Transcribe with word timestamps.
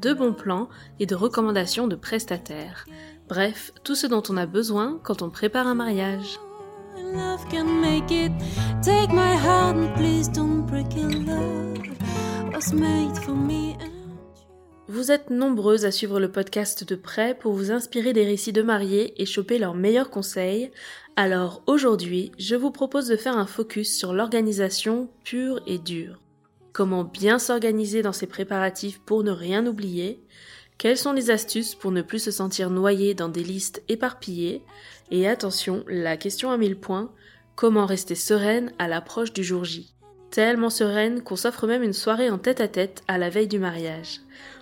de 0.00 0.12
bons 0.12 0.32
plans 0.32 0.68
et 1.00 1.06
de 1.06 1.14
recommandations 1.14 1.88
de 1.88 1.96
prestataires. 1.96 2.86
Bref, 3.28 3.72
tout 3.84 3.94
ce 3.94 4.06
dont 4.06 4.22
on 4.28 4.36
a 4.36 4.46
besoin 4.46 5.00
quand 5.02 5.22
on 5.22 5.30
prépare 5.30 5.66
un 5.66 5.74
mariage. 5.74 6.38
Vous 14.90 15.12
êtes 15.12 15.30
nombreuses 15.30 15.84
à 15.84 15.90
suivre 15.90 16.18
le 16.18 16.32
podcast 16.32 16.82
de 16.82 16.94
près 16.94 17.34
pour 17.34 17.52
vous 17.52 17.70
inspirer 17.70 18.14
des 18.14 18.24
récits 18.24 18.54
de 18.54 18.62
mariés 18.62 19.20
et 19.20 19.26
choper 19.26 19.58
leurs 19.58 19.74
meilleurs 19.74 20.10
conseils. 20.10 20.70
Alors 21.14 21.62
aujourd'hui, 21.66 22.32
je 22.38 22.56
vous 22.56 22.70
propose 22.70 23.06
de 23.08 23.16
faire 23.16 23.36
un 23.36 23.46
focus 23.46 23.96
sur 23.96 24.14
l'organisation 24.14 25.10
pure 25.24 25.60
et 25.66 25.78
dure. 25.78 26.20
Comment 26.72 27.04
bien 27.04 27.38
s'organiser 27.38 28.02
dans 28.02 28.12
ses 28.12 28.26
préparatifs 28.26 29.00
pour 29.00 29.24
ne 29.24 29.30
rien 29.30 29.66
oublier? 29.66 30.22
Quelles 30.76 30.98
sont 30.98 31.12
les 31.12 31.30
astuces 31.30 31.74
pour 31.74 31.90
ne 31.90 32.02
plus 32.02 32.20
se 32.20 32.30
sentir 32.30 32.70
noyé 32.70 33.14
dans 33.14 33.28
des 33.28 33.42
listes 33.42 33.82
éparpillées? 33.88 34.62
Et 35.10 35.26
attention, 35.26 35.84
la 35.88 36.16
question 36.16 36.50
à 36.50 36.56
mille 36.56 36.78
points, 36.78 37.10
comment 37.56 37.86
rester 37.86 38.14
sereine 38.14 38.72
à 38.78 38.86
l'approche 38.86 39.32
du 39.32 39.42
jour 39.42 39.64
J? 39.64 39.92
Tellement 40.30 40.70
sereine 40.70 41.22
qu'on 41.22 41.36
s'offre 41.36 41.66
même 41.66 41.82
une 41.82 41.94
soirée 41.94 42.30
en 42.30 42.38
tête-à-tête 42.38 43.02
à 43.08 43.18
la 43.18 43.30
veille 43.30 43.48
du 43.48 43.58
mariage. 43.58 44.20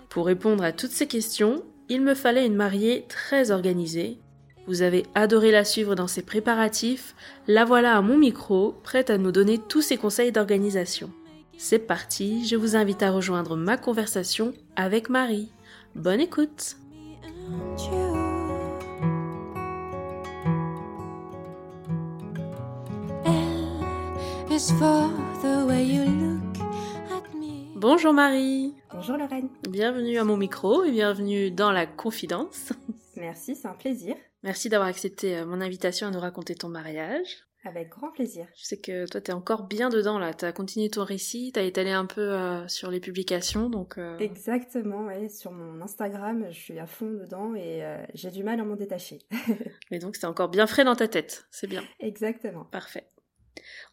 Pour 0.09 0.25
répondre 0.25 0.63
à 0.63 0.71
toutes 0.71 0.91
ces 0.91 1.07
questions, 1.07 1.63
il 1.89 2.01
me 2.01 2.15
fallait 2.15 2.47
une 2.47 2.55
mariée 2.55 3.05
très 3.09 3.51
organisée. 3.51 4.17
Vous 4.65 4.81
avez 4.81 5.03
adoré 5.13 5.51
la 5.51 5.65
suivre 5.65 5.93
dans 5.93 6.07
ses 6.07 6.23
préparatifs, 6.23 7.15
la 7.47 7.63
voilà 7.63 7.95
à 7.95 8.01
mon 8.01 8.17
micro, 8.17 8.73
prête 8.83 9.09
à 9.09 9.17
nous 9.17 9.31
donner 9.31 9.59
tous 9.59 9.81
ses 9.81 9.97
conseils 9.97 10.31
d'organisation. 10.31 11.11
C'est 11.59 11.79
parti, 11.79 12.45
je 12.45 12.55
vous 12.55 12.75
invite 12.75 13.01
à 13.01 13.09
rejoindre 13.09 13.55
ma 13.55 13.77
conversation 13.77 14.53
avec 14.75 15.09
Marie. 15.09 15.51
Bonne 15.95 16.21
écoute 16.21 16.77
and 17.49 17.79
you. 17.79 18.15
L 23.25 24.55
is 24.55 24.71
for 24.77 25.09
the 25.41 25.65
way 25.67 25.83
you 25.83 26.03
look 26.05 26.57
at 27.11 27.33
me. 27.35 27.73
Bonjour 27.75 28.13
Marie 28.13 28.75
Bonjour 28.93 29.17
Lorraine. 29.17 29.49
Bienvenue 29.67 30.19
à 30.19 30.23
mon 30.23 30.37
micro 30.37 30.83
et 30.83 30.91
bienvenue 30.91 31.49
dans 31.49 31.71
la 31.71 31.87
confidence. 31.87 32.71
Merci, 33.15 33.55
c'est 33.55 33.67
un 33.67 33.73
plaisir. 33.73 34.15
Merci 34.43 34.69
d'avoir 34.69 34.89
accepté 34.89 35.37
euh, 35.37 35.45
mon 35.45 35.59
invitation 35.61 36.07
à 36.07 36.11
nous 36.11 36.19
raconter 36.19 36.53
ton 36.53 36.69
mariage. 36.69 37.46
Avec 37.67 37.89
grand 37.89 38.11
plaisir. 38.11 38.47
Je 38.55 38.63
sais 38.63 38.77
que 38.77 39.05
toi 39.09 39.19
t'es 39.19 39.33
encore 39.33 39.63
bien 39.67 39.89
dedans 39.89 40.19
là, 40.19 40.33
t'as 40.33 40.53
continué 40.53 40.89
ton 40.89 41.03
récit, 41.03 41.51
t'as 41.53 41.63
étalé 41.63 41.91
un 41.91 42.05
peu 42.05 42.21
euh, 42.21 42.65
sur 42.69 42.89
les 42.89 43.01
publications 43.01 43.69
donc... 43.69 43.97
euh, 43.97 44.17
Exactement, 44.19 45.05
ouais. 45.05 45.27
Sur 45.27 45.51
mon 45.51 45.81
Instagram, 45.81 46.45
je 46.49 46.57
suis 46.57 46.79
à 46.79 46.85
fond 46.85 47.11
dedans 47.11 47.55
et 47.55 47.83
euh, 47.83 47.97
j'ai 48.13 48.31
du 48.31 48.43
mal 48.43 48.59
à 48.61 48.63
m'en 48.63 48.75
détacher. 48.77 49.19
Mais 49.91 49.99
donc 49.99 50.15
c'est 50.15 50.27
encore 50.27 50.47
bien 50.47 50.65
frais 50.65 50.85
dans 50.85 50.95
ta 50.95 51.09
tête, 51.09 51.45
c'est 51.51 51.67
bien. 51.67 51.83
Exactement. 51.99 52.63
Parfait. 52.71 53.09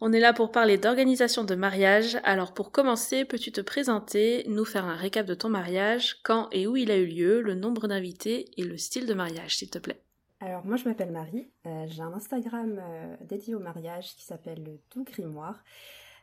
On 0.01 0.13
est 0.13 0.21
là 0.21 0.33
pour 0.33 0.53
parler 0.53 0.79
d'organisation 0.79 1.43
de 1.43 1.55
mariage. 1.57 2.19
Alors 2.23 2.55
pour 2.55 2.71
commencer, 2.71 3.25
peux-tu 3.25 3.51
te 3.51 3.61
présenter, 3.61 4.45
nous 4.47 4.65
faire 4.65 4.85
un 4.85 4.95
récap 4.95 5.27
de 5.27 5.35
ton 5.35 5.49
mariage, 5.49 6.21
quand 6.23 6.49
et 6.53 6.69
où 6.69 6.77
il 6.77 6.93
a 6.93 6.97
eu 6.97 7.07
lieu, 7.07 7.41
le 7.41 7.55
nombre 7.55 7.89
d'invités 7.89 8.51
et 8.57 8.63
le 8.63 8.77
style 8.77 9.07
de 9.07 9.15
mariage, 9.15 9.57
s'il 9.57 9.71
te 9.71 9.79
plaît? 9.79 10.01
Alors 10.45 10.67
moi 10.67 10.77
je 10.77 10.85
m'appelle 10.85 11.11
Marie, 11.11 11.51
Euh, 11.65 11.87
j'ai 11.89 12.03
un 12.03 12.13
Instagram 12.13 12.79
euh, 12.79 13.17
dédié 13.23 13.55
au 13.55 13.61
mariage 13.61 14.15
qui 14.15 14.25
s'appelle 14.25 14.63
le 14.63 14.79
Doux 14.91 15.03
Grimoire. 15.03 15.65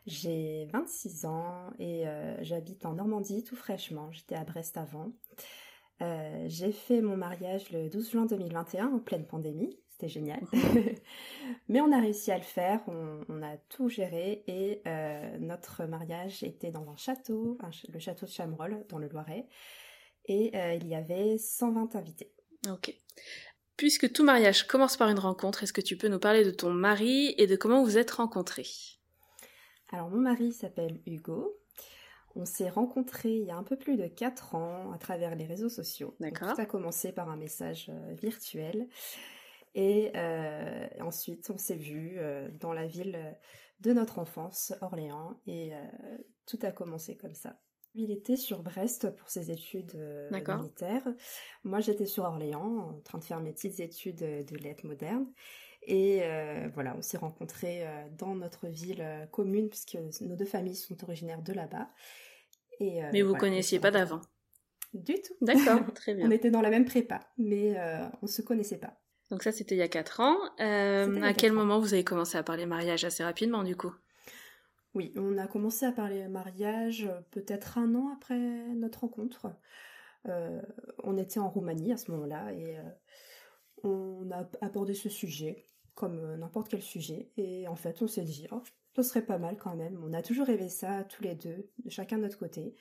J'ai 0.06 0.68
26 0.72 1.26
ans 1.26 1.72
et 1.80 2.06
euh, 2.06 2.36
j'habite 2.44 2.86
en 2.86 2.92
Normandie 2.92 3.42
tout 3.42 3.56
fraîchement, 3.56 4.12
j'étais 4.12 4.36
à 4.36 4.44
Brest 4.44 4.76
avant. 4.76 5.10
J'ai 6.46 6.72
fait 6.72 7.00
mon 7.00 7.16
mariage 7.16 7.70
le 7.70 7.88
12 7.88 8.10
juin 8.10 8.26
2021 8.26 8.92
en 8.92 8.98
pleine 8.98 9.24
pandémie, 9.24 9.78
c'était 9.88 10.08
génial. 10.08 10.40
Mais 11.68 11.80
on 11.80 11.92
a 11.92 12.00
réussi 12.00 12.32
à 12.32 12.38
le 12.38 12.42
faire, 12.42 12.80
on, 12.88 13.42
a 13.42 13.56
tout 13.68 13.88
géré 13.88 14.42
et 14.48 14.82
notre 15.38 15.84
mariage 15.84 16.42
était 16.42 16.72
dans 16.72 16.90
un 16.90 16.96
château, 16.96 17.56
le 17.88 17.98
château 18.00 18.26
de 18.26 18.32
Chamerolles 18.32 18.84
dans 18.88 18.98
le 18.98 19.06
Loiret. 19.06 19.46
Et 20.24 20.50
il 20.74 20.88
y 20.88 20.96
avait 20.96 21.38
120 21.38 21.94
invités. 21.94 22.32
Ok. 22.68 23.00
Puisque 23.82 24.12
tout 24.12 24.22
mariage 24.22 24.68
commence 24.68 24.96
par 24.96 25.08
une 25.08 25.18
rencontre, 25.18 25.64
est-ce 25.64 25.72
que 25.72 25.80
tu 25.80 25.96
peux 25.96 26.06
nous 26.06 26.20
parler 26.20 26.44
de 26.44 26.52
ton 26.52 26.70
mari 26.70 27.34
et 27.36 27.48
de 27.48 27.56
comment 27.56 27.82
vous 27.82 27.98
êtes 27.98 28.12
rencontrés? 28.12 28.68
Alors 29.90 30.08
mon 30.08 30.20
mari 30.20 30.52
s'appelle 30.52 31.00
Hugo. 31.04 31.58
On 32.36 32.44
s'est 32.44 32.68
rencontrés 32.68 33.34
il 33.38 33.44
y 33.44 33.50
a 33.50 33.56
un 33.56 33.64
peu 33.64 33.76
plus 33.76 33.96
de 33.96 34.06
4 34.06 34.54
ans 34.54 34.92
à 34.92 34.98
travers 34.98 35.34
les 35.34 35.46
réseaux 35.46 35.68
sociaux. 35.68 36.14
D'accord. 36.20 36.54
Tout 36.54 36.60
a 36.60 36.64
commencé 36.64 37.10
par 37.10 37.28
un 37.28 37.34
message 37.34 37.88
euh, 37.88 38.14
virtuel. 38.14 38.86
Et 39.74 40.12
euh, 40.14 40.86
ensuite 41.00 41.50
on 41.50 41.58
s'est 41.58 41.74
vus 41.74 42.18
euh, 42.18 42.48
dans 42.60 42.72
la 42.72 42.86
ville 42.86 43.36
de 43.80 43.92
notre 43.92 44.20
enfance, 44.20 44.72
Orléans. 44.80 45.40
Et 45.48 45.74
euh, 45.74 45.78
tout 46.46 46.60
a 46.62 46.70
commencé 46.70 47.16
comme 47.16 47.34
ça. 47.34 47.58
Il 47.94 48.10
était 48.10 48.36
sur 48.36 48.62
Brest 48.62 49.14
pour 49.16 49.28
ses 49.28 49.50
études 49.50 49.92
euh, 49.96 50.30
militaires. 50.30 51.06
Moi 51.64 51.80
j'étais 51.80 52.06
sur 52.06 52.24
Orléans 52.24 52.90
en 52.90 53.00
train 53.00 53.18
de 53.18 53.24
faire 53.24 53.40
mes 53.40 53.52
petites 53.52 53.80
études 53.80 54.20
de 54.20 54.56
lettres 54.56 54.86
modernes. 54.86 55.26
Et 55.84 56.20
euh, 56.22 56.68
voilà, 56.74 56.94
on 56.96 57.02
s'est 57.02 57.16
rencontrés 57.16 57.86
euh, 57.86 58.04
dans 58.16 58.34
notre 58.34 58.68
ville 58.68 59.04
commune, 59.32 59.68
puisque 59.68 59.98
nos 60.20 60.36
deux 60.36 60.44
familles 60.44 60.76
sont 60.76 61.02
originaires 61.02 61.42
de 61.42 61.52
là-bas. 61.52 61.88
Et, 62.78 63.02
euh, 63.02 63.08
Mais 63.12 63.22
vous 63.22 63.30
voilà, 63.30 63.40
connaissiez 63.40 63.78
on 63.78 63.82
pas 63.82 63.90
d'avant. 63.90 64.20
Du 64.94 65.14
tout. 65.14 65.34
D'accord, 65.40 65.80
très 65.94 66.14
bien. 66.14 66.26
On 66.26 66.30
était 66.30 66.50
dans 66.50 66.60
la 66.60 66.70
même 66.70 66.84
prépa, 66.84 67.20
mais 67.36 67.78
euh, 67.78 68.04
on 68.22 68.26
se 68.26 68.42
connaissait 68.42 68.78
pas. 68.78 68.98
Donc 69.30 69.42
ça 69.42 69.50
c'était 69.50 69.74
il 69.74 69.78
y 69.78 69.82
a 69.82 69.88
4 69.88 70.20
ans. 70.20 70.36
À 70.58 71.32
quel 71.34 71.52
ans. 71.52 71.54
moment 71.54 71.80
vous 71.80 71.94
avez 71.94 72.04
commencé 72.04 72.36
à 72.36 72.42
parler 72.42 72.66
mariage 72.66 73.04
assez 73.04 73.24
rapidement 73.24 73.62
du 73.62 73.76
coup? 73.76 73.92
Oui, 74.94 75.12
on 75.16 75.38
a 75.38 75.46
commencé 75.46 75.86
à 75.86 75.92
parler 75.92 76.28
mariage 76.28 77.06
euh, 77.06 77.20
peut-être 77.30 77.78
un 77.78 77.94
an 77.94 78.12
après 78.14 78.38
notre 78.74 79.00
rencontre. 79.00 79.48
Euh, 80.28 80.62
on 81.02 81.16
était 81.16 81.40
en 81.40 81.48
Roumanie 81.48 81.92
à 81.92 81.96
ce 81.96 82.10
moment-là 82.12 82.52
et 82.52 82.78
euh, 82.78 82.82
on 83.82 84.30
a 84.30 84.48
abordé 84.60 84.94
ce 84.94 85.08
sujet 85.08 85.64
comme 85.94 86.36
n'importe 86.36 86.68
quel 86.68 86.82
sujet. 86.82 87.30
Et 87.36 87.68
en 87.68 87.76
fait, 87.76 88.00
on 88.02 88.06
s'est 88.06 88.22
dit, 88.22 88.46
oh, 88.50 88.62
ce 88.96 89.02
serait 89.02 89.24
pas 89.24 89.38
mal 89.38 89.56
quand 89.56 89.76
même. 89.76 90.02
On 90.04 90.12
a 90.12 90.22
toujours 90.22 90.46
rêvé 90.46 90.68
ça 90.68 91.04
tous 91.04 91.22
les 91.22 91.34
deux, 91.34 91.70
de 91.84 91.90
chacun 91.90 92.16
de 92.16 92.22
notre 92.22 92.38
côté. 92.38 92.74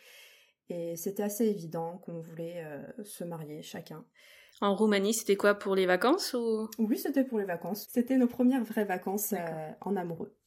Et 0.69 0.95
c'était 0.95 1.23
assez 1.23 1.45
évident 1.45 1.97
qu'on 1.97 2.19
voulait 2.19 2.63
euh, 2.63 3.03
se 3.03 3.23
marier 3.23 3.61
chacun. 3.61 4.05
En 4.61 4.75
Roumanie 4.75 5.13
c'était 5.13 5.35
quoi 5.35 5.55
pour 5.55 5.75
les 5.75 5.85
vacances 5.85 6.33
ou? 6.33 6.69
Oui, 6.77 6.97
c'était 6.97 7.23
pour 7.23 7.39
les 7.39 7.45
vacances. 7.45 7.87
C'était 7.89 8.17
nos 8.17 8.27
premières 8.27 8.63
vraies 8.63 8.85
vacances 8.85 9.33
en 9.81 9.95
amoureux. 9.95 10.37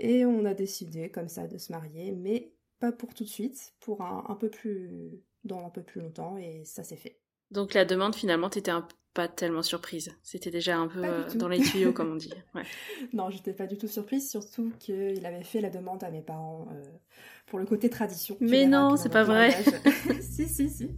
Et 0.00 0.24
on 0.24 0.44
a 0.46 0.54
décidé 0.54 1.10
comme 1.10 1.28
ça 1.28 1.46
de 1.46 1.58
se 1.58 1.70
marier, 1.72 2.12
mais 2.12 2.52
pas 2.78 2.90
pour 2.92 3.14
tout 3.14 3.24
de 3.24 3.28
suite, 3.28 3.74
pour 3.80 4.00
un, 4.02 4.24
un 4.28 4.34
peu 4.34 4.48
plus 4.48 5.10
dans 5.44 5.64
un 5.64 5.70
peu 5.70 5.82
plus 5.82 6.00
longtemps, 6.00 6.36
et 6.38 6.64
ça 6.64 6.82
s'est 6.84 6.96
fait. 6.96 7.16
Donc 7.50 7.74
la 7.74 7.84
demande 7.84 8.14
finalement 8.14 8.48
t'étais 8.48 8.70
un- 8.70 8.86
pas 9.12 9.26
tellement 9.28 9.62
surprise. 9.62 10.12
C'était 10.22 10.50
déjà 10.52 10.76
un 10.78 10.86
peu 10.86 11.04
euh, 11.04 11.28
dans 11.34 11.48
les 11.48 11.60
tuyaux 11.60 11.92
comme 11.92 12.12
on 12.12 12.16
dit. 12.16 12.32
Ouais. 12.54 12.62
Non, 13.12 13.28
j'étais 13.30 13.52
pas 13.52 13.66
du 13.66 13.76
tout 13.76 13.88
surprise, 13.88 14.30
surtout 14.30 14.70
qu'il 14.78 15.24
avait 15.26 15.42
fait 15.42 15.60
la 15.60 15.70
demande 15.70 16.02
à 16.04 16.10
mes 16.10 16.22
parents 16.22 16.68
euh, 16.72 16.82
pour 17.46 17.58
le 17.58 17.66
côté 17.66 17.90
tradition. 17.90 18.36
Mais 18.40 18.66
non, 18.66 18.96
c'est 18.96 19.08
pas 19.08 19.24
vrai. 19.24 19.50
si, 20.22 20.48
si, 20.48 20.70
si. 20.70 20.88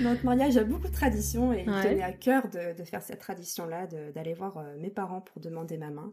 Notre 0.00 0.24
mariage 0.24 0.56
a 0.56 0.64
beaucoup 0.64 0.88
de 0.88 0.92
traditions 0.92 1.52
et 1.52 1.64
il 1.66 1.70
Ouais. 1.70 1.82
tenait 1.82 2.02
à 2.02 2.12
cœur 2.12 2.48
de, 2.48 2.76
de 2.76 2.84
faire 2.84 3.02
cette 3.02 3.18
tradition-là, 3.20 3.86
d'aller 3.86 4.34
voir 4.34 4.58
euh, 4.58 4.76
mes 4.78 4.90
parents 4.90 5.20
pour 5.20 5.40
demander 5.42 5.76
ma 5.76 5.90
main. 5.90 6.12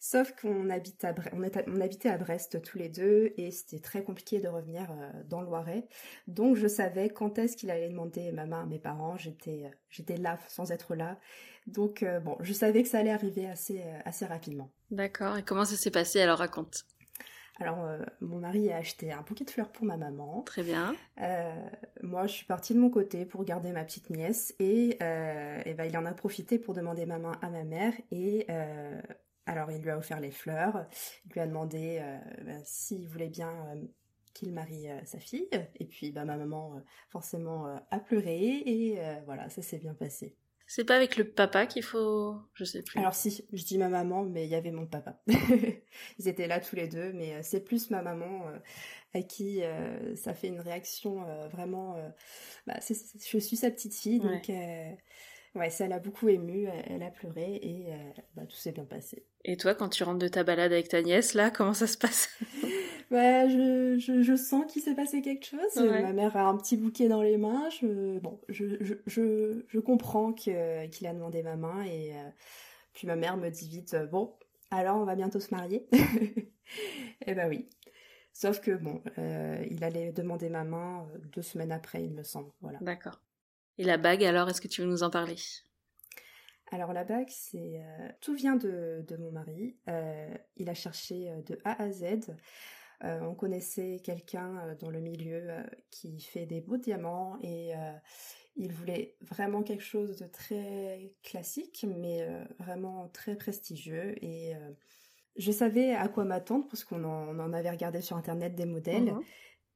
Sauf 0.00 0.32
qu'on 0.40 0.70
habite 0.70 1.04
à 1.04 1.12
Bre- 1.12 1.30
on, 1.32 1.42
est 1.42 1.56
à- 1.56 1.64
on 1.66 1.80
habitait 1.80 2.08
à 2.08 2.18
Brest 2.18 2.62
tous 2.62 2.78
les 2.78 2.88
deux 2.88 3.32
et 3.36 3.50
c'était 3.50 3.80
très 3.80 4.02
compliqué 4.04 4.40
de 4.40 4.48
revenir 4.48 4.90
euh, 4.92 5.10
dans 5.28 5.40
le 5.40 5.46
Loiret. 5.46 5.88
Donc 6.28 6.56
je 6.56 6.68
savais 6.68 7.08
quand 7.10 7.38
est-ce 7.38 7.56
qu'il 7.56 7.70
allait 7.70 7.88
demander 7.88 8.30
ma 8.32 8.46
main 8.46 8.62
à 8.62 8.66
mes 8.66 8.78
parents. 8.78 9.16
J'étais 9.16 9.64
euh, 9.66 9.70
j'étais 9.90 10.16
là 10.16 10.38
sans 10.48 10.70
être 10.70 10.94
là. 10.94 11.18
Donc 11.66 12.02
euh, 12.02 12.20
bon, 12.20 12.36
je 12.40 12.52
savais 12.52 12.82
que 12.82 12.88
ça 12.88 12.98
allait 12.98 13.10
arriver 13.10 13.46
assez, 13.48 13.82
assez 14.04 14.24
rapidement. 14.24 14.70
D'accord. 14.90 15.36
Et 15.36 15.42
comment 15.42 15.64
ça 15.64 15.76
s'est 15.76 15.90
passé? 15.90 16.20
Alors 16.20 16.38
raconte 16.38 16.84
Alors, 17.60 17.84
euh, 17.84 17.98
mon 18.20 18.38
mari 18.38 18.70
a 18.70 18.76
acheté 18.76 19.10
un 19.12 19.22
bouquet 19.22 19.44
de 19.44 19.50
fleurs 19.50 19.70
pour 19.72 19.84
ma 19.84 19.96
maman. 19.96 20.42
Très 20.42 20.62
bien. 20.62 20.94
Euh, 21.20 21.52
moi, 22.02 22.26
je 22.28 22.32
suis 22.32 22.46
partie 22.46 22.72
de 22.72 22.78
mon 22.78 22.88
côté 22.90 23.26
pour 23.26 23.44
garder 23.44 23.72
ma 23.72 23.84
petite 23.84 24.10
nièce 24.10 24.54
et, 24.60 24.96
euh, 25.02 25.60
et 25.64 25.74
ben, 25.74 25.84
il 25.84 25.96
en 25.98 26.06
a 26.06 26.12
profité 26.12 26.58
pour 26.58 26.74
demander 26.74 27.04
ma 27.04 27.18
main 27.18 27.32
à 27.42 27.50
ma 27.50 27.64
mère 27.64 27.92
et 28.12 28.46
alors 29.48 29.70
il 29.70 29.82
lui 29.82 29.90
a 29.90 29.98
offert 29.98 30.20
les 30.20 30.30
fleurs. 30.30 30.86
Il 31.26 31.32
lui 31.32 31.40
a 31.40 31.46
demandé 31.46 32.00
ben, 32.44 32.60
s'il 32.64 33.08
voulait 33.08 33.28
bien 33.28 33.52
qu'il 34.34 34.52
marie 34.52 34.86
sa 35.04 35.18
fille 35.18 35.48
et 35.76 35.84
puis 35.84 36.12
ben, 36.12 36.24
ma 36.24 36.36
maman 36.36 36.80
forcément 37.08 37.66
a 37.90 37.98
pleuré 37.98 38.62
et 38.66 39.00
voilà, 39.24 39.48
ça 39.48 39.62
s'est 39.62 39.78
bien 39.78 39.94
passé. 39.94 40.36
C'est 40.70 40.84
pas 40.84 40.96
avec 40.96 41.16
le 41.16 41.24
papa 41.24 41.64
qu'il 41.64 41.82
faut. 41.82 42.36
Je 42.52 42.62
sais 42.62 42.82
plus. 42.82 43.00
Alors, 43.00 43.14
si, 43.14 43.42
je 43.54 43.64
dis 43.64 43.78
ma 43.78 43.88
maman, 43.88 44.24
mais 44.24 44.44
il 44.44 44.50
y 44.50 44.54
avait 44.54 44.70
mon 44.70 44.86
papa. 44.86 45.18
Ils 46.18 46.28
étaient 46.28 46.46
là 46.46 46.60
tous 46.60 46.76
les 46.76 46.88
deux, 46.88 47.10
mais 47.14 47.36
euh, 47.36 47.40
c'est 47.42 47.64
plus 47.64 47.88
ma 47.88 48.02
maman 48.02 48.46
euh, 48.48 48.58
à 49.14 49.22
qui 49.22 49.62
euh, 49.62 50.14
ça 50.14 50.34
fait 50.34 50.48
une 50.48 50.60
réaction 50.60 51.24
vraiment. 51.50 51.96
Bah, 52.66 52.78
je 52.86 53.38
suis 53.38 53.56
sa 53.56 53.70
petite 53.70 53.94
fille, 53.94 54.20
donc. 54.20 54.48
Ouais, 54.48 54.98
ça 55.70 55.88
l'a 55.88 55.98
beaucoup 55.98 56.28
émue, 56.28 56.66
elle 56.86 57.02
a 57.02 57.10
pleuré 57.10 57.54
et 57.62 57.86
bah, 58.36 58.42
tout 58.46 58.56
s'est 58.56 58.72
bien 58.72 58.84
passé. 58.84 59.24
Et 59.44 59.56
toi, 59.56 59.74
quand 59.74 59.88
tu 59.88 60.02
rentres 60.02 60.18
de 60.18 60.28
ta 60.28 60.44
balade 60.44 60.72
avec 60.72 60.88
ta 60.88 61.00
nièce, 61.02 61.34
là, 61.34 61.50
comment 61.50 61.72
ça 61.72 61.86
se 61.86 61.96
passe? 61.96 62.28
Ouais, 63.10 63.46
je, 63.50 63.96
je, 63.98 64.22
je 64.22 64.36
sens 64.36 64.70
qu'il 64.70 64.82
s'est 64.82 64.94
passé 64.94 65.22
quelque 65.22 65.46
chose. 65.46 65.76
Ma 65.76 66.12
mère 66.12 66.36
a 66.36 66.48
un 66.48 66.56
petit 66.56 66.76
bouquet 66.76 67.08
dans 67.08 67.22
les 67.22 67.38
mains. 67.38 67.68
Je, 67.70 68.18
bon, 68.18 68.40
je, 68.48 68.66
je, 69.06 69.62
je, 69.66 69.78
comprends 69.78 70.32
qu'il 70.32 70.54
a 70.54 71.12
demandé 71.14 71.42
ma 71.42 71.56
main 71.56 71.82
et 71.84 72.12
euh, 72.14 72.28
puis 72.92 73.06
ma 73.06 73.16
mère 73.16 73.36
me 73.36 73.48
dit 73.48 73.68
vite, 73.68 73.94
euh, 73.94 74.06
bon, 74.06 74.34
alors 74.70 74.98
on 74.98 75.04
va 75.04 75.14
bientôt 75.14 75.40
se 75.40 75.54
marier? 75.54 75.86
et 75.92 76.52
eh 77.26 77.34
ben 77.34 77.48
oui. 77.48 77.68
Sauf 78.32 78.60
que 78.60 78.72
bon, 78.72 79.02
euh, 79.18 79.64
il 79.70 79.82
allait 79.82 80.12
demander 80.12 80.48
ma 80.48 80.64
main 80.64 81.08
deux 81.32 81.42
semaines 81.42 81.72
après, 81.72 82.04
il 82.04 82.12
me 82.12 82.22
semble. 82.22 82.50
Voilà. 82.60 82.78
D'accord. 82.80 83.20
Et 83.78 83.84
la 83.84 83.96
bague, 83.96 84.24
alors, 84.24 84.48
est-ce 84.48 84.60
que 84.60 84.68
tu 84.68 84.82
veux 84.82 84.88
nous 84.88 85.02
en 85.02 85.10
parler? 85.10 85.36
Alors 86.70 86.92
la 86.92 87.02
bague, 87.02 87.30
c'est 87.30 87.80
tout 88.20 88.34
vient 88.34 88.56
de, 88.56 89.02
de 89.08 89.16
mon 89.16 89.32
mari. 89.32 89.78
il 90.56 90.68
a 90.68 90.74
cherché 90.74 91.32
de 91.46 91.58
A 91.64 91.82
à 91.82 91.90
Z. 91.90 92.04
Euh, 93.04 93.20
on 93.20 93.34
connaissait 93.34 94.00
quelqu'un 94.02 94.56
euh, 94.58 94.74
dans 94.74 94.90
le 94.90 95.00
milieu 95.00 95.50
euh, 95.50 95.62
qui 95.90 96.20
fait 96.20 96.46
des 96.46 96.60
beaux 96.60 96.78
diamants 96.78 97.38
et 97.42 97.72
il 98.56 98.72
voulait 98.72 99.14
vraiment 99.20 99.62
quelque 99.62 99.84
chose 99.84 100.16
de 100.16 100.26
très 100.26 101.12
classique, 101.22 101.86
mais 101.88 102.26
vraiment 102.58 103.08
très 103.10 103.36
prestigieux. 103.36 104.16
Et 104.24 104.52
je 105.36 105.52
savais 105.52 105.94
à 105.94 106.08
quoi 106.08 106.24
m'attendre 106.24 106.66
parce 106.66 106.82
qu'on 106.82 107.04
en, 107.04 107.52
avait 107.52 107.70
regardé 107.70 108.00
sur 108.00 108.16
internet 108.16 108.56
des 108.56 108.64
modèles. 108.64 109.12
Mhm. 109.12 109.22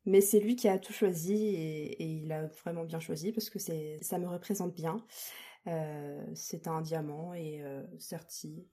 Mais 0.05 0.21
c'est 0.21 0.41
lui 0.41 0.57
qui 0.57 0.69
a 0.69 0.79
tout 0.79 0.93
choisi 0.93 1.35
et, 1.35 2.03
il 2.03 2.33
a 2.33 2.47
vraiment 2.65 2.85
bien 2.85 3.01
choisi 3.01 3.33
parce 3.33 3.51
que 3.51 3.59
ça 3.59 4.19
me 4.19 4.29
représente 4.29 4.75
bien. 4.75 4.97
c'est 6.35 6.67
un 6.67 6.81
diamant 6.81 7.35
et 7.35 7.63
certi. 7.99 8.67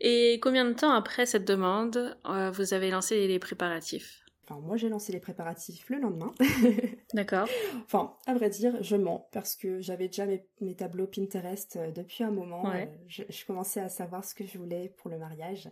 Et 0.00 0.38
combien 0.40 0.64
de 0.64 0.72
temps 0.72 0.92
après 0.92 1.26
cette 1.26 1.44
demande, 1.44 2.16
euh, 2.26 2.50
vous 2.50 2.72
avez 2.72 2.90
lancé 2.90 3.26
les 3.26 3.38
préparatifs? 3.38 4.24
Enfin, 4.44 4.60
moi, 4.60 4.76
j'ai 4.76 4.88
lancé 4.88 5.12
les 5.12 5.20
préparatifs 5.20 5.90
le 5.90 5.98
lendemain. 5.98 6.32
D'accord. 7.14 7.48
Enfin, 7.84 8.14
à 8.26 8.34
vrai 8.34 8.48
dire, 8.48 8.82
je 8.82 8.96
mens 8.96 9.28
parce 9.32 9.56
que 9.56 9.80
j'avais 9.80 10.06
déjà 10.06 10.24
mes, 10.26 10.74
tableaux 10.74 11.06
Pinterest 11.06 11.76
euh, 11.76 11.90
depuis 11.90 12.24
un 12.24 12.30
moment. 12.30 12.70
Euh, 12.72 12.86
je, 13.08 13.44
commençais 13.46 13.80
à 13.80 13.88
savoir 13.88 14.24
ce 14.24 14.34
que 14.34 14.46
je 14.46 14.56
voulais 14.56 14.94
pour 14.96 15.10
le 15.10 15.18
mariage. 15.18 15.68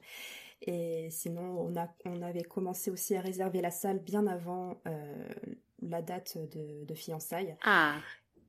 Et 0.62 1.08
sinon, 1.11 1.61
on, 1.61 1.76
a, 1.76 1.94
on 2.05 2.23
avait 2.23 2.43
commencé 2.43 2.91
aussi 2.91 3.14
à 3.14 3.20
réserver 3.20 3.61
la 3.61 3.70
salle 3.70 3.99
bien 3.99 4.26
avant 4.26 4.81
la 5.82 6.03
date 6.03 6.38
de, 6.38 6.85
de 6.85 6.94
fiançailles. 6.94 7.56
Ah. 7.62 7.97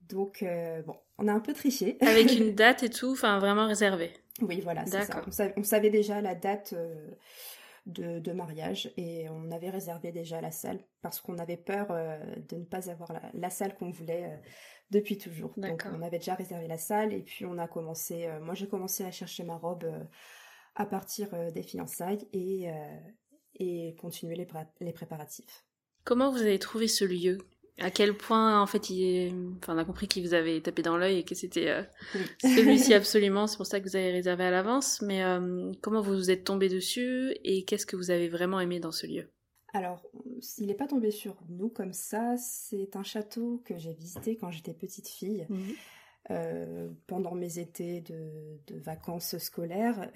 Donc, 0.09 0.44
bon, 0.86 0.95
on 1.18 1.27
a 1.27 1.33
un 1.33 1.39
peu 1.39 1.54
triché. 1.54 1.98
Avec 2.01 2.31
une 2.38 2.51
date 2.56 2.83
et 2.83 2.89
tout, 2.89 3.12
enfin, 3.12 3.39
vraiment 3.39 3.68
réservé. 3.68 4.12
Oui, 4.42 4.62
voilà, 4.62 4.86
c'est 4.86 5.04
ça. 5.04 5.51
On 5.57 5.63
savait, 5.63 5.89
déjà 5.89 6.21
la 6.21 6.36
date 6.36 6.74
euh, 6.74 7.09
de, 7.86 8.31
mariage 8.31 8.92
et 8.98 9.27
on 9.30 9.51
avait 9.51 9.69
réservé 9.69 10.12
déjà 10.12 10.42
la 10.42 10.51
salle 10.51 10.80
parce 11.01 11.19
qu'on 11.19 11.38
avait 11.39 11.57
peur 11.57 11.88
euh, 11.89 12.19
de 12.50 12.57
ne 12.57 12.63
pas 12.63 12.89
avoir 12.89 13.12
la, 13.33 13.50
salle 13.50 13.75
qu'on 13.75 13.89
voulait 13.89 14.25
euh, 14.25 14.38
depuis 14.92 15.18
toujours. 15.18 15.54
Donc 15.57 15.86
on 15.92 16.01
avait 16.01 16.19
déjà 16.19 16.36
réservé 16.36 16.68
la 16.68 16.77
salle 16.77 17.13
et 17.13 17.21
puis 17.21 17.45
on 17.45 17.57
a 17.57 17.68
commencé, 17.68 18.27
moi 18.42 18.54
j'ai 18.54 18.68
commencé 18.68 19.04
à 19.04 19.12
chercher 19.12 19.44
ma 19.44 19.56
robe 19.56 19.86
à 20.77 20.85
partir 20.85 21.29
des 21.51 21.63
fiançailles 21.63 22.27
et, 22.33 22.68
et 23.56 23.95
continuer 24.00 24.35
les, 24.35 24.47
les 24.79 24.94
préparatifs. 24.94 25.65
Comment 26.03 26.31
vous 26.31 26.41
avez 26.41 26.59
trouvé 26.59 26.88
ce 26.88 27.03
lieu? 27.03 27.38
À 27.79 27.91
quel 27.91 28.15
point 28.15 28.59
en 28.59 28.65
fait 28.65 28.89
il 28.89 29.33
enfin 29.57 29.75
on 29.75 29.77
a 29.77 29.85
compris 29.85 30.07
qu'il 30.07 30.25
vous 30.25 30.33
avait 30.33 30.62
tapé 30.62 30.81
dans 30.81 30.97
l'œil 30.97 31.19
et 31.19 31.24
que 31.24 31.35
c'était 31.35 31.68
euh, 31.68 31.83
celui-ci 32.41 32.94
absolument. 32.95 33.45
C'est 33.45 33.57
pour 33.57 33.68
ça 33.68 33.79
que 33.79 33.88
vous 33.88 33.95
avez 33.95 34.12
réservé 34.12 34.45
à 34.45 34.51
l'avance. 34.51 35.01
Mais 35.01 35.24
euh, 35.24 35.71
comment 35.81 36.01
vous 36.01 36.13
vous 36.13 36.31
êtes 36.31 36.44
tombé 36.44 36.69
dessus 36.69 37.35
et 37.44 37.65
qu'est-ce 37.65 37.85
que 37.85 37.95
vous 37.95 38.09
avez 38.09 38.30
vraiment 38.30 38.59
aimé 38.59 38.80
dans 38.80 38.91
ce 38.91 39.06
lieu? 39.06 39.30
Alors 39.73 40.01
il 40.57 40.68
n'est 40.68 40.75
pas 40.75 40.88
tombé 40.88 41.12
sur 41.12 41.35
nous 41.50 41.69
comme 41.69 41.94
ça. 41.94 42.35
C'est 42.38 42.95
un 42.95 43.03
château 43.03 43.62
que 43.65 43.77
j'ai 43.77 43.94
visité 43.94 44.38
quand 44.38 44.50
j'étais 44.50 44.73
petite 44.73 45.09
fille. 45.09 45.45
Mhm. 45.50 45.73
Euh, 46.31 46.89
pendant 47.07 47.35
mes 47.35 47.59
étés 47.59 48.01
de, 48.01 48.59
vacances 48.79 49.38
scolaires 49.38 50.12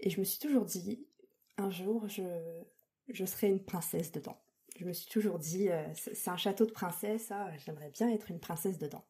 et 0.00 0.10
je 0.10 0.18
me 0.18 0.24
suis 0.24 0.38
toujours 0.38 0.64
dit 0.64 1.06
un 1.58 1.70
jour 1.70 2.08
je 2.08 2.22
je 3.08 3.24
serai 3.24 3.48
une 3.48 3.62
princesse 3.62 4.12
dedans 4.12 4.38
je 4.76 4.84
me 4.84 4.92
suis 4.92 5.08
toujours 5.08 5.38
dit, 5.38 5.68
euh, 5.70 5.82
c'est 5.94 6.30
un 6.30 6.36
château 6.36 6.66
de 6.66 6.72
princesse, 6.72 7.30
ah, 7.30 7.50
j'aimerais 7.64 7.90
bien 7.90 8.10
être 8.10 8.30
une 8.30 8.40
princesse 8.40 8.78
dedans. 8.78 9.04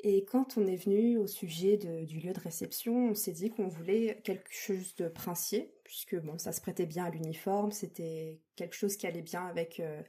Et 0.00 0.24
quand 0.24 0.56
on 0.56 0.66
est 0.66 0.76
venu 0.76 1.18
au 1.18 1.26
sujet 1.26 1.76
du 1.76 2.20
lieu 2.20 2.32
de 2.32 2.38
réception, 2.38 3.10
on 3.10 3.14
s'est 3.14 3.32
dit 3.32 3.50
qu'on 3.50 3.66
voulait 3.66 4.20
quelque 4.22 4.52
chose 4.52 4.94
de 4.94 5.08
princier, 5.08 5.74
puisque 5.82 6.16
bon, 6.20 6.38
ça 6.38 6.52
se 6.52 6.60
prêtait 6.60 6.86
bien 6.86 7.06
à 7.06 7.10
l'uniforme, 7.10 7.72
c'était 7.72 8.40
quelque 8.54 8.76
chose 8.76 8.96
qui 8.96 9.08
allait 9.08 9.22
bien 9.22 9.44
avec 9.46 9.80
euh, 9.80 10.00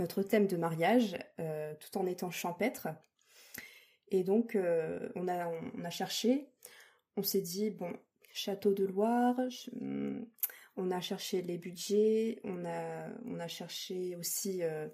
notre 0.00 0.22
thème 0.22 0.48
de 0.48 0.56
mariage, 0.56 1.16
euh, 1.38 1.74
tout 1.78 1.96
en 1.96 2.06
étant 2.06 2.30
champêtre. 2.30 2.88
Et 4.10 4.22
donc, 4.24 4.56
on, 5.14 5.28
a, 5.28 5.48
on, 5.48 5.84
a 5.84 5.90
cherché, 5.90 6.48
on 7.16 7.22
s'est 7.22 7.40
dit, 7.40 7.70
bon, 7.70 7.92
château 8.32 8.72
de 8.72 8.84
Loire, 8.84 9.40
hmm, 9.72 10.20
on 10.76 10.90
a 10.90 11.00
cherché 11.00 11.42
les 11.42 11.58
budgets, 11.58 12.38
on 12.44 12.64
a, 12.64 13.08
on 13.24 13.40
a 13.40 13.48
cherché 13.48 14.14
aussi 14.16 14.62
euh, 14.62 14.88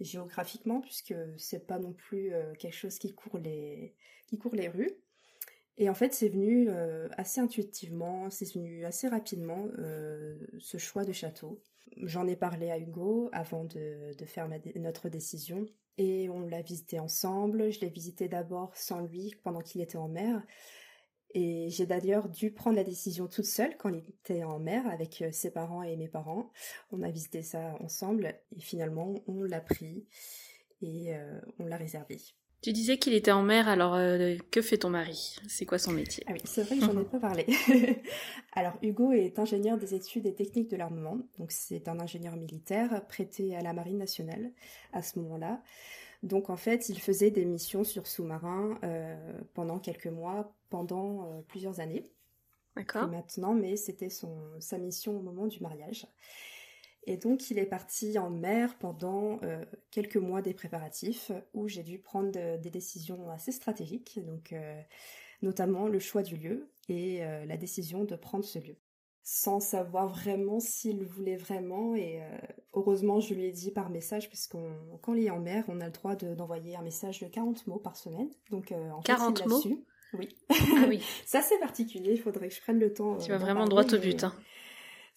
géographiquement, 0.00 0.80
puisque 0.80 1.14
c'est 1.36 1.66
pas 1.66 1.78
non 1.78 1.92
plus 1.92 2.32
euh, 2.32 2.54
quelque 2.54 2.74
chose 2.74 2.98
qui 2.98 3.14
court 3.14 3.38
les, 3.38 3.94
qui 4.26 4.38
court 4.38 4.54
les 4.54 4.68
rues. 4.68 4.92
Et 5.78 5.90
en 5.90 5.94
fait, 5.94 6.14
c'est 6.14 6.30
venu 6.30 6.68
euh, 6.70 7.08
assez 7.18 7.38
intuitivement, 7.38 8.30
c'est 8.30 8.50
venu 8.54 8.86
assez 8.86 9.08
rapidement, 9.08 9.68
ce 10.58 10.78
choix 10.78 11.04
de 11.04 11.12
château. 11.12 11.60
J'en 11.98 12.26
ai 12.26 12.36
parlé 12.36 12.70
à 12.70 12.78
Hugo 12.78 13.28
avant 13.32 13.64
de, 13.64 14.12
faire 14.24 14.48
notre 14.76 15.10
décision. 15.10 15.66
Et 15.98 16.28
on 16.28 16.40
l'a 16.40 16.62
visité 16.62 16.98
ensemble. 17.00 17.72
Je 17.72 17.80
l'ai 17.80 17.88
visité 17.88 18.28
d'abord 18.28 18.76
sans 18.76 19.00
lui 19.00 19.34
pendant 19.42 19.60
qu'il 19.60 19.80
était 19.80 19.96
en 19.96 20.08
mer. 20.08 20.42
Et 21.34 21.68
j'ai 21.70 21.86
d'ailleurs 21.86 22.28
dû 22.28 22.50
prendre 22.50 22.76
la 22.76 22.84
décision 22.84 23.26
toute 23.26 23.44
seule 23.44 23.76
quand 23.76 23.90
il 23.90 24.08
était 24.08 24.44
en 24.44 24.58
mer 24.58 24.86
avec 24.86 25.20
euh, 25.22 25.30
ses 25.32 25.50
parents 25.50 25.82
et 25.82 25.96
mes 25.96 26.08
parents. 26.08 26.50
On 26.92 27.02
a 27.02 27.10
visité 27.10 27.42
ça 27.42 27.76
ensemble 27.80 28.34
et 28.56 28.60
finalement 28.60 29.22
on 29.26 29.42
l'a 29.42 29.60
pris 29.60 30.06
et 30.80 31.14
euh, 31.14 31.40
on 31.58 31.66
l'a 31.66 31.76
réservé. 31.76 32.18
Tu 32.66 32.72
disais 32.72 32.98
qu'il 32.98 33.14
était 33.14 33.30
en 33.30 33.42
mer, 33.42 33.68
alors 33.68 33.94
euh, 33.94 34.34
que 34.50 34.60
fait 34.60 34.78
ton 34.78 34.90
mari? 34.90 35.36
C'est 35.46 35.64
quoi 35.64 35.78
son 35.78 35.92
métier? 35.92 36.24
Ah 36.26 36.32
oui, 36.32 36.40
c'est 36.42 36.64
vrai 36.64 36.76
que 36.76 36.84
j'en 36.84 37.00
ai 37.00 37.04
pas 37.12 37.20
parlé. 37.20 37.46
alors 38.54 38.72
Hugo 38.82 39.12
est 39.12 39.38
ingénieur 39.38 39.78
des 39.78 39.94
études 39.94 40.26
et 40.26 40.34
techniques 40.34 40.68
de 40.68 40.76
l'armement, 40.76 41.20
donc 41.38 41.52
c'est 41.52 41.86
un 41.86 42.00
ingénieur 42.00 42.34
militaire 42.34 43.06
prêté 43.06 43.54
à 43.54 43.62
la 43.62 43.72
Marine 43.72 43.98
nationale 43.98 44.50
à 44.92 45.00
ce 45.00 45.20
moment-là. 45.20 45.62
Donc 46.24 46.50
en 46.50 46.56
fait, 46.56 46.88
il 46.88 46.98
faisait 46.98 47.30
des 47.30 47.44
missions 47.44 47.84
sur 47.84 48.08
sous-marins 48.08 48.80
pendant 49.54 49.78
quelques 49.78 50.08
mois 50.08 50.52
pendant 50.68 51.22
euh, 51.22 51.42
plusieurs 51.46 51.78
années. 51.78 52.10
D'accord. 52.74 53.06
Maintenant, 53.06 53.54
mais 53.54 53.76
c'était 53.76 54.10
son 54.10 54.36
sa 54.58 54.76
mission 54.78 55.16
au 55.16 55.22
moment 55.22 55.46
du 55.46 55.60
mariage. 55.60 56.08
Et 57.06 57.16
donc, 57.16 57.50
il 57.50 57.58
est 57.58 57.66
parti 57.66 58.18
en 58.18 58.30
mer 58.30 58.76
pendant 58.78 59.38
euh, 59.42 59.64
quelques 59.90 60.16
mois 60.16 60.42
des 60.42 60.54
préparatifs 60.54 61.30
où 61.54 61.68
j'ai 61.68 61.82
dû 61.82 61.98
prendre 61.98 62.30
des 62.58 62.70
décisions 62.70 63.30
assez 63.30 63.52
stratégiques, 63.52 64.18
donc 64.26 64.52
euh, 64.52 64.80
notamment 65.40 65.86
le 65.86 66.00
choix 66.00 66.22
du 66.22 66.36
lieu 66.36 66.68
et 66.88 67.20
la 67.20 67.56
décision 67.56 68.04
de 68.04 68.14
prendre 68.14 68.44
ce 68.44 68.58
lieu 68.60 68.76
sans 69.28 69.58
savoir 69.58 70.08
vraiment 70.08 70.60
s'il 70.60 71.04
voulait 71.04 71.36
vraiment. 71.36 71.96
Et 71.96 72.22
heureusement, 72.74 73.18
je 73.18 73.34
lui 73.34 73.46
ai 73.46 73.50
dit 73.50 73.72
par 73.72 73.90
message, 73.90 74.28
puisqu'on 74.28 74.70
quand 75.02 75.14
il 75.14 75.26
est 75.26 75.30
en 75.30 75.40
mer, 75.40 75.64
on 75.66 75.80
a 75.80 75.86
le 75.86 75.90
droit 75.90 76.14
d'envoyer 76.14 76.76
un 76.76 76.82
message 76.82 77.18
de 77.18 77.26
40 77.26 77.66
mots 77.66 77.80
par 77.80 77.96
semaine. 77.96 78.30
Donc, 78.50 78.72
en 78.72 79.00
40 79.00 79.40
fait, 79.40 79.46
mots? 79.46 79.62
oui. 80.12 80.28
Ah 80.50 80.86
oui. 80.88 81.02
ça 81.26 81.42
c'est 81.42 81.58
particulier, 81.58 82.12
il 82.12 82.20
faudrait 82.20 82.48
que 82.48 82.54
je 82.54 82.60
prenne 82.60 82.78
le 82.78 82.92
temps. 82.92 83.18
Tu 83.18 83.30
vas 83.30 83.38
vraiment 83.38 83.66
droit 83.66 83.84
au 83.84 83.98
but. 83.98 84.24
Hein. 84.24 84.32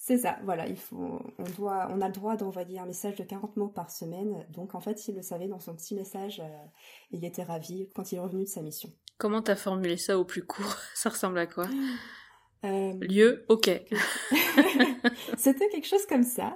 C'est 0.10 0.18
ça, 0.18 0.39
voilà, 0.44 0.66
il 0.66 0.75
faut, 0.75 1.22
on 1.38 1.44
doit, 1.56 1.88
on 1.92 2.01
a 2.01 2.08
le 2.08 2.13
droit 2.13 2.36
d'envoyer 2.36 2.80
un 2.80 2.88
message 2.88 3.16
de 3.18 3.24
40 3.24 3.58
mots 3.58 3.68
par 3.68 3.92
semaine. 3.92 4.44
Donc 4.50 4.74
en 4.74 4.80
fait, 4.80 5.08
il 5.08 5.16
le 5.16 5.22
savait 5.22 5.48
dans 5.48 5.60
son 5.60 5.75
petit 5.75 5.94
message, 5.94 6.39
euh, 6.39 6.66
il 7.12 7.24
était 7.24 7.44
ravi 7.44 7.88
quand 7.94 8.12
il 8.12 8.16
est 8.16 8.20
revenu 8.20 8.46
de 8.46 8.50
sa 8.50 8.63
mission. 8.63 8.92
Comment 9.20 9.44
t'as 9.44 9.56
formulé 9.56 9.98
ça 9.98 10.18
au 10.18 10.25
plus 10.25 10.44
court? 10.44 10.78
Ça 10.96 11.12
ressemble 11.12 11.38
à 11.38 11.46
quoi? 11.46 11.68
Euh, 12.66 12.94
Lieu, 13.01 13.46
ok. 13.50 13.70
C'était 15.38 15.70
quelque 15.70 15.88
chose 15.88 16.08
comme 16.08 16.24
ça. 16.24 16.56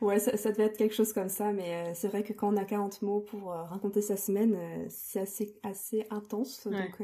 Ouais, 0.00 0.20
ça, 0.20 0.36
ça 0.36 0.52
devait 0.52 0.66
être 0.66 0.76
quelque 0.76 0.94
chose 0.94 1.12
comme 1.12 1.28
ça, 1.28 1.50
mais 1.50 1.74
euh, 1.74 1.92
c'est 1.94 2.06
vrai 2.06 2.22
que 2.22 2.32
quand 2.32 2.54
on 2.54 2.56
a 2.56 2.64
40 2.64 3.02
mots 3.02 3.20
pour 3.20 3.52
euh, 3.52 3.64
raconter 3.64 4.00
sa 4.00 4.16
semaine, 4.16 4.56
c'est 4.88 5.22
assez, 5.22 5.56
assez 5.64 6.06
intense. 6.10 6.66
Ouais. 6.66 6.88
Donc 6.88 7.02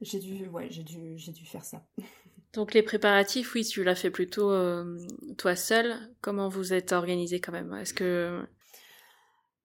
j'ai 0.00 0.20
dû, 0.20 0.46
ouais, 0.46 0.68
j'ai 0.70 0.84
dû, 0.84 1.18
j'ai 1.18 1.32
dû 1.32 1.44
faire 1.44 1.64
ça. 1.64 1.82
Donc 2.52 2.74
les 2.74 2.82
préparatifs, 2.82 3.54
oui, 3.54 3.64
tu 3.64 3.84
l'as 3.84 3.94
fait 3.94 4.10
plutôt 4.10 4.50
euh, 4.50 4.98
toi 5.38 5.54
seul. 5.54 5.94
Comment 6.20 6.48
vous 6.48 6.72
êtes 6.72 6.92
organisé 6.92 7.40
quand 7.40 7.52
même? 7.52 7.72
Est-ce 7.74 7.94
que 7.94 8.44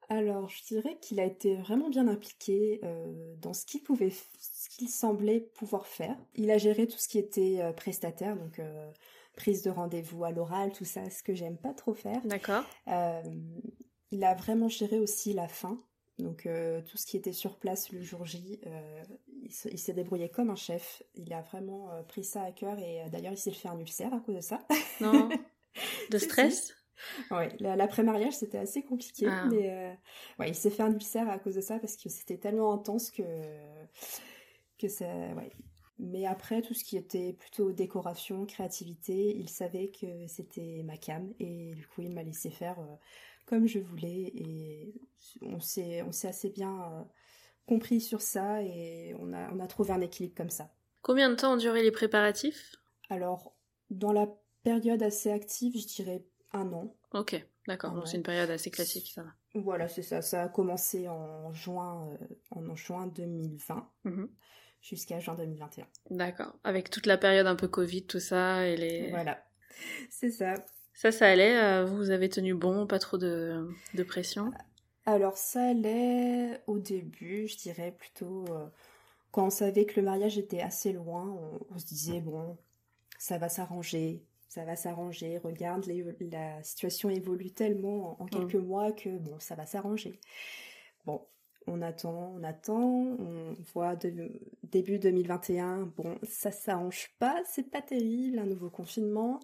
Alors, 0.10 0.50
je 0.50 0.64
dirais 0.66 0.98
qu'il 1.02 1.20
a 1.20 1.26
été 1.26 1.56
vraiment 1.56 1.90
bien 1.90 2.08
impliqué 2.08 2.80
euh, 2.84 3.36
dans 3.42 3.54
ce 3.54 3.66
qu'il 3.66 3.82
pouvait, 3.82 4.12
ce 4.40 4.70
qu'il 4.70 4.90
semblait 4.90 5.40
pouvoir 5.40 5.88
faire. 5.88 6.16
Il 6.36 6.52
a 6.52 6.58
géré 6.60 6.88
tout 6.88 7.00
ce 7.00 7.08
qui 7.08 7.18
était 7.18 7.60
euh, 7.60 7.74
prestataire, 7.74 8.38
donc 8.38 8.60
euh, 8.60 8.92
prise 9.36 9.64
de 9.64 9.72
rendez-vous 9.72 10.24
à 10.24 10.32
l'oral, 10.32 10.72
tout 10.72 10.86
ça, 10.86 11.10
ce 11.10 11.24
que 11.24 11.34
j'aime 11.34 11.58
pas 11.58 11.74
trop 11.74 11.96
faire. 11.96 12.22
D'accord. 12.26 12.64
Il 14.12 14.24
a 14.24 14.36
vraiment 14.36 14.70
géré 14.70 15.00
aussi 15.00 15.34
la 15.34 15.48
fin, 15.48 15.82
donc 16.20 16.46
euh, 16.46 16.82
tout 16.82 16.98
ce 16.98 17.06
qui 17.06 17.18
était 17.18 17.34
sur 17.34 17.58
place 17.58 17.92
le 17.92 18.02
jour 18.02 18.26
J. 18.26 18.60
euh, 18.66 19.04
il 19.44 19.52
se- 19.54 19.68
il 19.70 19.78
s'est 19.78 19.94
débrouillé 19.94 20.30
comme 20.30 20.50
un 20.50 20.56
chef. 20.56 21.04
Il 21.16 21.34
a 21.34 21.42
vraiment 21.42 21.92
euh, 21.92 22.04
pris 22.04 22.24
ça 22.24 22.44
à 22.44 22.52
cœur 22.52 22.80
et 22.80 23.10
d'ailleurs 23.12 23.34
il 23.34 23.38
s'est 23.38 23.52
fait 23.52 23.68
un 23.68 23.80
ulcère 23.80 24.14
à 24.14 24.20
cause 24.20 24.36
de 24.36 24.42
ça. 24.42 24.66
Non 25.02 25.30
De 26.12 26.18
stress 26.18 26.74
Ouais, 27.30 27.50
la- 27.60 27.76
l'après-mariage 27.76 28.34
c'était 28.34 28.58
assez 28.58 28.82
compliqué, 28.84 29.28
Ah. 29.30 29.46
mais 29.52 29.98
ouais, 30.40 30.50
il 30.50 30.56
s'est 30.56 30.70
fait 30.70 30.84
un 30.84 30.94
ulcère 30.94 31.30
à 31.30 31.38
cause 31.40 31.56
de 31.56 31.62
ça 31.62 31.78
parce 31.80 31.98
que 31.98 32.08
c'était 32.08 32.38
tellement 32.38 32.72
intense 32.74 33.12
que 33.12 33.24
que 34.78 34.88
ça, 34.88 35.06
ouais. 35.36 35.52
Mais 35.98 36.26
après 36.26 36.62
tout 36.62 36.74
ce 36.74 36.84
qui 36.84 36.98
était 36.98 37.32
plutôt 37.34 37.72
décoration, 37.72 38.46
créativité, 38.46 39.34
il 39.36 39.48
savait 39.50 39.90
que 39.90 40.28
c'était 40.28 40.82
ma 40.84 40.98
cam 40.98 41.34
et 41.40 41.74
du 41.74 41.88
coup 41.88 42.02
il 42.02 42.12
m'a 42.14 42.24
laissé 42.24 42.50
faire 42.50 42.78
comme 43.46 43.68
je 43.68 43.80
voulais 43.80 44.32
et 44.36 44.94
on 45.42 45.60
s'est 45.60 46.02
assez 46.24 46.50
bien 46.50 46.84
euh, 46.92 47.04
compris 47.66 48.02
sur 48.02 48.22
ça 48.22 48.62
et 48.64 49.16
on 49.20 49.34
a 49.34 49.52
on 49.54 49.60
a 49.60 49.68
trouvé 49.68 49.92
un 49.92 50.02
équilibre 50.02 50.36
comme 50.36 50.50
ça. 50.50 50.74
Combien 51.02 51.30
de 51.30 51.36
temps 51.36 51.54
ont 51.54 51.58
duré 51.58 51.84
les 51.84 51.92
préparatifs? 51.92 52.76
Alors 53.10 53.56
dans 53.90 54.12
la 54.12 54.28
période 54.64 55.04
assez 55.04 55.32
active, 55.32 55.78
je 55.80 55.86
dirais 55.88 56.26
un 56.52 56.72
an. 56.74 56.96
Ok, 57.14 57.40
d'accord. 57.68 57.94
Donc 57.94 58.08
c'est 58.08 58.18
une 58.18 58.24
période 58.24 58.50
assez 58.50 58.72
classique, 58.72 59.12
ça 59.14 59.24
va. 59.24 59.30
Voilà, 59.54 59.88
c'est 59.88 60.02
ça. 60.02 60.22
Ça 60.22 60.44
a 60.44 60.50
commencé 60.50 61.08
en 61.08 61.54
juin, 61.54 62.10
euh, 62.22 62.28
en 62.52 62.76
juin 62.76 63.08
2020 63.08 63.90
Mhm. 64.04 64.30
jusqu'à 64.82 65.20
juin 65.20 65.36
2021. 65.36 65.88
D'accord. 66.10 66.58
Avec 66.64 66.90
toute 66.90 67.06
la 67.06 67.18
période 67.18 67.48
un 67.48 67.56
peu 67.56 67.68
Covid, 67.68 68.06
tout 68.06 68.20
ça, 68.20 68.68
et 68.68 68.76
les... 68.76 69.10
Voilà, 69.12 69.44
c'est 70.10 70.32
ça. 70.32 70.56
Ça, 70.96 71.12
ça 71.12 71.28
allait 71.28 71.56
euh, 71.62 71.86
Vous 71.86 72.10
avez 72.10 72.28
tenu 72.28 72.56
bon 72.56 72.88
Pas 72.88 72.98
trop 72.98 73.18
de, 73.20 73.68
de 73.94 74.04
pression? 74.04 74.52
Alors 75.06 75.38
ça 75.38 75.68
allait 75.70 76.62
au 76.68 76.80
début, 76.80 77.48
je 77.48 77.58
dirais 77.58 77.92
plutôt 77.92 78.46
euh, 78.50 78.68
quand 79.32 79.48
on 79.48 79.50
savait 79.50 79.86
que 79.86 80.00
le 80.00 80.06
mariage 80.06 80.38
était 80.38 80.62
assez 80.62 80.94
loin, 80.94 81.30
on, 81.30 81.60
on 81.76 81.80
se 81.80 81.86
disait 81.86 82.22
bon, 82.22 82.58
ça 83.20 83.38
va 83.40 83.50
s'arranger, 83.50 84.24
ça 84.50 84.66
va 84.66 84.76
s'arranger. 84.78 85.38
Regarde, 85.40 85.86
les- 85.88 86.06
la 86.32 86.64
situation 86.64 87.10
évolue 87.10 87.52
tellement 87.52 88.22
en, 88.22 88.26
en 88.26 88.28
quelques 88.28 88.56
mois 88.56 88.92
que 88.94 89.10
bon, 89.20 89.40
ça 89.40 89.56
va 89.56 89.66
s'arranger. 89.66 90.20
Bon, 91.06 91.22
on 91.68 91.82
attend, 91.82 92.34
on 92.36 92.44
attend, 92.44 92.82
on 93.20 93.54
voit 93.74 93.96
de- 93.96 94.32
début 94.64 95.00
2021, 95.00 95.92
bon, 95.98 96.18
ça 96.24 96.52
s'arrange 96.52 97.10
pas, 97.20 97.42
c'est 97.46 97.70
pas 97.70 97.82
terrible, 97.82 98.40
un 98.40 98.46
nouveau 98.46 98.70
confinement. 98.70 99.40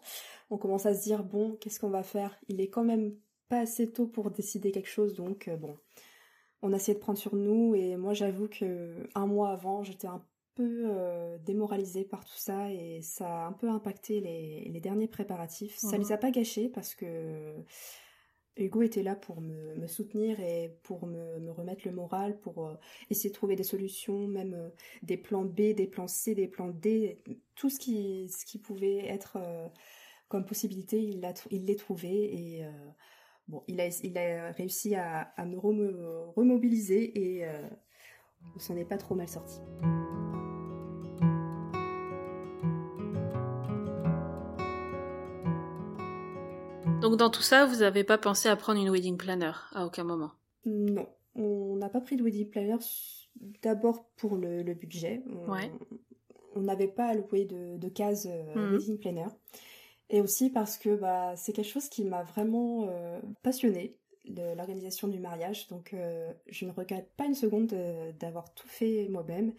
On 0.49 0.57
commence 0.57 0.85
à 0.85 0.93
se 0.93 1.03
dire 1.03 1.23
bon, 1.23 1.55
qu'est-ce 1.59 1.79
qu'on 1.79 1.89
va 1.89 2.03
faire? 2.03 2.37
Il 2.47 2.61
est 2.61 2.69
quand 2.69 2.83
même 2.83 3.15
pas 3.49 3.59
assez 3.61 3.91
tôt 3.91 4.07
pour 4.07 4.31
décider 4.31 4.71
quelque 4.71 4.89
chose, 4.89 5.15
donc 5.15 5.47
euh, 5.47 5.57
bon, 5.57 5.77
on 6.61 6.73
a 6.73 6.75
essayé 6.75 6.93
de 6.95 6.99
prendre 6.99 7.17
sur 7.19 7.35
nous 7.35 7.73
et 7.75 7.95
moi 7.97 8.13
j'avoue 8.13 8.47
que 8.47 9.07
un 9.15 9.25
mois 9.25 9.49
avant 9.49 9.83
j'étais 9.83 10.07
un 10.07 10.23
peu 10.53 10.83
euh, 10.85 11.37
démoralisée 11.39 12.03
par 12.05 12.23
tout 12.25 12.37
ça 12.37 12.71
et 12.71 13.01
ça 13.01 13.45
a 13.45 13.47
un 13.47 13.53
peu 13.53 13.69
impacté 13.69 14.19
les, 14.19 14.69
les 14.69 14.79
derniers 14.81 15.07
préparatifs. 15.07 15.75
Ça 15.77 15.97
Mhm. 15.97 16.03
les 16.03 16.11
a 16.11 16.17
pas 16.17 16.29
gâchés 16.31 16.69
parce 16.69 16.93
que 16.93 17.55
Hugo 18.57 18.81
était 18.81 19.03
là 19.03 19.15
pour 19.15 19.41
me, 19.41 19.87
soutenir 19.87 20.39
et 20.39 20.77
pour 20.83 21.07
me, 21.07 21.39
me 21.39 21.51
remettre 21.51 21.81
le 21.85 21.93
moral, 21.93 22.39
pour 22.39 22.67
euh, 22.67 22.75
essayer 23.09 23.29
de 23.29 23.35
trouver 23.35 23.55
des 23.55 23.63
solutions, 23.63 24.27
même 24.27 24.53
euh, 24.53 24.69
des 25.03 25.17
plans 25.17 25.45
B, 25.45 25.73
des 25.73 25.87
plans 25.87 26.07
C, 26.07 26.35
des 26.35 26.47
plans 26.47 26.69
D, 26.69 27.21
tout 27.55 27.69
ce 27.69 27.79
qui, 27.79 28.29
ce 28.29 28.45
qui 28.45 28.59
pouvait 28.59 29.07
être 29.07 29.37
euh, 29.37 29.67
comme 30.27 30.45
possibilité, 30.45 31.01
il 31.01 31.21
l'a 31.21 31.33
il 31.49 31.65
l'ait 31.65 31.75
trouvé 31.75 32.09
et 32.09 32.65
bon, 33.49 33.63
il 33.67 33.81
a, 33.81 33.87
il 34.01 34.17
a 34.17 34.51
réussi 34.53 34.95
à, 34.95 35.33
me 35.45 35.57
remo- 35.57 36.31
remobiliser 36.37 37.19
et 37.19 37.45
on 38.55 38.59
s'en 38.59 38.77
est 38.77 38.85
pas 38.85 38.97
trop 38.97 39.13
mal 39.13 39.27
sorti. 39.27 39.59
Donc 47.01 47.17
dans 47.17 47.29
tout 47.29 47.41
ça, 47.41 47.65
vous 47.65 47.77
n'avez 47.77 48.03
pas 48.03 48.17
pensé 48.17 48.47
à 48.49 48.55
prendre 48.55 48.79
une 48.79 48.89
wedding 48.89 49.17
planner 49.17 49.51
à 49.73 49.85
aucun 49.85 50.03
moment? 50.03 50.31
Non, 50.65 51.07
on 51.35 51.75
n'a 51.75 51.89
pas 51.89 52.01
pris 52.01 52.15
de 52.15 52.23
wedding 52.23 52.49
planner 52.49 52.75
d'abord 53.61 54.05
pour 54.17 54.35
le, 54.37 54.63
le 54.63 54.73
budget. 54.73 55.23
On- 55.29 55.51
Ouais. 55.51 55.71
N'avait 56.55 56.89
pas 56.89 57.05
alloué 57.07 57.45
de, 57.45 57.77
de 57.77 57.89
cases 57.89 58.27
euh, 58.29 58.55
Mhm. 58.55 58.73
wedding 58.77 58.97
planner. 58.99 59.27
Et 60.09 60.19
aussi 60.19 60.49
parce 60.49 60.77
que 60.77 60.95
bah, 60.95 61.33
c'est 61.37 61.53
quelque 61.53 61.69
chose 61.69 61.87
qui 61.87 62.03
m'a 62.03 62.23
vraiment 62.23 62.87
euh, 62.89 63.21
passionnée, 63.41 63.95
l'organisation 64.57 65.07
du 65.07 65.19
mariage. 65.19 65.67
Donc 65.69 65.93
euh, 65.93 66.31
je 66.47 66.65
ne 66.65 66.71
regrette 66.71 67.09
pas 67.15 67.25
une 67.25 67.35
seconde 67.35 67.67
de- 67.67 68.11
d'avoir 68.19 68.53
tout 68.53 68.67
fait 68.67 69.07
moi-même. 69.09 69.53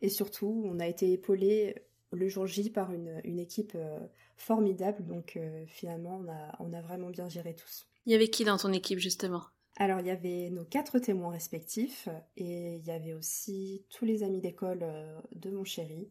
Et 0.00 0.08
surtout, 0.08 0.62
on 0.64 0.80
a 0.80 0.86
été 0.88 1.12
épaulé 1.12 1.74
le 2.12 2.28
jour 2.28 2.46
J 2.46 2.70
par 2.70 2.90
une, 2.92 3.20
une 3.24 3.38
équipe 3.38 3.72
euh, 3.74 3.98
formidable. 4.38 5.04
Donc 5.04 5.36
euh, 5.36 5.64
finalement, 5.66 6.22
on 6.24 6.30
a, 6.30 6.56
on 6.60 6.72
a 6.72 6.80
vraiment 6.80 7.10
bien 7.10 7.28
géré 7.28 7.54
tous. 7.54 7.86
Il 8.06 8.12
y 8.12 8.14
avait 8.14 8.28
qui 8.28 8.44
dans 8.44 8.56
ton 8.56 8.72
équipe 8.72 8.98
justement? 8.98 9.44
Alors, 9.80 10.00
il 10.00 10.06
y 10.06 10.10
avait 10.10 10.50
nos 10.50 10.64
quatre 10.64 10.98
témoins 10.98 11.30
respectifs 11.30 12.08
et 12.36 12.76
il 12.76 12.84
y 12.84 12.90
avait 12.90 13.12
aussi 13.12 13.84
tous 13.90 14.04
les 14.04 14.24
amis 14.24 14.40
d'école 14.40 14.80
euh, 14.82 15.20
de 15.36 15.50
mon 15.50 15.62
chéri 15.62 16.10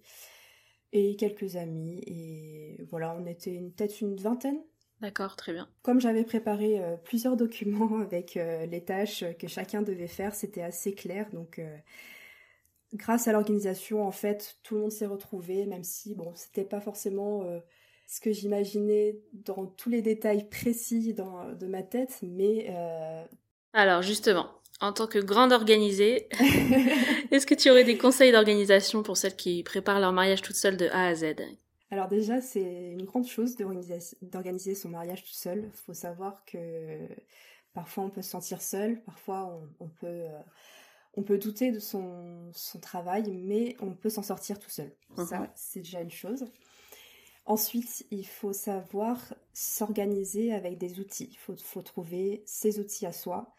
et 0.94 1.16
quelques 1.16 1.56
amis. 1.56 2.02
Et 2.06 2.84
voilà, 2.90 3.16
on 3.20 3.26
était 3.26 3.60
peut-être 3.76 4.00
une 4.02 4.16
vingtaine. 4.16 4.62
D'accord, 5.02 5.36
très 5.36 5.54
bien. 5.54 5.70
Comme 5.84 6.02
j'avais 6.02 6.24
préparé 6.24 6.80
euh, 6.80 6.98
plusieurs 6.98 7.38
documents 7.38 8.00
avec 8.00 8.38
euh, 8.38 8.66
les 8.66 8.84
tâches 8.84 9.24
que 9.40 9.48
chacun 9.48 9.82
devait 9.82 10.08
faire, 10.08 10.34
c'était 10.34 10.64
assez 10.64 10.94
clair. 10.94 11.30
Donc, 11.32 11.60
euh, 11.60 11.78
grâce 12.94 13.28
à 13.28 13.32
l'organisation, 13.32 14.06
en 14.06 14.12
fait, 14.12 14.58
tout 14.64 14.76
le 14.76 14.82
monde 14.82 14.92
s'est 14.92 15.06
retrouvé, 15.06 15.66
même 15.66 15.84
si, 15.84 16.16
bon, 16.16 16.34
c'était 16.36 16.66
pas 16.66 16.80
forcément 16.80 17.44
ce 18.08 18.22
que 18.22 18.32
j'imaginais 18.32 19.20
dans 19.34 19.68
tous 19.68 19.90
les 19.90 20.02
détails 20.02 20.50
précis 20.50 21.14
dans, 21.14 21.54
de 21.54 21.68
ma 21.68 21.84
tête, 21.84 22.20
mais 22.24 22.68
euh, 22.70 23.26
Alors 23.74 24.02
justement, 24.02 24.50
en 24.82 24.92
tant 24.94 25.08
que 25.08 25.20
grande 25.20 25.54
organisée, 25.54 26.28
est-ce 27.32 27.46
que 27.46 27.56
tu 27.56 27.70
aurais 27.70 27.84
des 27.86 27.98
conseils 27.98 28.32
d'organisation 28.34 29.04
pour 29.04 29.16
celles 29.18 29.36
qui 29.38 29.64
préparent 29.64 30.00
leur 30.02 30.12
mariage 30.14 30.42
toute 30.42 30.56
seule 30.58 30.76
de 30.78 30.88
A 30.90 31.08
à 31.08 31.16
Z? 31.16 31.36
Alors 31.90 32.08
déjà, 32.10 32.42
c'est 32.42 32.92
une 32.92 33.06
grande 33.06 33.28
chose 33.28 33.56
d'organiser 33.56 34.76
son 34.76 34.90
mariage 34.90 35.24
tout 35.24 35.34
seul. 35.34 35.70
Il 35.74 35.80
faut 35.86 35.94
savoir 35.94 36.44
que 36.46 37.08
parfois 37.74 38.04
on 38.06 38.10
peut 38.10 38.22
se 38.22 38.30
sentir 38.32 38.62
seul, 38.62 39.02
parfois 39.04 39.46
on, 39.80 39.86
on 39.86 39.90
peut, 39.90 40.08
euh, 40.08 40.42
on 41.16 41.24
peut 41.24 41.38
douter 41.38 41.72
de 41.72 41.80
son, 41.80 42.52
son 42.54 42.80
travail, 42.80 43.32
mais 43.32 43.76
on 43.80 43.94
peut 43.96 44.10
s'en 44.10 44.24
sortir 44.24 44.60
tout 44.60 44.70
seul. 44.70 44.94
Mhm. 45.18 45.26
Ça, 45.26 45.52
c'est 45.56 45.82
déjà 45.82 46.02
une 46.02 46.12
chose. 46.12 46.46
Ensuite, 47.48 48.06
il 48.12 48.28
faut 48.28 48.52
savoir 48.52 49.34
s'organiser 49.54 50.54
avec 50.54 50.78
des 50.78 51.00
outils. 51.00 51.30
Il 51.32 51.38
faut, 51.38 51.82
trouver 51.82 52.44
ses 52.46 52.80
outils 52.80 53.06
à 53.06 53.14
soi. 53.14 53.54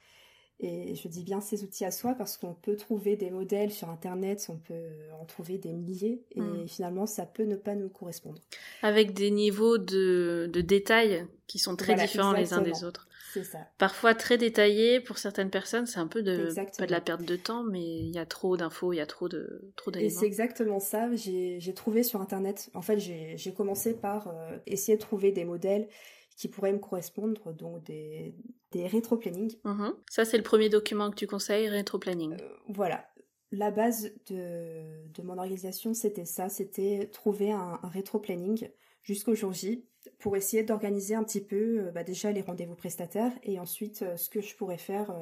Et 0.60 0.96
je 0.96 1.06
dis 1.06 1.22
bien 1.22 1.40
ces 1.40 1.62
outils 1.62 1.84
à 1.84 1.92
soi 1.92 2.14
parce 2.14 2.36
qu'on 2.36 2.52
peut 2.52 2.74
trouver 2.76 3.14
des 3.16 3.30
modèles 3.30 3.70
sur 3.70 3.88
Internet, 3.90 4.44
on 4.48 4.56
peut 4.56 4.88
en 5.20 5.24
trouver 5.24 5.56
des 5.56 5.72
milliers, 5.72 6.24
et 6.32 6.40
Mm. 6.40 6.66
finalement, 6.66 7.06
ça 7.06 7.26
peut 7.26 7.44
ne 7.44 7.54
pas 7.54 7.76
nous 7.76 7.88
correspondre. 7.88 8.40
Avec 8.82 9.12
des 9.14 9.30
niveaux 9.30 9.78
de, 9.78 10.50
de 10.52 10.60
détails 10.60 11.24
qui 11.46 11.58
sont 11.60 11.76
très 11.76 11.94
Voilà, 11.94 12.06
différents 12.06 12.32
les 12.32 12.52
uns 12.54 12.60
des 12.60 12.82
autres. 12.84 13.06
C'est 13.32 13.44
ça. 13.44 13.58
Parfois 13.78 14.14
très 14.14 14.36
détaillés 14.38 15.00
pour 15.00 15.18
certaines 15.18 15.50
personnes, 15.50 15.86
c'est 15.86 16.00
un 16.00 16.06
peu 16.08 16.22
de 16.22 16.46
Exactement. 16.46 16.76
pas 16.78 16.86
de 16.86 16.92
la 16.92 17.00
perte 17.00 17.22
de 17.24 17.36
temps, 17.36 17.62
mais 17.62 17.84
il 17.84 18.10
y 18.10 18.18
a 18.18 18.26
trop 18.26 18.56
d'infos, 18.56 18.92
il 18.92 18.96
y 18.96 19.00
a 19.00 19.06
trop 19.06 19.28
de 19.28 19.70
trop 19.76 19.90
Et 19.90 19.94
d'éléments. 19.94 20.20
c'est 20.20 20.26
exactement 20.26 20.80
ça. 20.80 21.14
J'ai 21.14 21.60
j'ai 21.60 21.74
trouvé 21.74 22.02
sur 22.02 22.20
Internet. 22.20 22.70
En 22.74 22.82
fait, 22.82 22.98
j'ai 22.98 23.36
j'ai 23.36 23.52
commencé 23.52 23.94
par 23.94 24.28
euh, 24.28 24.56
essayer 24.66 24.96
de 24.96 25.02
trouver 25.02 25.30
des 25.30 25.44
modèles 25.44 25.88
qui 26.36 26.48
pourraient 26.48 26.72
me 26.72 26.78
correspondre, 26.78 27.52
donc 27.52 27.82
des, 27.84 28.34
des 28.72 28.87
rétro-planning. 28.87 29.56
Mhm. 29.64 29.94
Ça, 30.10 30.25
c'est 30.25 30.37
le 30.37 30.42
premier 30.42 30.68
document 30.68 31.10
que 31.10 31.16
tu 31.16 31.26
conseilles, 31.26 31.68
rétro-planning. 31.68 32.34
Euh, 32.40 32.48
voilà. 32.68 33.08
La 33.50 33.70
base 33.70 34.12
de, 34.28 35.08
de 35.14 35.22
mon 35.22 35.38
organisation, 35.38 35.94
c'était 35.94 36.26
ça, 36.26 36.48
c'était 36.48 37.08
trouver 37.10 37.50
un, 37.50 37.80
un 37.82 37.88
rétro-planning 37.88 38.68
jusqu'au 39.02 39.34
jour 39.34 39.52
J 39.54 39.87
pour 40.18 40.37
essayer 40.37 40.62
d'organiser 40.62 41.14
un 41.14 41.25
petit 41.25 41.40
peu 41.40 41.87
euh, 41.87 41.90
bah, 41.90 42.04
déjà 42.04 42.30
les 42.30 42.42
rendez-vous 42.42 42.75
prestataires 42.75 43.32
et 43.42 43.58
ensuite 43.58 44.02
euh, 44.02 44.16
ce 44.16 44.28
que 44.28 44.42
je 44.42 44.54
pourrais 44.54 44.78
faire 44.78 45.14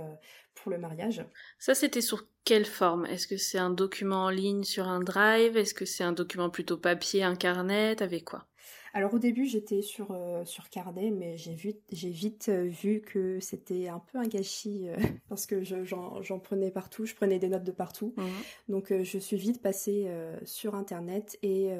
pour 0.55 0.73
le 0.73 0.79
mariage. 0.79 1.25
Ça, 1.59 1.75
c'était 1.75 2.01
sur 2.01 2.27
quelle 2.45 2.65
forme? 2.65 3.07
Est-ce 3.07 3.27
que 3.27 3.37
c'est 3.37 3.59
un 3.59 3.71
document 3.71 4.25
en 4.25 4.31
ligne 4.31 4.65
sur 4.65 4.89
un 4.89 5.01
drive? 5.01 5.57
Est-ce 5.57 5.75
que 5.75 5.85
c'est 5.85 6.05
un 6.05 6.13
document 6.13 6.51
plutôt 6.51 6.79
papier, 6.79 7.23
un 7.23 7.37
carnet? 7.37 8.03
Avec 8.03 8.25
quoi? 8.25 8.47
Alors 8.97 9.15
au 9.15 9.19
début 9.19 9.47
j'étais 9.47 9.83
sur, 9.83 10.17
sur 10.45 10.71
carnet 10.71 11.11
mais 11.11 11.37
j'ai 11.37 11.57
j'ai 11.93 12.11
vite 12.11 12.49
vu 12.49 13.01
que 13.01 13.39
c'était 13.41 13.89
un 13.89 13.99
peu 13.99 14.19
un 14.19 14.27
gâchis 14.27 14.87
parce 15.29 15.47
que 15.47 15.63
j'en 15.63 16.39
prenais 16.39 16.71
partout, 16.71 17.05
je 17.07 17.15
prenais 17.15 17.39
des 17.39 17.49
notes 17.49 17.65
de 17.65 17.73
partout. 17.73 18.15
Mmh. 18.17 18.23
Donc 18.69 18.93
je 19.03 19.19
suis 19.19 19.37
vite 19.37 19.61
passée 19.61 20.11
sur 20.45 20.75
internet 20.75 21.39
et 21.43 21.71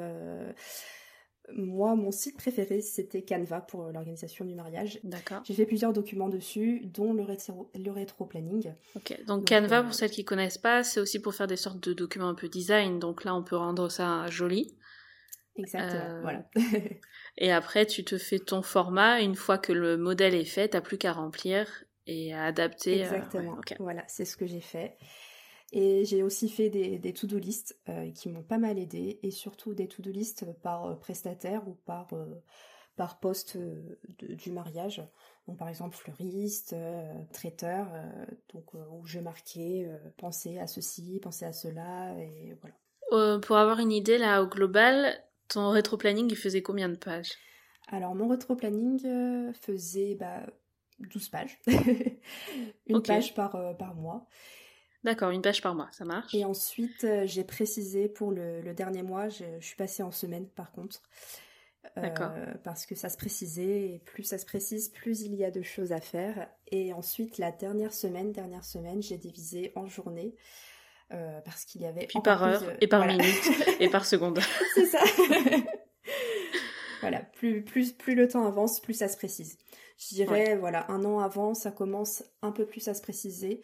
moi, 1.55 1.95
mon 1.95 2.11
site 2.11 2.37
préféré, 2.37 2.81
c'était 2.81 3.23
Canva 3.23 3.61
pour 3.61 3.85
l'organisation 3.85 4.45
du 4.45 4.55
mariage. 4.55 4.99
D'accord. 5.05 5.43
J'ai 5.45 5.55
fait 5.55 5.67
plusieurs 5.67 5.93
documents 5.93 6.29
dessus, 6.29 6.83
dont 6.85 7.13
le 7.13 7.23
rétro, 7.23 7.71
le 7.75 7.91
rétro 7.91 8.25
planning. 8.25 8.73
Ok. 8.97 9.17
Donc, 9.27 9.49
Canva, 9.49 9.83
pour 9.83 9.91
euh, 9.91 9.95
celles 9.95 10.11
qui 10.11 10.25
connaissent 10.25 10.59
pas, 10.59 10.83
c'est 10.83 11.01
aussi 11.01 11.21
pour 11.21 11.35
faire 11.35 11.47
des 11.47 11.57
sortes 11.57 11.81
de 11.89 11.93
documents 11.93 12.29
un 12.29 12.35
peu 12.35 12.49
design. 12.49 12.99
Donc 12.99 13.25
là, 13.25 13.35
on 13.35 13.43
peut 13.43 13.57
rendre 13.57 13.89
ça 13.89 14.27
joli. 14.29 14.75
Exactement. 15.59 16.01
Euh, 16.01 16.21
voilà. 16.23 16.49
et 17.39 17.53
après, 17.53 17.87
tu 17.87 18.05
te 18.05 18.19
fais 18.19 18.39
ton 18.39 18.63
format. 18.63 19.21
Une 19.21 19.37
fois 19.37 19.59
que 19.59 19.73
le 19.73 19.97
modèle 19.97 20.35
est 20.35 20.45
fait, 20.45 20.69
t'as 20.69 20.81
plus 20.81 20.99
qu'à 20.99 21.13
remplir 21.13 21.85
et 22.07 22.35
à 22.35 22.45
adapter. 22.45 23.01
Euh, 23.01 23.05
Exactement. 23.05 23.59
Voilà, 23.79 24.05
c'est 24.07 24.25
ce 24.25 24.37
que 24.37 24.47
j'ai 24.47 24.61
fait. 24.61 24.97
Et 25.73 26.05
j'ai 26.05 26.23
aussi 26.23 26.49
fait 26.49 26.71
des, 26.71 26.99
des 26.99 27.13
to-do 27.13 27.39
list 27.39 27.79
euh, 27.89 28.11
qui 28.13 28.29
m'ont 28.29 28.43
pas 28.43 28.59
mal 28.59 28.79
aidé, 28.79 29.19
et 29.23 29.31
surtout 29.31 29.75
des 29.75 29.89
to-do 29.89 30.11
list 30.11 30.47
par 30.63 30.87
euh, 30.87 30.95
prestataire 30.95 31.67
ou 31.67 31.75
par, 31.85 32.07
euh, 32.13 32.25
par 32.97 33.19
poste 33.19 33.59
du 34.21 34.53
mariage. 34.53 35.03
Donc 35.49 35.59
par 35.59 35.69
exemple 35.69 35.97
fleuriste, 35.97 36.75
traiteur, 37.33 37.89
donc 38.53 38.75
où 38.75 39.07
je 39.07 39.21
marquais 39.21 39.89
penser 40.17 40.59
à 40.59 40.67
ceci, 40.67 41.21
penser 41.23 41.45
à 41.45 41.53
cela, 41.53 42.17
et 42.19 42.57
voilà. 42.61 43.39
pour 43.39 43.57
avoir 43.57 43.79
une 43.79 43.93
idée 43.93 44.19
là 44.19 44.43
au 44.43 44.49
global, 44.49 45.15
ton 45.49 45.71
rétro-planning 45.71 46.29
il 46.31 46.37
faisait 46.37 46.63
combien 46.63 46.89
de 46.89 46.97
pages? 46.97 47.33
Alors 47.89 48.15
mon 48.15 48.29
rétro-planning 48.29 49.53
faisait 49.55 50.15
bah, 50.15 50.47
12 51.01 51.29
pages, 51.29 51.59
une 52.87 53.03
page 53.03 53.35
par, 53.35 53.77
par 53.77 53.95
mois. 53.95 54.27
D'accord, 55.07 55.31
une 55.31 55.41
page 55.41 55.63
par 55.63 55.77
mois, 55.77 55.89
ça 55.93 56.05
marche. 56.05 56.35
Et 56.35 56.45
ensuite, 56.45 57.05
euh, 57.05 57.27
j'ai 57.27 57.45
précisé 57.45 58.09
pour 58.09 58.33
le, 58.33 58.75
dernier 58.75 59.05
mois, 59.05 59.29
je, 59.29 59.45
suis 59.61 59.77
passée 59.77 60.03
en 60.03 60.11
semaine 60.11 60.49
par 60.49 60.73
contre. 60.73 61.01
Euh, 61.97 62.01
D'accord. 62.01 62.33
Parce 62.65 62.87
que 62.87 62.97
ça 62.97 63.09
se 63.09 63.17
précisait, 63.17 63.93
et 63.93 63.99
plus 64.01 64.25
ça 64.25 64.37
se 64.37 64.45
précise, 64.45 64.89
plus 64.89 65.23
il 65.23 65.37
y 65.37 65.45
a 65.45 65.53
de 65.53 65.63
choses 65.63 65.93
à 65.93 66.01
faire. 66.01 66.49
Et 66.73 66.93
ensuite, 66.93 67.39
la 67.39 67.53
dernière 67.53 67.95
semaine, 67.95 68.33
dernière 68.33 68.65
semaine, 68.65 69.01
j'ai 69.01 69.17
divisé 69.17 69.71
en 69.77 69.87
journée. 69.87 70.35
Euh, 71.13 71.41
parce 71.45 71.65
qu'il 71.65 71.83
y 71.83 71.87
avait... 71.87 72.07
Puis 72.07 72.21
par 72.21 72.43
heure, 72.43 72.63
et 72.81 72.89
par 72.89 73.07
minute, 73.07 73.25
et 73.81 73.89
par 73.89 74.05
seconde. 74.05 74.41
C'est 74.75 74.87
ça 74.87 74.99
Voilà, 77.01 77.21
plus, 77.21 77.63
plus, 77.63 77.93
plus 77.93 78.15
le 78.15 78.27
temps 78.27 78.45
avance, 78.47 78.81
plus 78.81 78.95
ça 78.95 79.07
se 79.07 79.17
précise. 79.17 79.59
Je 79.99 80.15
dirais, 80.15 80.57
voilà, 80.57 80.91
un 80.91 81.05
an 81.05 81.21
avant, 81.21 81.55
ça 81.55 81.71
commence 81.71 82.25
un 82.43 82.51
peu 82.51 82.67
plus 82.67 82.89
à 82.89 82.95
se 82.95 83.03
préciser. 83.03 83.63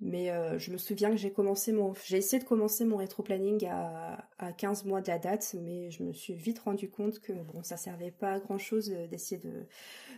Mais 0.00 0.30
euh, 0.30 0.58
je 0.60 0.70
me 0.70 0.78
souviens 0.78 1.10
que 1.10 1.16
j'ai 1.16 1.32
commencé 1.32 1.72
mon, 1.72 1.92
j'ai 2.04 2.18
essayé 2.18 2.40
de 2.40 2.46
commencer 2.46 2.84
mon 2.84 2.98
rétro-planning 2.98 3.66
à, 3.66 4.28
à 4.38 4.52
15 4.52 4.84
mois 4.84 5.00
de 5.00 5.08
la 5.08 5.18
date, 5.18 5.56
mais 5.60 5.90
je 5.90 6.04
me 6.04 6.12
suis 6.12 6.34
vite 6.34 6.60
rendu 6.60 6.88
compte 6.88 7.18
que 7.18 7.32
bon, 7.32 7.64
ça 7.64 7.76
servait 7.76 8.12
pas 8.12 8.34
à 8.34 8.38
grand 8.38 8.58
chose 8.58 8.90
d'essayer 9.10 9.40
de, 9.40 9.66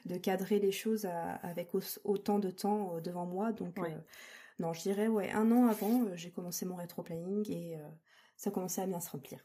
de 0.04 0.18
cadrer 0.18 0.58
les 0.58 0.70
choses 0.70 1.08
avec 1.42 1.70
autant 2.04 2.38
de 2.38 2.50
temps 2.50 2.96
euh, 2.96 3.00
devant 3.00 3.24
moi. 3.24 3.52
Donc, 3.52 3.78
euh, 3.78 3.88
non, 4.60 4.72
je 4.72 4.82
dirais, 4.82 5.08
ouais, 5.08 5.30
un 5.32 5.50
an 5.50 5.66
avant, 5.66 6.06
j'ai 6.14 6.30
commencé 6.30 6.64
mon 6.66 6.76
rétro-planning 6.76 7.50
et 7.50 7.76
ça 8.36 8.50
commençait 8.50 8.82
à 8.82 8.86
bien 8.86 9.00
se 9.00 9.10
remplir. 9.10 9.40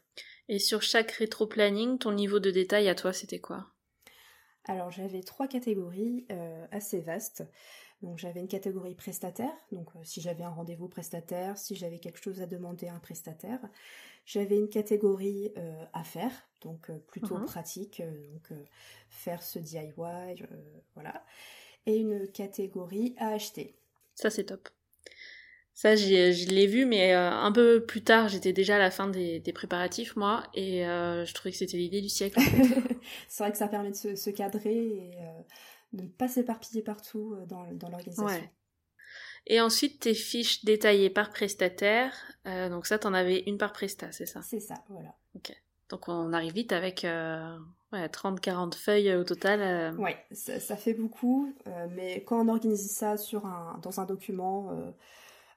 Et 0.48 0.58
sur 0.58 0.82
chaque 0.82 1.10
rétro-planning, 1.10 1.98
ton 1.98 2.12
niveau 2.12 2.38
de 2.38 2.50
détail 2.50 2.88
à 2.88 2.94
toi, 2.94 3.12
c'était 3.12 3.40
quoi? 3.40 3.66
Alors, 4.64 4.90
j'avais 4.90 5.22
trois 5.22 5.48
catégories 5.48 6.26
assez 6.70 7.00
vastes. 7.00 7.44
Donc 8.02 8.18
j'avais 8.18 8.40
une 8.40 8.48
catégorie 8.48 8.94
prestataire, 8.94 9.52
donc 9.72 9.88
euh, 9.96 10.00
si 10.02 10.20
j'avais 10.20 10.44
un 10.44 10.50
rendez-vous 10.50 10.88
prestataire, 10.88 11.56
si 11.56 11.74
j'avais 11.74 11.98
quelque 11.98 12.22
chose 12.22 12.42
à 12.42 12.46
demander 12.46 12.88
à 12.88 12.94
un 12.94 12.98
prestataire. 12.98 13.60
J'avais 14.26 14.56
une 14.56 14.68
catégorie 14.68 15.52
euh, 15.56 15.84
à 15.92 16.04
faire, 16.04 16.32
donc 16.60 16.90
euh, 16.90 16.98
plutôt 16.98 17.38
mhm. 17.38 17.46
pratique, 17.46 18.02
donc 18.32 18.58
faire 19.08 19.42
ce 19.42 19.58
DIY, 19.58 19.92
voilà. 20.94 21.24
Et 21.86 21.96
une 21.96 22.30
catégorie 22.30 23.14
à 23.18 23.28
acheter. 23.28 23.78
Ça 24.14 24.28
c'est 24.28 24.44
top. 24.44 24.68
Ça, 25.76 25.94
je 25.94 26.48
l'ai 26.48 26.66
vu, 26.66 26.86
mais 26.86 27.12
un 27.12 27.52
peu 27.52 27.84
plus 27.84 28.02
tard, 28.02 28.28
j'étais 28.28 28.54
déjà 28.54 28.76
à 28.76 28.78
la 28.78 28.90
fin 28.90 29.08
des, 29.08 29.52
préparatifs, 29.54 30.16
moi, 30.16 30.42
et 30.54 30.84
je 30.84 31.34
trouvais 31.34 31.52
que 31.52 31.58
c'était 31.58 31.76
l'idée 31.76 32.00
du 32.00 32.08
siècle. 32.08 32.40
c'est 33.28 33.42
vrai 33.42 33.52
que 33.52 33.58
ça 33.58 33.68
permet 33.68 33.90
de 33.90 33.94
se, 34.16 34.30
cadrer 34.30 34.74
et 34.74 35.10
de 35.92 36.02
ne 36.02 36.08
pas 36.08 36.28
s'éparpiller 36.28 36.82
partout 36.82 37.34
euh, 37.34 37.46
dans, 37.46 37.66
dans 37.72 37.88
l'organisation. 37.88 38.48
Et 39.48 39.60
ensuite, 39.60 40.00
tes 40.00 40.14
fiches 40.14 40.64
détaillées 40.64 41.10
par 41.10 41.30
prestataire. 41.30 42.12
Euh, 42.46 42.68
donc 42.68 42.86
ça, 42.86 42.98
t'en 42.98 43.14
avais 43.14 43.44
une 43.46 43.58
par 43.58 43.72
prestat, 43.72 44.10
c'est 44.10 44.26
ça? 44.26 44.42
C'est 44.42 44.60
ça, 44.60 44.74
voilà. 44.88 45.14
Ok. 45.34 45.54
Donc 45.88 46.08
on 46.08 46.32
arrive 46.32 46.52
vite 46.52 46.72
avec 46.72 47.04
euh, 47.04 47.56
ouais, 47.92 48.06
30-40 48.08 48.74
feuilles 48.74 49.14
au 49.14 49.22
total. 49.22 49.60
Euh... 49.62 49.92
Ouais, 49.96 50.16
ça, 50.32 50.76
fait 50.76 50.94
beaucoup. 50.94 51.54
mais 51.94 52.24
quand 52.24 52.44
on 52.44 52.48
organise 52.48 52.90
ça 52.90 53.16
sur 53.16 53.46
un, 53.46 53.78
dans 53.82 54.00
un 54.00 54.04
document 54.04 54.72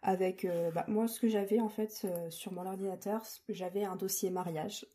avec... 0.02 0.48
Bah, 0.74 0.86
moi, 0.88 1.08
ce 1.08 1.20
que 1.20 1.28
j'avais 1.28 1.60
en 1.60 1.70
fait 1.70 2.08
sur 2.30 2.52
mon 2.54 2.66
ordinateur, 2.66 3.24
j'avais 3.50 3.84
un 3.84 3.96
dossier 3.96 4.30
mariage 4.30 4.86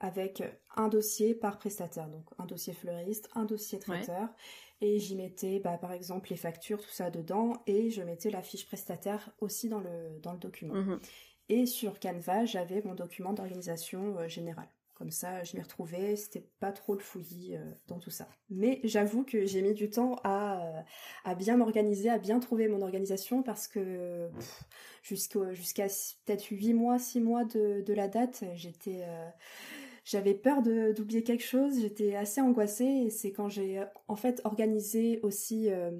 avec 0.00 0.42
un 0.76 0.88
dossier 0.88 1.34
par 1.34 1.58
prestataire. 1.58 2.08
Donc 2.08 2.24
un 2.38 2.46
dossier 2.46 2.72
fleuriste, 2.72 3.28
un 3.34 3.44
dossier 3.44 3.78
traiteur 3.78 4.28
et 4.80 4.98
j'y 4.98 5.16
mettais 5.16 5.60
bah, 5.60 5.78
par 5.78 5.92
exemple 5.92 6.30
les 6.30 6.36
factures, 6.36 6.80
tout 6.80 6.90
ça 6.90 7.10
dedans, 7.10 7.62
et 7.66 7.90
je 7.90 8.02
mettais 8.02 8.30
la 8.30 8.42
fiche 8.42 8.66
prestataire 8.66 9.30
aussi 9.40 9.68
dans 9.68 9.80
le, 9.80 10.18
dans 10.22 10.32
le 10.32 10.38
document. 10.38 10.74
Mhm. 10.74 11.00
Et 11.48 11.66
sur 11.66 12.00
Canva, 12.00 12.44
j'avais 12.44 12.82
mon 12.82 12.94
document 12.94 13.32
d'organisation 13.32 14.16
euh, 14.18 14.28
générale. 14.28 14.68
Comme 14.94 15.10
ça, 15.10 15.42
je 15.42 15.56
m'y 15.56 15.62
retrouvais, 15.62 16.16
c'était 16.16 16.46
pas 16.60 16.70
trop 16.70 16.94
le 16.94 17.00
fouillis 17.00 17.56
euh, 17.56 17.64
dans 17.88 17.98
tout 17.98 18.10
ça. 18.10 18.28
Mais 18.48 18.80
j'avoue 18.84 19.24
que 19.24 19.44
j'ai 19.44 19.60
mis 19.60 19.74
du 19.74 19.90
temps 19.90 20.16
à, 20.22 20.84
euh, 21.26 21.34
bien 21.34 21.56
m'organiser, 21.56 22.10
à 22.10 22.18
bien 22.18 22.38
trouver 22.38 22.68
mon 22.68 22.80
organisation 22.80 23.42
parce 23.42 23.66
que 23.66 24.30
jusqu'à 25.02 25.86
peut-être 26.24 26.46
8 26.50 26.74
mois, 26.74 26.98
6 26.98 27.20
mois 27.20 27.44
de, 27.44 27.92
la 27.92 28.08
date, 28.08 28.44
j'étais 28.54 29.04
j'avais 30.04 30.34
peur 30.34 30.62
d'oublier 30.62 31.22
quelque 31.22 31.44
chose, 31.44 31.80
j'étais 31.80 32.14
assez 32.14 32.40
angoissée 32.40 32.84
et 32.84 33.10
c'est 33.10 33.32
quand 33.32 33.48
j'ai 33.48 33.82
en 34.06 34.16
fait 34.16 34.40
organisé 34.44 35.20
aussi 35.22 35.70
euh, 35.70 35.90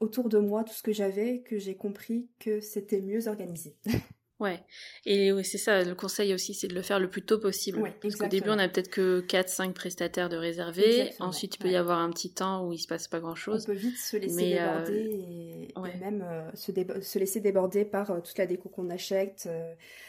autour 0.00 0.28
de 0.28 0.38
moi 0.38 0.64
tout 0.64 0.74
ce 0.74 0.82
que 0.82 0.92
j'avais 0.92 1.42
que 1.42 1.58
j'ai 1.58 1.76
compris 1.76 2.28
que 2.40 2.60
c'était 2.60 3.00
mieux 3.00 3.28
organisé. 3.28 3.76
Ouais, 4.38 4.62
et 5.06 5.32
c'est 5.44 5.56
ça, 5.56 5.82
le 5.82 5.94
conseil 5.94 6.34
aussi, 6.34 6.52
c'est 6.52 6.68
de 6.68 6.74
le 6.74 6.82
faire 6.82 7.00
le 7.00 7.08
plus 7.08 7.22
tôt 7.22 7.38
possible. 7.38 7.82
Parce 8.02 8.16
qu'au 8.16 8.26
début, 8.26 8.50
on 8.50 8.58
a 8.58 8.68
peut-être 8.68 8.90
que 8.90 9.22
4-5 9.22 9.72
prestataires 9.72 10.28
de 10.28 10.36
réserver. 10.36 11.10
Ensuite, 11.20 11.56
il 11.56 11.58
peut 11.58 11.70
y 11.70 11.76
avoir 11.76 11.98
un 11.98 12.10
petit 12.10 12.32
temps 12.32 12.66
où 12.66 12.72
il 12.72 12.78
se 12.78 12.86
passe 12.86 13.08
pas 13.08 13.20
grand-chose. 13.20 13.64
On 13.64 13.72
peut 13.72 13.78
vite 13.78 13.96
se 13.96 14.16
laisser 14.16 14.58
euh, 14.58 14.84
déborder 14.84 15.68
et, 15.74 15.98
même 16.00 16.22
euh, 16.22 16.50
se, 16.54 16.72
se, 17.02 17.18
laisser 17.18 17.40
déborder 17.40 17.84
par 17.84 18.10
euh, 18.10 18.20
toute 18.20 18.36
la 18.36 18.46
déco 18.46 18.68
qu'on 18.68 18.90
achète. 18.90 19.48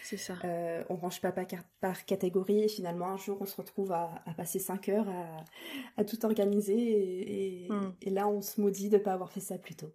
c'est 0.03 0.17
ça. 0.17 0.35
on 0.89 0.95
range 0.95 1.21
pas 1.21 1.31
par, 1.31 1.45
par, 1.79 2.05
catégorie 2.05 2.63
et 2.63 2.67
finalement, 2.67 3.07
un 3.07 3.17
jour, 3.17 3.37
on 3.39 3.45
se 3.45 3.55
retrouve 3.55 3.91
à, 3.93 4.23
passer 4.35 4.59
5 4.59 4.89
heures 4.89 5.09
à, 5.09 6.01
à 6.01 6.03
tout 6.03 6.25
organiser 6.25 6.75
et, 6.75 7.67
hmm. 7.69 7.93
et, 8.01 8.09
là, 8.09 8.27
on 8.27 8.41
se 8.41 8.59
maudit 8.59 8.89
de 8.89 8.97
pas 8.97 9.13
avoir 9.13 9.31
fait 9.31 9.39
ça 9.39 9.57
plus 9.57 9.75
tôt. 9.75 9.93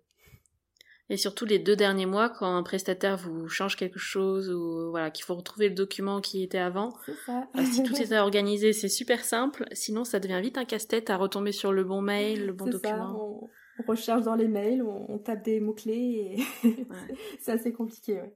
Et 1.11 1.17
surtout 1.17 1.45
les 1.45 1.59
deux 1.59 1.77
derniers 1.77 2.07
mois, 2.07 2.31
quand 2.31 2.57
un 2.57 2.63
prestataire 2.63 3.17
vous 3.17 3.49
change 3.49 3.77
quelque 3.77 3.99
chose 3.99 4.51
ou 4.51 4.91
voilà, 4.91 5.11
qu'il 5.11 5.25
faut 5.25 5.35
retrouver 5.35 5.69
le 5.69 5.75
document 5.75 6.21
qui 6.21 6.43
était 6.43 6.59
avant. 6.59 6.95
Ça. 7.27 7.49
Euh, 7.57 7.65
si 7.65 7.83
tout 7.83 7.95
est 8.01 8.17
organisé, 8.19 8.73
c'est 8.73 8.89
super 8.89 9.25
simple. 9.25 9.67
Sinon, 9.73 10.05
ça 10.05 10.21
devient 10.21 10.41
vite 10.41 10.59
un 10.59 10.65
casse-tête 10.65 11.11
à 11.11 11.17
retomber 11.17 11.53
sur 11.53 11.73
le 11.73 11.85
bon 11.85 12.01
mail, 12.01 12.47
le 12.47 12.53
bon 12.53 12.67
document. 12.67 13.41
On, 13.43 13.51
recherche 13.87 14.23
dans 14.23 14.37
les 14.37 14.49
mails, 14.49 14.83
on, 14.83 15.19
tape 15.19 15.43
des 15.43 15.59
mots-clés 15.59 16.37
et 16.63 16.69
c'est 17.41 17.53
assez 17.53 17.73
compliqué. 17.73 18.15
Ouais. 18.15 18.35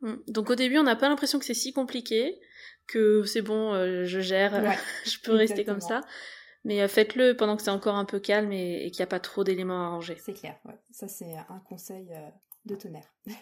Mm. 0.00 0.16
Donc 0.28 0.50
au 0.50 0.54
début, 0.54 0.78
on 0.78 0.84
n'a 0.84 0.96
pas 0.96 1.08
l'impression 1.08 1.38
que 1.38 1.44
c'est 1.44 1.54
si 1.54 1.72
compliqué, 1.72 2.40
que 2.86 3.24
c'est 3.24 3.42
bon, 3.42 3.74
euh, 3.74 4.04
je 4.04 4.20
gère, 4.20 4.52
je 5.04 5.18
peux 5.22 5.32
rester 5.32 5.64
comme 5.64 5.80
ça. 5.80 6.00
Mais 6.66 6.82
euh, 6.82 6.88
faites-le 6.88 7.36
pendant 7.36 7.56
que 7.56 7.62
c'est 7.62 7.70
encore 7.70 7.94
un 7.94 8.04
peu 8.04 8.18
calme 8.18 8.52
et, 8.52 8.90
qu'il 8.90 9.00
n'y 9.00 9.04
a 9.04 9.06
pas 9.06 9.20
trop 9.20 9.44
d'éléments 9.44 9.86
à 9.86 9.88
ranger. 9.90 10.16
C'est 10.20 10.32
clair, 10.32 10.56
ouais. 10.64 10.74
Ça, 10.90 11.06
c'est 11.06 11.32
un 11.48 11.60
conseil 11.60 12.08
euh, 12.10 12.28
de 12.66 12.74
tonnerre. 12.74 13.14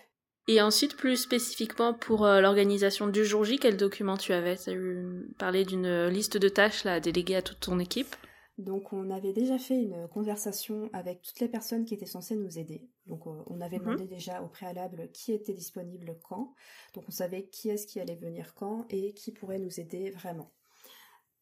Et 0.46 0.60
ensuite, 0.60 0.98
plus 0.98 1.16
spécifiquement 1.16 1.94
pour 1.94 2.26
euh, 2.26 2.42
l'organisation 2.42 3.06
du 3.06 3.24
jour 3.24 3.44
J, 3.44 3.58
quel 3.58 3.78
document 3.78 4.18
tu 4.18 4.34
avais? 4.34 4.58
Tu 4.58 4.68
as 4.68 4.74
eu 4.74 5.34
parlé 5.38 5.64
d'une 5.64 6.08
liste 6.08 6.36
de 6.36 6.50
tâches 6.50 6.84
là, 6.84 6.94
à 6.94 7.00
déléguer 7.00 7.36
à 7.36 7.42
toute 7.42 7.60
ton 7.60 7.78
équipe 7.80 8.14
donc 8.56 8.92
on 8.92 9.10
avait 9.10 9.32
déjà 9.32 9.58
fait 9.58 9.82
une 9.82 10.06
conversation 10.06 10.88
avec 10.92 11.22
toutes 11.22 11.40
les 11.40 11.48
personnes 11.48 11.84
qui 11.84 11.94
étaient 11.94 12.06
censées 12.06 12.36
nous 12.36 12.56
aider. 12.56 12.88
Donc 13.06 13.26
on 13.26 13.60
avait 13.60 13.78
mhm. 13.78 13.84
demandé 13.84 14.06
déjà 14.06 14.42
au 14.42 14.46
préalable 14.46 15.10
qui 15.10 15.32
était 15.32 15.54
disponible 15.54 16.16
quand. 16.22 16.54
Donc 16.94 17.02
on 17.08 17.10
savait 17.10 17.48
qui 17.48 17.70
est-ce 17.70 17.88
qui 17.88 17.98
allait 17.98 18.14
venir 18.14 18.54
quand 18.54 18.86
et 18.90 19.12
qui 19.12 19.32
pourrait 19.32 19.58
nous 19.58 19.80
aider 19.80 20.10
vraiment 20.10 20.52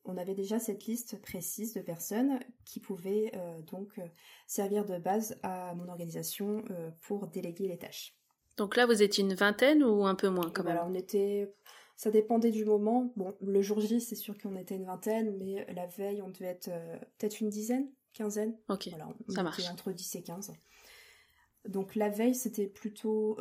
on 0.05 0.17
avait 0.17 0.35
déjà 0.35 0.59
cette 0.59 0.85
liste 0.87 1.21
précise 1.21 1.75
de 1.75 1.81
personnes 1.81 2.41
qui 2.65 2.81
pouvaient 2.81 3.31
euh, 3.35 3.61
donc 3.63 3.99
euh, 3.99 4.03
servir 4.47 4.85
de 4.85 4.99
base 4.99 5.39
à 5.43 5.75
mon 5.75 5.89
organisation 5.89 6.65
euh, 6.71 6.91
pour 7.03 7.29
déléguer 7.29 7.69
les 7.69 7.79
tâches. 7.79 8.17
Donc 8.57 8.77
là, 8.77 8.87
vous 8.87 9.03
étiez 9.03 9.25
une 9.25 9.35
vingtaine 9.35 9.83
ou 9.83 10.05
un 10.05 10.15
peu 10.15 10.29
moins 10.29 10.51
quand 10.51 10.65
même? 10.65 10.75
Voilà, 10.75 10.87
on 10.89 10.95
était. 10.95 11.53
Ça 11.97 12.11
dépendait 12.11 12.51
du 12.51 12.65
moment. 12.65 13.13
Bon, 13.17 13.35
le 13.41 13.63
jour 13.63 13.81
J, 13.81 14.01
c'est 14.01 14.17
sûr 14.17 14.37
qu'on 14.37 14.57
était 14.57 14.75
une 14.75 14.87
vingtaine, 14.87 15.37
mais 15.39 15.65
la 15.73 15.87
veille, 15.87 16.21
on 16.21 16.31
devait 16.31 16.47
être 16.47 16.71
peut-être 17.17 17.41
une 17.41 17.49
dizaine, 17.49 17.89
quinzaine. 18.13 18.57
Ok, 18.69 18.89
voilà, 18.89 19.09
on 19.09 19.33
ça 19.33 19.43
marche. 19.43 19.63
Entre 19.71 19.93
10 19.93 20.17
et 20.17 20.23
15. 20.23 20.53
Donc 21.69 21.95
la 21.95 22.09
veille, 22.09 22.35
c'était 22.35 22.67
plutôt 22.67 23.39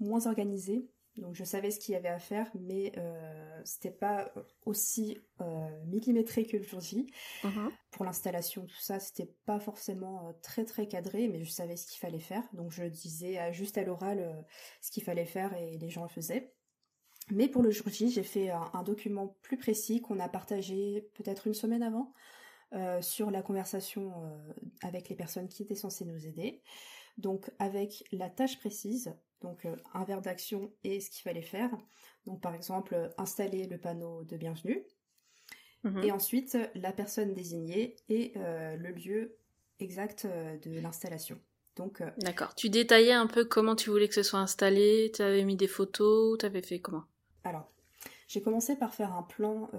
moins 0.00 0.26
organisé. 0.26 0.88
Donc 1.18 1.34
je 1.34 1.44
savais 1.44 1.70
ce 1.70 1.78
qu'il 1.78 1.94
y 1.94 1.96
avait 1.96 2.08
à 2.08 2.18
faire, 2.18 2.48
mais 2.54 2.92
euh, 2.96 3.60
c'était 3.64 3.90
pas 3.90 4.32
aussi 4.64 5.18
euh, 5.40 5.84
millimétré 5.86 6.46
que 6.46 6.56
le 6.56 6.62
jour 6.62 6.80
J. 6.80 7.06
Uh-huh. 7.42 7.70
Pour 7.90 8.04
l'installation, 8.04 8.66
tout 8.66 8.80
ça, 8.80 9.00
c'était 9.00 9.32
pas 9.44 9.58
forcément 9.58 10.28
euh, 10.28 10.32
très 10.42 10.64
très 10.64 10.86
cadré, 10.86 11.28
mais 11.28 11.42
je 11.42 11.50
savais 11.50 11.76
ce 11.76 11.86
qu'il 11.86 11.98
fallait 11.98 12.20
faire. 12.20 12.42
Donc 12.52 12.70
je 12.70 12.84
disais 12.84 13.52
juste 13.52 13.78
à 13.78 13.84
l'oral 13.84 14.20
euh, 14.20 14.42
ce 14.80 14.90
qu'il 14.90 15.02
fallait 15.02 15.26
faire 15.26 15.54
et 15.54 15.76
les 15.78 15.90
gens 15.90 16.02
le 16.02 16.08
faisaient. 16.08 16.54
Mais 17.30 17.48
pour 17.48 17.62
le 17.62 17.70
jour 17.70 17.88
J, 17.88 18.10
j'ai 18.10 18.22
fait 18.22 18.50
un, 18.50 18.82
document 18.84 19.36
plus 19.42 19.58
précis 19.58 20.00
qu'on 20.00 20.18
a 20.18 20.30
partagé 20.30 21.10
peut-être 21.14 21.46
une 21.46 21.52
semaine 21.52 21.82
avant 21.82 22.14
sur 23.02 23.30
la 23.30 23.42
conversation 23.42 24.14
avec 24.82 25.10
les 25.10 25.14
personnes 25.14 25.46
qui 25.46 25.62
étaient 25.62 25.74
censées 25.74 26.06
nous 26.06 26.26
aider. 26.26 26.62
Donc 27.18 27.50
avec 27.58 28.02
la 28.12 28.30
tâche 28.30 28.58
précise, 28.58 29.14
donc 29.40 29.64
euh, 29.64 29.76
un 29.94 30.04
verbe 30.04 30.24
d'action 30.24 30.72
et 30.84 31.00
ce 31.00 31.10
qu'il 31.10 31.22
fallait 31.22 31.42
faire. 31.42 31.70
Donc 32.26 32.40
par 32.40 32.54
exemple, 32.54 32.94
euh, 32.94 33.08
installer 33.18 33.66
le 33.66 33.78
panneau 33.78 34.24
de 34.24 34.36
bienvenue. 34.36 34.84
Mhm. 35.84 36.02
Et 36.02 36.12
ensuite, 36.12 36.58
la 36.74 36.92
personne 36.92 37.34
désignée 37.34 37.96
et 38.08 38.32
euh, 38.36 38.76
le 38.76 38.90
lieu 38.90 39.36
exact 39.78 40.26
de 40.26 40.80
l'installation. 40.80 41.40
Donc, 41.76 42.02
D'accord. 42.18 42.52
Tu 42.56 42.68
détaillais 42.70 43.12
un 43.12 43.28
peu 43.28 43.44
comment 43.44 43.76
tu 43.76 43.90
voulais 43.90 44.08
que 44.08 44.14
ce 44.14 44.24
soit 44.24 44.40
installé, 44.40 45.12
tu 45.14 45.22
avais 45.22 45.44
mis 45.44 45.54
des 45.54 45.68
photos, 45.68 46.36
tu 46.36 46.44
avais 46.44 46.62
fait 46.62 46.80
comment? 46.80 47.04
Alors, 47.44 47.70
j'ai 48.26 48.42
commencé 48.42 48.74
par 48.74 48.92
faire 48.92 49.14
un 49.14 49.22
plan, 49.22 49.70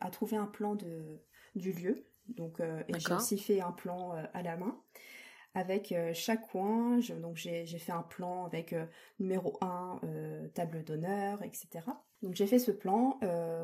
à 0.00 0.08
trouver 0.08 0.38
un 0.38 0.46
plan 0.46 0.74
de, 0.74 1.20
du 1.54 1.72
lieu. 1.72 2.06
Donc, 2.28 2.60
et 2.60 2.98
j'ai 2.98 3.12
aussi 3.12 3.36
fait 3.36 3.60
un 3.60 3.72
plan 3.72 4.12
à 4.32 4.40
la 4.40 4.56
main 4.56 4.82
avec 5.54 5.92
euh, 5.92 6.12
chaque 6.14 6.48
coin. 6.48 6.98
donc 7.20 7.36
j'ai 7.36 7.66
fait 7.66 7.92
un 7.92 8.02
plan 8.02 8.46
avec 8.46 8.72
euh, 8.72 8.86
numéro 9.18 9.58
1, 9.60 10.00
euh, 10.04 10.48
table 10.48 10.82
d'honneur, 10.84 11.42
etc. 11.42 11.68
Donc 12.22 12.34
j'ai 12.34 12.46
fait 12.46 12.58
ce 12.58 12.70
plan 12.70 13.18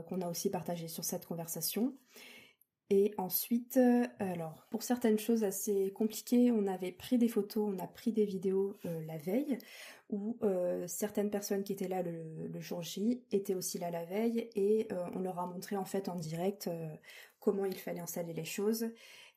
qu'on 0.09 0.21
a 0.21 0.29
aussi 0.29 0.51
partagé 0.51 0.89
sur 0.89 1.05
cette 1.05 1.27
conversation. 1.27 1.95
Et 2.91 3.15
ensuite, 3.19 3.79
alors 4.19 4.67
pour 4.71 4.83
certaines 4.83 5.19
choses 5.19 5.45
assez 5.45 5.93
compliquées, 5.93 6.51
on 6.51 6.67
avait 6.67 6.91
pris 6.91 7.19
des 7.19 7.29
photos, 7.29 7.73
on 7.73 7.79
a 7.79 7.87
pris 7.87 8.13
des 8.13 8.25
vidéos 8.25 8.77
la 8.83 9.17
veille, 9.17 9.59
où 10.11 10.39
certaines 10.89 11.31
personnes 11.31 11.63
qui 11.63 11.73
étaient 11.73 11.87
là 11.87 12.03
le, 12.03 12.49
le, 12.49 12.61
jour 12.61 12.83
J 12.83 13.23
étaient 13.31 13.55
aussi 13.55 13.79
là 13.79 13.93
la 13.93 14.05
veille, 14.05 14.51
et 14.57 14.89
on 15.15 15.21
leur 15.21 15.39
a 15.39 15.47
montré 15.47 15.77
en 15.77 15.85
fait 15.85 16.09
en 16.09 16.17
direct 16.17 16.69
comment 17.39 17.65
il 17.65 17.79
fallait 17.79 18.01
installer 18.01 18.33
les 18.33 18.45
choses 18.45 18.91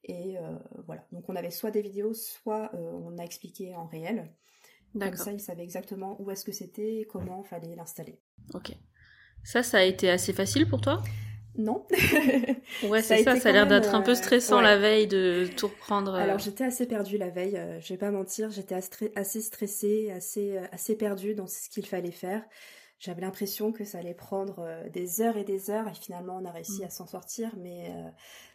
et 0.04 0.38
euh, 0.38 0.58
voilà. 0.86 1.06
Donc 1.12 1.30
on 1.30 1.36
avait 1.36 1.52
soit 1.52 1.72
des 1.72 1.82
vidéos, 1.82 2.14
soit 2.14 2.72
euh, 2.74 2.92
on 2.94 3.18
a 3.18 3.24
expliqué 3.24 3.76
en 3.76 3.86
réel. 3.86 4.32
Comme 5.00 5.16
ça, 5.16 5.32
ils 5.32 5.40
savaient 5.40 5.64
exactement 5.64 6.18
où 6.20 6.32
est-ce 6.32 6.44
que 6.44 6.52
c'était 6.52 6.98
et 6.98 7.06
comment 7.06 7.44
fallait 7.44 7.76
l'installer. 7.76 8.20
Ok. 8.54 8.74
Ça, 9.42 9.64
ça 9.64 9.78
a 9.78 9.84
été 9.84 10.10
assez 10.10 10.34
facile 10.34 10.68
pour 10.68 10.82
toi? 10.82 11.02
Non. 11.56 11.86
ouais, 12.84 13.02
c'est 13.02 13.24
ça, 13.24 13.38
ça, 13.38 13.50
a 13.50 13.52
l'air 13.54 13.68
d'être 13.68 13.96
un 13.96 14.02
peu 14.02 14.12
euh, 14.12 14.16
stressant 14.16 14.60
la 14.60 14.78
veille 14.78 15.08
de 15.08 15.48
tout 15.56 15.68
reprendre. 15.68 16.16
Alors 16.16 16.40
j'étais 16.40 16.66
assez 16.66 16.88
perdue 16.88 17.18
la 17.18 17.30
veille, 17.30 17.62
je 17.80 17.94
vais 17.94 17.98
pas 17.98 18.12
mentir, 18.12 18.52
j'étais 18.52 18.76
assez 19.16 19.42
stressée, 19.42 20.12
assez, 20.12 20.58
assez 20.72 20.96
perdue 20.98 21.36
dans 21.36 21.48
ce 21.48 21.70
qu'il 21.70 21.86
fallait 21.86 22.12
faire. 22.12 22.44
J'avais 23.00 23.22
l'impression 23.22 23.72
que 23.72 23.84
ça 23.84 23.98
allait 23.98 24.14
prendre 24.14 24.66
des 24.94 25.22
heures 25.22 25.36
et 25.36 25.44
des 25.44 25.70
heures 25.70 25.88
et 25.88 25.94
finalement 25.94 26.38
on 26.42 26.46
a 26.46 26.52
réussi 26.52 26.82
mm. 26.82 26.86
à 26.86 26.90
s'en 26.90 27.08
sortir, 27.08 27.52
mais 27.58 27.92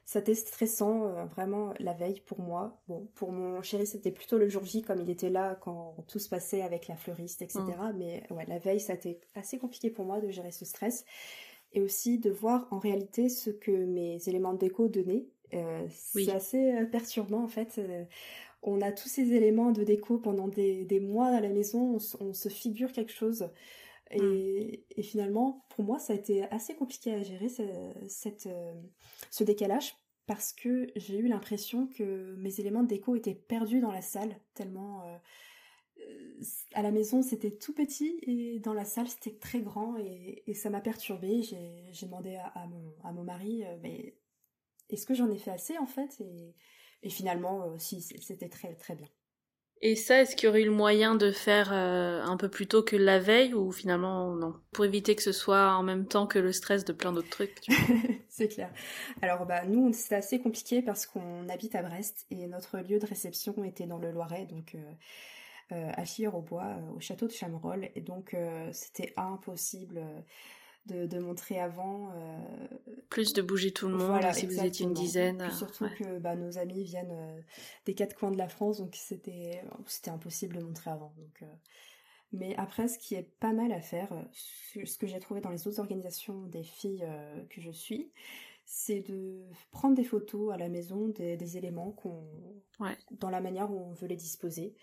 c'était 0.06 0.36
stressant, 0.36 1.08
euh, 1.08 1.24
vraiment, 1.24 1.74
la 1.80 1.92
veille 1.92 2.20
pour 2.20 2.38
moi. 2.40 2.80
Bon, 2.86 3.08
pour 3.16 3.32
mon 3.32 3.60
chéri, 3.60 3.88
c'était 3.88 4.12
plutôt 4.12 4.38
le 4.38 4.48
jour 4.48 4.64
J, 4.64 4.82
comme 4.82 5.00
il 5.00 5.10
était 5.10 5.30
là 5.30 5.56
quand 5.60 5.96
tout 6.06 6.20
se 6.20 6.28
passait 6.28 6.62
avec 6.62 6.86
la 6.86 6.94
fleuriste, 6.94 7.42
etc. 7.42 7.60
Mm. 7.64 7.96
Mais 7.98 8.22
ouais, 8.30 8.46
la 8.46 8.60
veille, 8.60 8.78
ça 8.78 8.92
a 8.92 8.96
été 8.96 9.18
assez 9.34 9.58
compliqué 9.58 9.90
pour 9.90 10.04
moi 10.04 10.20
de 10.20 10.30
gérer 10.30 10.52
ce 10.52 10.64
stress. 10.64 11.04
Et 11.72 11.80
aussi 11.80 12.20
de 12.20 12.30
voir 12.30 12.68
en 12.70 12.78
réalité 12.78 13.28
ce 13.28 13.50
que 13.50 13.72
mes 13.72 14.20
éléments 14.28 14.52
de 14.52 14.58
déco 14.58 14.86
donnaient. 14.86 15.26
Euh, 15.54 15.84
c'est 15.90 16.30
assez 16.30 16.72
euh, 16.72 16.86
perturbant, 16.86 17.42
en 17.42 17.48
fait. 17.48 17.80
on 18.62 18.80
a 18.82 18.92
tous 18.92 19.08
ces 19.08 19.32
éléments 19.32 19.72
de 19.72 19.82
déco 19.82 20.18
pendant 20.18 20.46
des, 20.46 21.00
mois 21.00 21.26
à 21.26 21.40
la 21.40 21.48
maison, 21.48 21.98
on 22.20 22.32
se 22.32 22.48
figure 22.48 22.92
quelque 22.92 23.12
chose. 23.12 23.50
Mm. 24.12 24.18
Et, 24.96 25.02
finalement, 25.02 25.64
pour 25.70 25.84
moi, 25.84 25.98
ça 25.98 26.12
a 26.12 26.16
été 26.16 26.44
assez 26.44 26.74
compliqué 26.74 27.14
à 27.14 27.22
gérer 27.22 27.48
euh, 27.60 28.72
ce 29.30 29.44
décalage 29.44 29.94
parce 30.26 30.52
que 30.52 30.88
j'ai 30.96 31.18
eu 31.18 31.28
l'impression 31.28 31.86
que 31.86 32.34
mes 32.36 32.60
éléments 32.60 32.82
de 32.82 32.88
déco 32.88 33.14
étaient 33.14 33.34
perdus 33.34 33.80
dans 33.80 33.92
la 33.92 34.02
salle, 34.02 34.36
tellement 34.54 35.02
euh, 35.02 35.16
euh, 36.00 36.42
à 36.74 36.82
la 36.82 36.90
maison 36.90 37.22
c'était 37.22 37.52
tout 37.52 37.72
petit 37.72 38.18
et 38.22 38.58
dans 38.58 38.74
la 38.74 38.84
salle 38.84 39.08
c'était 39.08 39.38
très 39.38 39.60
grand 39.60 39.96
et, 39.98 40.42
ça 40.54 40.70
m'a 40.70 40.80
perturbée. 40.80 41.42
J'ai 41.42 42.06
demandé 42.06 42.36
à, 42.36 42.66
mon, 43.12 43.24
mari, 43.24 43.64
mais 43.82 44.16
est-ce 44.90 45.06
que 45.06 45.14
j'en 45.14 45.30
ai 45.30 45.38
fait 45.38 45.52
assez 45.52 45.78
en 45.78 45.86
fait? 45.86 46.20
Et, 46.20 46.54
et 47.02 47.10
finalement, 47.10 47.78
si, 47.78 48.00
c'était 48.02 48.48
très 48.48 48.74
très 48.74 48.96
bien. 48.96 49.08
Et 49.82 49.94
ça, 49.94 50.22
est-ce 50.22 50.34
qu'il 50.36 50.46
y 50.46 50.48
aurait 50.48 50.62
eu 50.62 50.66
le 50.66 50.70
moyen 50.70 51.14
de 51.14 51.30
faire 51.30 51.70
euh, 51.72 52.22
un 52.22 52.36
peu 52.36 52.48
plus 52.48 52.66
tôt 52.66 52.82
que 52.82 52.96
la 52.96 53.18
veille 53.18 53.52
ou 53.52 53.72
finalement 53.72 54.34
non 54.34 54.54
Pour 54.72 54.86
éviter 54.86 55.14
que 55.14 55.22
ce 55.22 55.32
soit 55.32 55.74
en 55.74 55.82
même 55.82 56.06
temps 56.06 56.26
que 56.26 56.38
le 56.38 56.52
stress 56.52 56.84
de 56.84 56.92
plein 56.92 57.12
d'autres 57.12 57.28
trucs. 57.28 57.60
c'est 58.28 58.48
clair. 58.48 58.70
Alors 59.20 59.44
bah 59.44 59.66
nous, 59.66 59.92
c'est 59.92 60.14
assez 60.14 60.40
compliqué 60.40 60.80
parce 60.80 61.04
qu'on 61.04 61.48
habite 61.50 61.74
à 61.74 61.82
Brest 61.82 62.26
et 62.30 62.46
notre 62.46 62.78
lieu 62.78 62.98
de 62.98 63.06
réception 63.06 63.64
était 63.64 63.86
dans 63.86 63.98
le 63.98 64.10
Loiret, 64.10 64.46
donc 64.46 64.74
euh, 64.74 64.78
euh 65.72 65.92
à 65.94 66.04
Chire-au-Bois, 66.04 66.78
au 66.96 67.00
château 67.00 67.26
de 67.26 67.32
Chamerolles, 67.32 67.90
et 67.94 68.00
donc 68.00 68.34
c'était 68.72 69.12
impossible 69.16 70.00
de, 70.86 71.18
montrer 71.18 71.58
avant. 71.58 72.10
Euh, 72.14 72.68
Plus 73.10 73.32
de 73.32 73.42
bouger 73.42 73.72
tout 73.72 73.88
le 73.88 73.96
monde 73.96 74.22
si 74.32 74.46
vous 74.46 74.64
étiez 74.64 74.86
une 74.86 74.94
dizaine. 74.94 75.50
surtout 75.50 75.88
que 75.98 76.18
bah, 76.18 76.36
nos 76.36 76.58
amis 76.58 76.84
viennent 76.84 77.12
euh, 77.12 77.40
des 77.84 77.94
quatre 77.94 78.16
coins 78.16 78.30
de 78.30 78.38
la 78.38 78.48
France, 78.48 78.78
donc 78.78 78.94
c'était 78.94 79.62
c'était 79.86 80.10
impossible 80.10 80.56
de 80.56 80.62
montrer 80.62 80.90
avant. 80.90 81.12
Donc, 81.16 81.42
euh, 81.42 81.46
Mais 82.32 82.54
après, 82.56 82.88
ce 82.88 82.98
qui 82.98 83.14
est 83.14 83.28
pas 83.40 83.52
mal 83.52 83.72
à 83.72 83.80
faire, 83.80 84.12
ce 84.72 84.98
que 84.98 85.06
j'ai 85.06 85.20
trouvé 85.20 85.40
dans 85.40 85.50
les 85.50 85.66
autres 85.66 85.80
organisations 85.80 86.46
des 86.46 86.62
filles 86.62 87.06
que 87.50 87.60
je 87.60 87.70
suis, 87.70 88.10
c'est 88.64 89.00
de 89.00 89.44
prendre 89.70 89.94
des 89.94 90.04
photos 90.04 90.52
à 90.52 90.56
la 90.56 90.68
maison 90.68 91.08
des, 91.08 91.56
éléments 91.56 91.92
qu'on, 91.92 92.24
dans 93.12 93.30
la 93.30 93.40
manière 93.40 93.70
où 93.70 93.78
on 93.78 93.92
veut 93.92 94.08
les 94.08 94.16
disposer. 94.16 94.74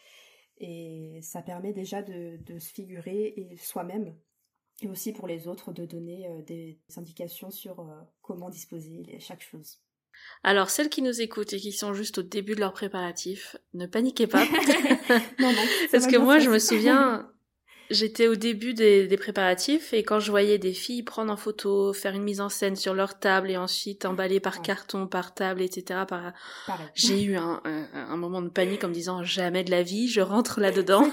Et 0.59 1.19
ça 1.21 1.41
permet 1.41 1.73
déjà 1.73 2.01
de, 2.01 2.37
de 2.45 2.59
se 2.59 2.71
figurer 2.71 3.33
et 3.35 3.57
soi-même 3.57 4.15
et 4.81 4.87
aussi 4.87 5.13
pour 5.13 5.27
les 5.27 5.47
autres 5.47 5.71
de 5.71 5.85
donner 5.85 6.27
euh, 6.27 6.41
des 6.41 6.79
indications 6.97 7.51
sur 7.51 7.79
euh, 7.79 8.01
comment 8.21 8.49
disposer 8.49 9.17
chaque 9.19 9.41
chose. 9.41 9.79
Alors, 10.43 10.69
celles 10.69 10.89
qui 10.89 11.01
nous 11.01 11.21
écoutent 11.21 11.53
et 11.53 11.59
qui 11.59 11.71
sont 11.71 11.93
juste 11.93 12.19
au 12.19 12.21
début 12.21 12.55
de 12.55 12.59
leur 12.59 12.73
préparatif, 12.73 13.57
ne 13.73 13.87
paniquez 13.87 14.27
pas. 14.27 14.45
non, 15.39 15.51
non. 15.51 15.63
Parce 15.91 16.07
que 16.07 16.17
moi, 16.17 16.39
je 16.39 16.49
me 16.49 16.59
souviens, 16.59 17.31
J'étais 17.89 18.27
au 18.27 18.35
début 18.35 18.73
des, 18.73 19.07
des, 19.07 19.17
préparatifs 19.17 19.93
et 19.93 20.03
quand 20.03 20.19
je 20.19 20.31
voyais 20.31 20.57
des 20.57 20.73
filles 20.73 21.03
prendre 21.03 21.31
en 21.31 21.37
photo, 21.37 21.93
faire 21.93 22.13
une 22.13 22.23
mise 22.23 22.41
en 22.41 22.49
scène 22.49 22.75
sur 22.75 22.93
leur 22.93 23.19
table 23.19 23.51
et 23.51 23.57
ensuite 23.57 24.05
emballer 24.05 24.39
par 24.39 24.61
carton, 24.61 25.07
par 25.07 25.33
table, 25.33 25.61
etc. 25.61 26.01
Par... 26.07 26.33
J'ai 26.95 27.23
eu 27.23 27.35
un, 27.35 27.61
un, 27.65 28.17
moment 28.17 28.41
de 28.41 28.49
panique 28.49 28.83
en 28.83 28.87
me 28.87 28.93
disant 28.93 29.23
jamais 29.23 29.63
de 29.63 29.71
la 29.71 29.83
vie, 29.83 30.07
je 30.07 30.21
rentre 30.21 30.59
là-dedans. 30.59 31.11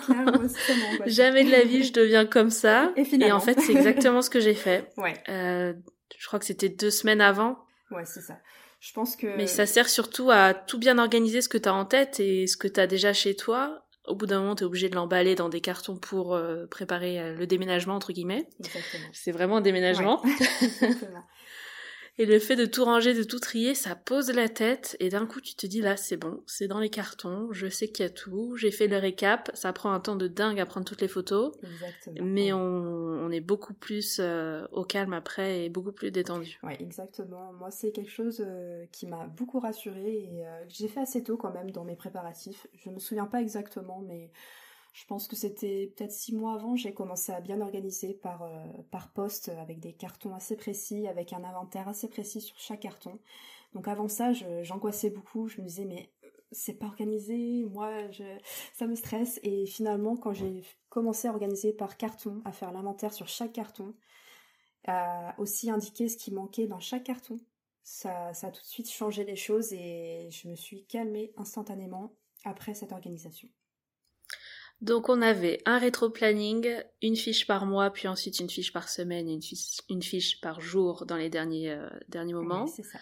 jamais 1.06 1.44
de 1.44 1.50
la 1.50 1.64
vie, 1.64 1.82
je 1.82 1.92
deviens 1.92 2.26
comme 2.26 2.50
ça. 2.50 2.92
Et, 2.96 3.02
et 3.02 3.32
en 3.32 3.40
fait, 3.40 3.60
c'est 3.60 3.72
exactement 3.72 4.22
ce 4.22 4.30
que 4.30 4.40
j'ai 4.40 4.54
fait. 4.54 4.90
Ouais. 4.96 5.14
Euh, 5.30 5.72
je 6.18 6.26
crois 6.26 6.38
que 6.38 6.44
c'était 6.44 6.68
deux 6.68 6.90
semaines 6.90 7.22
avant. 7.22 7.58
Ouais, 7.90 8.04
c'est 8.04 8.20
ça. 8.20 8.38
Je 8.80 8.92
pense 8.92 9.16
que. 9.16 9.26
Mais 9.36 9.46
ça 9.46 9.66
sert 9.66 9.88
surtout 9.88 10.30
à 10.30 10.52
tout 10.52 10.78
bien 10.78 10.98
organiser 10.98 11.40
ce 11.40 11.48
que 11.48 11.58
tu 11.58 11.68
as 11.68 11.74
en 11.74 11.84
tête 11.84 12.20
et 12.20 12.46
ce 12.46 12.56
que 12.56 12.68
tu 12.68 12.80
as 12.80 12.86
déjà 12.86 13.12
chez 13.12 13.34
toi. 13.34 13.86
Au 14.10 14.14
bout 14.14 14.26
d'un 14.26 14.40
moment, 14.40 14.56
tu 14.56 14.64
es 14.64 14.66
obligé 14.66 14.88
de 14.88 14.94
l'emballer 14.96 15.34
dans 15.36 15.48
des 15.48 15.60
cartons 15.60 15.96
pour 15.96 16.34
euh, 16.34 16.66
préparer 16.66 17.20
euh, 17.20 17.34
le 17.34 17.46
déménagement, 17.46 17.94
entre 17.94 18.12
guillemets. 18.12 18.46
Exactement. 18.58 19.06
C'est 19.12 19.32
vraiment 19.32 19.58
un 19.58 19.60
déménagement. 19.60 20.20
Ouais. 20.24 20.30
Et 22.20 22.26
le 22.26 22.38
fait 22.38 22.54
de 22.54 22.66
tout 22.66 22.84
ranger, 22.84 23.14
de 23.14 23.22
tout 23.22 23.38
trier, 23.38 23.74
ça 23.74 23.96
pose 23.96 24.30
la 24.30 24.50
tête 24.50 24.94
et 25.00 25.08
d'un 25.08 25.24
coup 25.24 25.40
tu 25.40 25.54
te 25.54 25.66
dis 25.66 25.80
là 25.80 25.96
c'est 25.96 26.18
bon, 26.18 26.42
c'est 26.46 26.68
dans 26.68 26.78
les 26.78 26.90
cartons, 26.90 27.48
je 27.50 27.66
sais 27.66 27.88
qu'il 27.88 28.04
y 28.04 28.06
a 28.06 28.10
tout, 28.10 28.56
j'ai 28.56 28.70
fait 28.70 28.88
le 28.88 28.98
récap, 28.98 29.50
ça 29.54 29.72
prend 29.72 29.90
un 29.90 30.00
temps 30.00 30.16
de 30.16 30.28
dingue 30.28 30.60
à 30.60 30.66
prendre 30.66 30.84
toutes 30.84 31.00
les 31.00 31.08
photos, 31.08 31.50
Exactement. 31.62 32.16
mais 32.22 32.52
on, 32.52 32.58
on 32.60 33.30
est 33.30 33.40
beaucoup 33.40 33.72
plus 33.72 34.18
euh, 34.20 34.66
au 34.70 34.84
calme 34.84 35.14
après 35.14 35.64
et 35.64 35.70
beaucoup 35.70 35.92
plus 35.92 36.10
détendu. 36.10 36.58
Ouais, 36.62 36.76
exactement. 36.78 37.54
Moi, 37.54 37.70
c'est 37.70 37.90
quelque 37.90 38.10
chose 38.10 38.44
euh, 38.46 38.84
qui 38.92 39.06
m'a 39.06 39.26
beaucoup 39.26 39.58
rassurée 39.58 40.18
et 40.18 40.46
euh, 40.46 40.66
que 40.66 40.74
j'ai 40.74 40.88
fait 40.88 41.00
assez 41.00 41.24
tôt 41.24 41.38
quand 41.38 41.54
même 41.54 41.70
dans 41.70 41.84
mes 41.84 41.96
préparatifs. 41.96 42.66
Je 42.74 42.90
me 42.90 42.98
souviens 42.98 43.24
pas 43.24 43.40
exactement, 43.40 44.04
mais 44.06 44.30
je 44.92 45.04
pense 45.06 45.28
que 45.28 45.36
c'était 45.36 45.92
peut-être 45.96 46.12
six 46.12 46.34
mois 46.34 46.54
avant, 46.54 46.74
j'ai 46.74 46.92
commencé 46.92 47.32
à 47.32 47.40
bien 47.40 47.60
organiser 47.60 48.14
par, 48.14 48.42
euh, 48.42 48.66
par 48.90 49.12
poste 49.12 49.48
avec 49.48 49.78
des 49.78 49.92
cartons 49.92 50.34
assez 50.34 50.56
précis, 50.56 51.06
avec 51.06 51.32
un 51.32 51.44
inventaire 51.44 51.88
assez 51.88 52.08
précis 52.08 52.40
sur 52.40 52.58
chaque 52.58 52.80
carton. 52.80 53.18
Donc 53.72 53.86
avant 53.86 54.08
ça, 54.08 54.32
j'angoissais 54.62 55.10
beaucoup. 55.10 55.48
Je 55.48 55.60
me 55.60 55.66
disais, 55.66 55.84
mais 55.84 56.12
euh, 56.24 56.28
c'est 56.50 56.74
pas 56.74 56.86
organisé, 56.86 57.64
moi, 57.64 58.10
je, 58.10 58.24
ça 58.74 58.86
me 58.86 58.96
stresse. 58.96 59.38
Et 59.44 59.66
finalement, 59.66 60.16
quand 60.16 60.32
j'ai 60.32 60.64
commencé 60.88 61.28
à 61.28 61.30
organiser 61.30 61.72
par 61.72 61.96
carton, 61.96 62.42
à 62.44 62.52
faire 62.52 62.72
l'inventaire 62.72 63.12
sur 63.12 63.28
chaque 63.28 63.52
carton, 63.52 63.94
à 64.86 65.34
aussi 65.38 65.70
indiquer 65.70 66.08
ce 66.08 66.16
qui 66.16 66.32
manquait 66.32 66.66
dans 66.66 66.80
chaque 66.80 67.04
carton. 67.04 67.38
Ça, 67.82 68.32
ça 68.34 68.48
a 68.48 68.50
tout 68.50 68.62
de 68.62 68.66
suite 68.66 68.90
changé 68.90 69.24
les 69.24 69.36
choses 69.36 69.72
et 69.72 70.28
je 70.30 70.48
me 70.48 70.56
suis 70.56 70.84
calmée 70.86 71.32
instantanément 71.36 72.12
après 72.44 72.74
cette 72.74 72.92
organisation. 72.92 73.48
Donc 74.80 75.10
on 75.10 75.20
avait 75.20 75.60
un 75.66 75.78
rétro-planning, 75.78 76.74
une 77.02 77.16
fiche 77.16 77.46
par 77.46 77.66
mois, 77.66 77.90
puis 77.90 78.08
ensuite 78.08 78.40
une 78.40 78.48
fiche 78.48 78.72
par 78.72 78.88
semaine 78.88 79.28
et 79.28 79.32
une 79.34 79.42
fiche, 79.42 79.80
une 79.90 80.02
fiche 80.02 80.40
par 80.40 80.60
jour 80.60 81.04
dans 81.04 81.16
les 81.16 81.28
derniers, 81.28 81.70
euh, 81.70 81.88
derniers 82.08 82.32
moments. 82.32 82.64
Oui, 82.64 82.72
c'est 82.74 82.84
ça. 82.84 82.98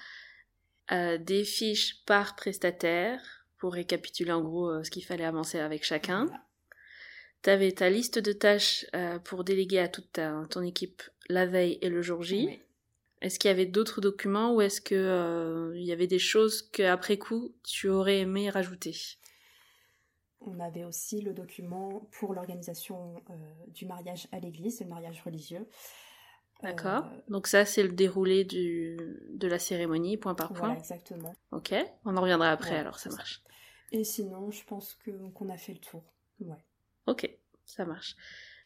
Euh, 0.90 1.18
des 1.18 1.44
fiches 1.44 2.04
par 2.04 2.34
prestataire 2.34 3.20
pour 3.58 3.74
récapituler 3.74 4.32
en 4.32 4.42
gros 4.42 4.70
euh, 4.70 4.82
ce 4.82 4.90
qu'il 4.90 5.04
fallait 5.04 5.24
avancer 5.24 5.58
avec 5.60 5.84
chacun. 5.84 6.24
Voilà. 6.24 6.44
Tu 7.44 7.50
avais 7.50 7.70
ta 7.70 7.88
liste 7.88 8.18
de 8.18 8.32
tâches 8.32 8.84
pour 9.24 9.44
déléguer 9.44 9.78
à 9.78 9.86
toute 9.86 10.10
ta- 10.10 10.44
ton 10.50 10.62
équipe 10.62 11.02
la 11.28 11.46
veille 11.46 11.78
et 11.82 11.88
le 11.88 12.02
jour 12.02 12.24
J. 12.24 12.46
Oui. 12.48 12.60
Est-ce 13.20 13.38
qu'il 13.38 13.48
y 13.48 13.52
avait 13.52 13.66
d'autres 13.66 14.00
documents 14.00 14.54
ou 14.54 14.60
est-ce 14.60 14.80
que 14.80 15.72
il 15.76 15.84
y 15.84 15.92
avait 15.92 16.08
des 16.08 16.18
choses 16.18 16.62
qu'après 16.62 17.16
coup 17.16 17.54
tu 17.62 17.88
aurais 17.88 18.18
aimé 18.18 18.50
rajouter? 18.50 18.96
On 20.40 20.60
avait 20.60 20.84
aussi 20.84 21.20
le 21.20 21.32
document 21.34 22.08
pour 22.12 22.32
l'organisation 22.34 23.16
euh, 23.30 23.34
du 23.68 23.86
mariage 23.86 24.28
à 24.32 24.38
l'église, 24.38 24.80
le 24.80 24.86
mariage 24.86 25.20
religieux. 25.24 25.66
D'accord. 26.62 27.04
Euh, 27.06 27.20
Donc 27.28 27.46
ça 27.46 27.64
c'est 27.64 27.82
le 27.82 27.90
déroulé 27.90 28.44
du, 28.44 28.96
de 29.30 29.48
la 29.48 29.58
cérémonie, 29.58 30.16
point 30.16 30.34
par 30.34 30.48
point. 30.48 30.58
voilà, 30.68 30.78
exactement. 30.78 31.34
Ok. 31.52 31.74
On 32.04 32.16
en 32.16 32.20
reviendra 32.20 32.50
après 32.50 32.76
alors, 32.76 32.98
ça 32.98 33.10
marche. 33.10 33.42
Et 33.92 34.04
sinon, 34.04 34.50
je 34.50 34.64
pense 34.64 34.98
qu'on 35.04 35.48
a 35.48 35.56
fait 35.56 35.72
le 35.72 35.78
tour. 35.80 36.02
Ouais. 36.40 36.64
Ok, 37.06 37.30
ça 37.64 37.84
marche. 37.86 38.16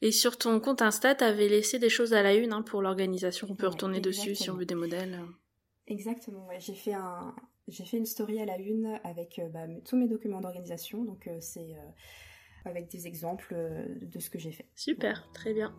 Et 0.00 0.10
sur 0.10 0.36
ton 0.36 0.58
compte 0.58 0.82
Insta, 0.82 1.14
t'avais 1.14 1.48
laissé 1.48 1.78
des 1.78 1.88
choses 1.90 2.12
à 2.12 2.22
la 2.22 2.34
une 2.34 2.52
hein, 2.52 2.62
pour 2.62 2.82
l'organisation. 2.82 3.46
On 3.50 3.54
peut 3.54 3.66
Ouais, 3.66 3.72
retourner 3.72 4.00
dessus 4.00 4.34
si 4.34 4.50
on 4.50 4.54
veut 4.56 4.66
des 4.66 4.74
modèles. 4.74 5.20
Exactement, 5.86 6.46
ouais. 6.48 6.58
J'ai 6.60 6.74
fait 6.74 6.94
un, 6.94 7.34
j'ai 7.68 7.84
fait 7.84 7.96
une 7.96 8.06
story 8.06 8.40
à 8.40 8.46
la 8.46 8.58
une 8.58 8.98
avec 9.04 9.38
euh, 9.38 9.48
bah, 9.48 9.66
tous 9.84 9.96
mes 9.96 10.08
documents 10.08 10.40
d'organisation. 10.40 11.04
Donc 11.04 11.26
euh, 11.26 11.36
c'est 11.40 11.74
euh, 11.74 11.90
avec 12.64 12.90
des 12.90 13.06
exemples 13.06 13.54
de 14.00 14.18
ce 14.20 14.30
que 14.30 14.38
j'ai 14.38 14.52
fait. 14.52 14.66
Super, 14.74 15.30
très 15.32 15.52
bien. 15.52 15.74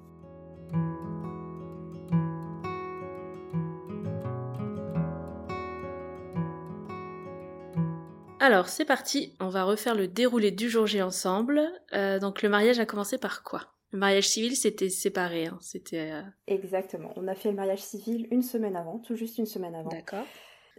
Alors, 8.40 8.68
c'est 8.68 8.84
parti, 8.84 9.38
on 9.40 9.48
va 9.48 9.64
refaire 9.64 9.96
le 9.96 10.10
déroulé 10.10 10.52
du 10.52 10.70
jour 10.70 10.86
J 10.86 11.02
ensemble. 11.02 11.62
Euh, 11.94 12.20
donc, 12.20 12.42
le 12.42 12.50
mariage 12.50 12.78
a 12.78 12.86
commencé 12.86 13.18
par 13.18 13.42
quoi? 13.42 13.74
Le 13.94 14.00
mariage 14.00 14.28
civil, 14.28 14.58
c'était 14.58 14.90
séparé, 14.90 15.46
hein, 15.46 15.58
c'était... 15.62 16.12
euh, 16.12 16.22
Exactement. 16.48 17.14
On 17.16 17.30
a 17.30 17.36
fait 17.36 17.52
le 17.52 17.56
mariage 17.56 17.82
civil 17.82 18.28
une 18.32 18.42
semaine 18.42 18.76
avant, 18.76 19.00
tout 19.00 19.16
juste 19.16 19.38
une 19.38 19.46
semaine 19.46 19.76
avant. 19.76 19.88
D'accord. 19.90 20.26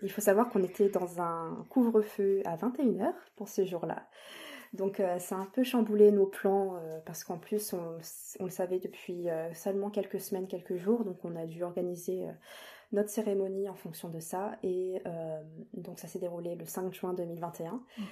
Il 0.05 0.13
faut 0.13 0.21
savoir 0.21 0.51
qu'on 0.51 0.63
était 0.63 0.91
dans 0.91 1.21
un 1.21 1.65
couvre-feu 1.71 2.43
à 2.45 2.57
21h 2.57 3.13
pour 3.37 3.49
ce 3.49 3.65
jour-là. 3.65 4.07
Donc 4.75 4.99
euh, 4.99 5.19
ça 5.21 5.37
a 5.37 5.39
un 5.39 5.47
peu 5.47 5.63
chamboulé 5.63 6.11
nos 6.11 6.27
plans 6.27 6.77
euh, 6.77 6.99
parce 7.07 7.23
qu'en 7.23 7.39
plus 7.39 7.73
on, 7.73 8.45
le 8.45 8.51
savait 8.51 8.81
depuis 8.81 9.31
euh, 9.31 9.53
seulement 9.55 9.89
quelques 9.89 10.21
semaines, 10.21 10.49
quelques 10.49 10.77
jours. 10.77 11.05
Donc 11.05 11.25
on 11.25 11.37
a 11.37 11.47
dû 11.47 11.63
organiser 11.63 12.27
notre 12.93 13.09
cérémonie 13.09 13.69
en 13.69 13.75
fonction 13.75 14.09
de 14.09 14.21
ça. 14.21 14.59
Et 14.63 15.01
donc 15.73 15.99
ça 15.99 16.09
s'est 16.09 16.19
déroulé 16.19 16.55
le 16.55 16.67
5 16.67 16.93
juin 16.93 17.15
2021. 17.15 17.73
Mhm. 17.73 18.07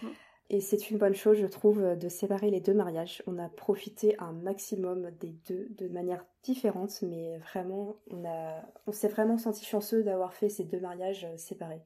Et 0.50 0.60
c'est 0.60 0.90
une 0.90 0.98
bonne 0.98 1.14
chose, 1.14 1.38
je 1.38 1.46
trouve, 1.46 1.96
de 1.96 2.08
séparer 2.08 2.50
les 2.50 2.60
deux 2.60 2.74
mariages. 2.74 3.22
On 3.26 3.38
a 3.38 3.48
profité 3.48 4.16
un 4.18 4.32
maximum 4.32 5.10
des 5.12 5.34
deux 5.48 5.68
de 5.70 5.88
manière 5.88 6.26
différente, 6.42 7.00
mais 7.02 7.38
vraiment, 7.38 7.96
on, 8.10 8.24
a, 8.26 8.62
on 8.86 8.92
s'est 8.92 9.08
vraiment 9.08 9.38
senti 9.38 9.64
chanceux 9.64 10.02
d'avoir 10.02 10.34
fait 10.34 10.50
ces 10.50 10.64
deux 10.64 10.80
mariages 10.80 11.24
euh, 11.24 11.36
séparés. 11.36 11.82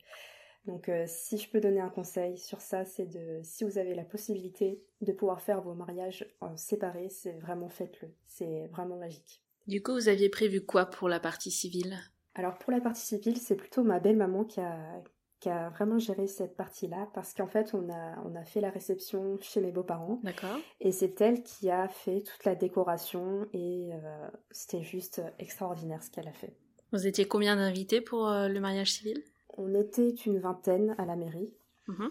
Donc, 0.67 0.89
euh, 0.89 1.05
si 1.07 1.39
je 1.39 1.49
peux 1.49 1.61
donner 1.61 1.81
un 1.81 1.91
conseil 1.91 2.39
sur 2.39 2.61
ça, 2.61 2.85
c'est 2.85 3.07
de, 3.07 3.41
si 3.45 3.63
vous 3.63 3.79
avez 3.79 3.95
la 3.95 4.05
possibilité 4.05 4.83
de 5.01 5.13
pouvoir 5.13 5.41
faire 5.41 5.63
vos 5.63 5.75
mariages 5.75 6.27
en 6.41 6.57
séparés, 6.57 7.09
c'est 7.09 7.39
vraiment 7.39 7.69
faites-le. 7.69 8.09
C'est 8.27 8.67
vraiment 8.73 8.97
magique. 8.97 9.45
Du 9.69 9.81
coup, 9.81 9.93
vous 9.93 10.09
aviez 10.09 10.29
prévu 10.29 10.65
quoi 10.65 10.87
pour 10.87 11.09
la 11.09 11.21
partie 11.21 11.53
civile? 11.53 11.97
Alors 12.35 12.59
pour 12.59 12.73
la 12.73 12.81
partie 12.81 13.07
civile, 13.07 13.39
c'est 13.39 13.57
plutôt 13.57 13.83
ma 13.85 14.01
belle-maman 14.01 14.45
qui 14.45 14.61
a, 14.61 15.03
qui 15.47 15.51
a 15.51 15.69
vraiment 15.71 15.97
géré 15.99 16.27
cette 16.27 16.57
partie-là 16.57 17.09
parce 17.15 17.33
qu'en 17.33 17.47
fait 17.47 17.73
on 17.73 17.89
a, 17.89 18.17
on 18.25 18.35
a 18.35 18.45
fait 18.45 18.61
la 18.61 18.71
réception 18.71 19.39
chez 19.41 19.61
mes 19.61 19.71
beaux-parents 19.71 20.19
D'accord. 20.25 20.57
et 20.81 20.91
c'est 20.91 21.21
elle 21.21 21.45
qui 21.45 21.71
a 21.71 21.87
fait 21.87 22.23
toute 22.23 22.45
la 22.45 22.57
décoration 22.57 23.47
et 23.53 23.91
euh, 23.93 24.29
c'était 24.51 24.83
juste 24.83 25.23
extraordinaire 25.39 26.03
ce 26.03 26.11
qu'elle 26.11 26.27
a 26.27 26.33
fait. 26.33 26.57
Vous 26.93 27.07
étiez 27.07 27.27
combien 27.29 27.55
d'invités 27.55 28.01
pour 28.01 28.29
euh, 28.29 28.49
le 28.49 28.59
mariage 28.59 28.93
civil? 28.93 29.23
On 29.57 29.73
était 29.75 30.11
une 30.11 30.41
vingtaine 30.41 30.97
à 30.99 31.05
la 31.05 31.15
mairie. 31.15 31.55
Mhm. 31.87 32.11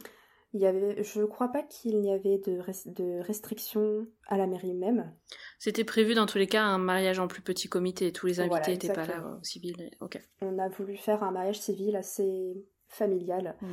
Il 0.53 0.61
y 0.61 0.65
avait, 0.65 1.03
je 1.03 1.21
crois 1.25 1.49
pas 1.49 1.63
qu'il 1.63 1.99
n'y 1.99 2.13
avait 2.13 2.37
de, 2.37 2.61
res- 2.61 2.87
de 2.93 3.19
restrictions 3.21 4.07
à 4.27 4.37
la 4.37 4.47
mairie 4.47 4.73
même. 4.73 5.13
C'était 5.59 5.83
prévu 5.83 6.13
dans 6.13 6.25
tous 6.25 6.37
les 6.37 6.47
cas 6.47 6.63
un 6.63 6.77
mariage 6.77 7.19
en 7.19 7.27
plus 7.27 7.41
petit 7.41 7.67
comité. 7.67 8.13
Tous 8.13 8.27
les 8.27 8.39
invités 8.39 8.55
Voilà, 8.59 8.71
n'étaient 8.71 8.93
pas 8.93 9.05
là 9.05 9.21
euh, 9.25 9.37
au 9.39 9.43
civil. 9.43 9.75
Ok. 9.99 10.21
On 10.41 10.57
a 10.57 10.69
voulu 10.69 10.95
faire 10.95 11.23
un 11.23 11.31
mariage 11.31 11.59
civil 11.59 11.97
assez 11.97 12.55
familial, 12.95 13.55
Mm. 13.61 13.65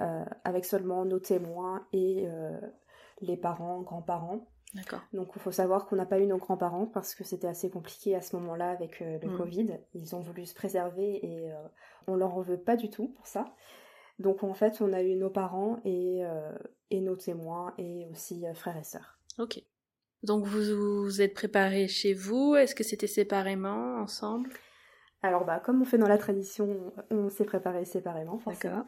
euh, 0.00 0.24
avec 0.44 0.64
seulement 0.64 1.04
nos 1.04 1.18
témoins 1.18 1.86
et 1.92 2.24
euh, 2.26 2.58
les 3.20 3.36
parents, 3.36 3.80
grands-parents. 3.82 4.46
D'accord. 4.74 5.00
Donc 5.12 5.32
il 5.34 5.42
faut 5.42 5.50
savoir 5.52 5.86
qu'on 5.86 5.96
n'a 5.96 6.06
pas 6.06 6.20
eu 6.20 6.26
nos 6.26 6.38
grands-parents 6.38 6.86
parce 6.86 7.14
que 7.16 7.24
c'était 7.24 7.48
assez 7.48 7.70
compliqué 7.70 8.14
à 8.14 8.22
ce 8.22 8.36
moment-là 8.36 8.70
avec 8.70 9.02
euh, 9.02 9.18
le 9.20 9.28
Mm. 9.30 9.36
Covid. 9.36 9.78
Ils 9.94 10.14
ont 10.14 10.20
voulu 10.20 10.46
se 10.46 10.54
préserver 10.54 11.24
et 11.26 11.50
on 12.06 12.14
leur 12.14 12.34
en 12.36 12.40
veut 12.40 12.60
pas 12.60 12.76
du 12.76 12.88
tout 12.88 13.08
pour 13.08 13.26
ça. 13.26 13.44
Donc 14.20 14.44
en 14.44 14.54
fait 14.54 14.80
on 14.80 14.92
a 14.92 15.02
eu 15.02 15.16
nos 15.16 15.30
parents 15.30 15.80
et, 15.84 16.22
et 16.90 17.00
nos 17.00 17.16
témoins 17.16 17.72
et 17.78 18.06
aussi 18.12 18.44
frères 18.54 18.76
et 18.76 18.84
sœurs. 18.84 19.18
Ok. 19.38 19.62
Donc 20.22 20.44
vous 20.44 21.02
vous 21.04 21.22
êtes 21.22 21.32
préparés 21.34 21.88
chez 21.88 22.12
vous? 22.14 22.54
Est-ce 22.54 22.74
que 22.74 22.84
c'était 22.84 23.06
séparément, 23.06 23.96
ensemble? 23.96 24.50
Alors 25.22 25.44
bah 25.44 25.60
comme 25.62 25.82
on 25.82 25.84
fait 25.84 25.98
dans 25.98 26.08
la 26.08 26.18
tradition, 26.18 26.92
on 27.10 27.28
s'est 27.28 27.44
préparé 27.44 27.84
séparément 27.84 28.38
forcément. 28.38 28.86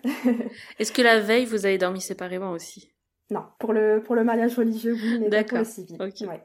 Est-ce 0.78 0.92
que 0.92 1.02
la 1.02 1.20
veille 1.20 1.44
vous 1.44 1.66
avez 1.66 1.78
dormi 1.78 2.00
séparément 2.00 2.52
aussi? 2.52 2.90
Non, 3.30 3.44
pour 3.58 3.72
le, 3.72 4.02
pour 4.02 4.14
le 4.14 4.24
mariage 4.24 4.56
religieux, 4.56 4.94
oui, 4.94 5.18
mais 5.20 5.30
pas 5.30 5.44
pour 5.44 5.58
le 5.58 5.64
civil. 5.64 5.96
ok. 6.00 6.28
Ouais. 6.28 6.42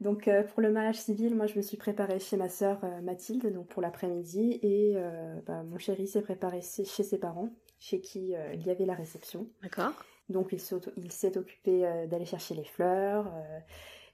Donc 0.00 0.28
euh, 0.28 0.42
pour 0.42 0.60
le 0.60 0.70
mariage 0.70 1.00
civil, 1.00 1.34
moi 1.34 1.46
je 1.46 1.56
me 1.56 1.62
suis 1.62 1.76
préparée 1.76 2.18
chez 2.18 2.36
ma 2.36 2.48
sœur 2.48 2.78
euh, 2.84 3.00
Mathilde, 3.00 3.52
donc 3.52 3.68
pour 3.68 3.80
l'après-midi, 3.80 4.58
et 4.62 4.92
euh, 4.96 5.40
bah, 5.46 5.62
mon 5.62 5.78
chéri 5.78 6.06
s'est 6.06 6.22
préparé 6.22 6.60
chez 6.60 6.84
ses 6.84 7.18
parents, 7.18 7.50
chez 7.78 8.00
qui 8.00 8.34
il 8.54 8.66
y 8.66 8.70
avait 8.70 8.84
la 8.84 8.94
réception. 8.94 9.48
D'accord. 9.62 9.92
Donc 10.28 10.52
il 10.52 10.60
s'est 10.60 11.38
occupé 11.38 12.06
d'aller 12.08 12.24
chercher 12.24 12.54
les 12.54 12.64
fleurs 12.64 13.32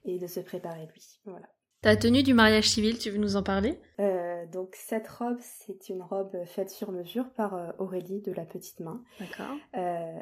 et 0.04 0.18
de 0.18 0.26
se 0.26 0.40
préparer 0.40 0.86
lui. 0.92 1.20
Voilà. 1.24 1.48
Ta 1.82 1.96
tenue 1.96 2.22
du 2.22 2.32
mariage 2.32 2.68
civil, 2.68 2.96
tu 2.96 3.10
veux 3.10 3.18
nous 3.18 3.34
en 3.34 3.42
parler? 3.42 3.76
Euh, 3.98 4.46
donc 4.46 4.76
cette 4.78 5.08
robe, 5.08 5.38
c'est 5.40 5.88
une 5.88 6.00
robe 6.00 6.30
faite 6.46 6.70
sur 6.70 6.92
mesure 6.92 7.28
par 7.30 7.54
euh, 7.54 7.70
Aurélie 7.78 8.20
de 8.20 8.30
la 8.32 8.44
Petite 8.44 8.78
Main. 8.78 9.02
D'accord. 9.18 9.56
Euh, 9.76 10.12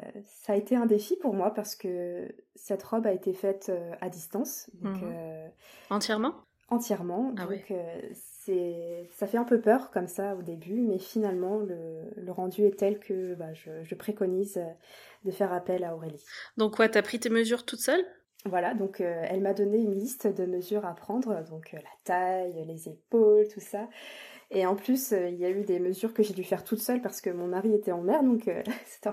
ça 0.43 0.53
a 0.53 0.55
été 0.55 0.75
un 0.75 0.87
défi 0.87 1.15
pour 1.17 1.35
moi 1.35 1.53
parce 1.53 1.75
que 1.75 2.27
cette 2.55 2.81
robe 2.81 3.05
a 3.05 3.13
été 3.13 3.33
faite 3.33 3.71
à 4.01 4.09
distance, 4.09 4.71
donc 4.81 4.95
Mhm. 4.95 5.11
euh, 5.13 5.47
Entièrement? 5.91 6.33
entièrement. 6.69 7.31
Ah 7.37 7.45
donc 7.45 7.71
c'est, 8.13 9.07
ça 9.17 9.27
fait 9.27 9.37
un 9.37 9.43
peu 9.43 9.61
peur 9.61 9.91
comme 9.91 10.07
ça 10.07 10.35
au 10.35 10.41
début, 10.41 10.81
mais 10.81 10.97
finalement 10.97 11.59
le, 11.59 12.31
rendu 12.31 12.65
est 12.65 12.79
tel 12.79 12.97
que 12.97 13.35
bah, 13.35 13.53
je, 13.53 13.93
préconise 13.93 14.59
de 15.25 15.31
faire 15.31 15.53
appel 15.53 15.83
à 15.83 15.95
Aurélie. 15.95 16.23
Donc 16.57 16.77
quoi, 16.77 16.89
t'as 16.89 17.03
pris 17.03 17.19
tes 17.19 17.29
mesures 17.29 17.65
toute 17.65 17.81
seule? 17.81 18.03
Voilà, 18.45 18.73
donc 18.73 19.01
elle 19.01 19.41
m'a 19.41 19.53
donné 19.53 19.77
une 19.77 19.93
liste 19.93 20.27
de 20.27 20.45
mesures 20.45 20.85
à 20.85 20.95
prendre, 20.95 21.43
donc 21.49 21.73
la 21.73 21.79
taille, 22.03 22.65
les 22.65 22.89
épaules, 22.89 23.47
tout 23.47 23.59
ça. 23.59 23.87
Et 24.49 24.65
en 24.65 24.75
plus, 24.75 25.11
il 25.11 25.35
y 25.35 25.45
a 25.45 25.49
eu 25.49 25.63
des 25.63 25.79
mesures 25.79 26.13
que 26.13 26.23
j'ai 26.23 26.33
dû 26.33 26.43
faire 26.43 26.63
toute 26.63 26.79
seule 26.79 27.01
parce 27.01 27.21
que 27.21 27.29
mon 27.29 27.47
mari 27.47 27.73
était 27.73 27.91
en 27.91 28.01
mer, 28.01 28.23
donc 28.23 28.49
c'était 28.85 29.09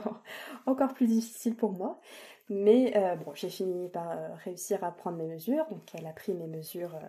encore 0.66 0.94
plus 0.94 1.06
difficile 1.06 1.54
pour 1.54 1.72
moi. 1.72 2.00
Mais 2.50 2.96
euh, 2.96 3.14
bon, 3.16 3.32
j'ai 3.34 3.50
fini 3.50 3.88
par 3.88 4.10
euh, 4.10 4.28
réussir 4.44 4.82
à 4.82 4.90
prendre 4.90 5.18
mes 5.18 5.26
mesures. 5.26 5.66
Donc 5.70 5.82
elle 5.94 6.06
a 6.06 6.12
pris 6.12 6.32
mes 6.32 6.46
mesures 6.46 6.94
euh, 6.94 7.08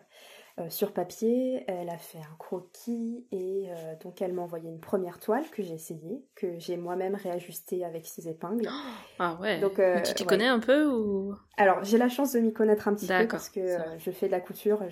sur 0.67 0.91
papier, 0.91 1.63
elle 1.67 1.89
a 1.89 1.97
fait 1.97 2.17
un 2.17 2.35
croquis 2.37 3.25
et 3.31 3.67
donc 4.03 4.21
elle 4.21 4.33
m'a 4.33 4.41
envoyé 4.41 4.69
une 4.69 4.79
première 4.79 5.19
toile 5.19 5.43
que 5.51 5.63
j'ai 5.63 5.73
essayée, 5.73 6.23
que 6.35 6.59
j'ai 6.59 6.75
moi-même 6.75 7.15
réajustée 7.15 7.85
avec 7.85 8.05
ses 8.05 8.27
épingles. 8.27 8.67
Ah 9.21 9.37
ouais. 9.41 9.59
Donc 9.59 9.81
tu 10.05 10.13
t'y 10.13 10.25
connais 10.25 10.47
un 10.47 10.59
peu 10.59 10.85
ou? 10.85 11.35
Alors 11.57 11.83
j'ai 11.83 11.97
la 11.97 12.07
chance 12.07 12.31
de 12.31 12.39
m'y 12.39 12.53
connaître 12.53 12.87
un 12.87 12.93
petit 12.93 13.07
peu 13.07 13.27
parce 13.27 13.49
que 13.49 13.77
je 13.97 14.11
fais 14.11 14.27
de 14.27 14.31
la 14.31 14.39
couture. 14.39 14.83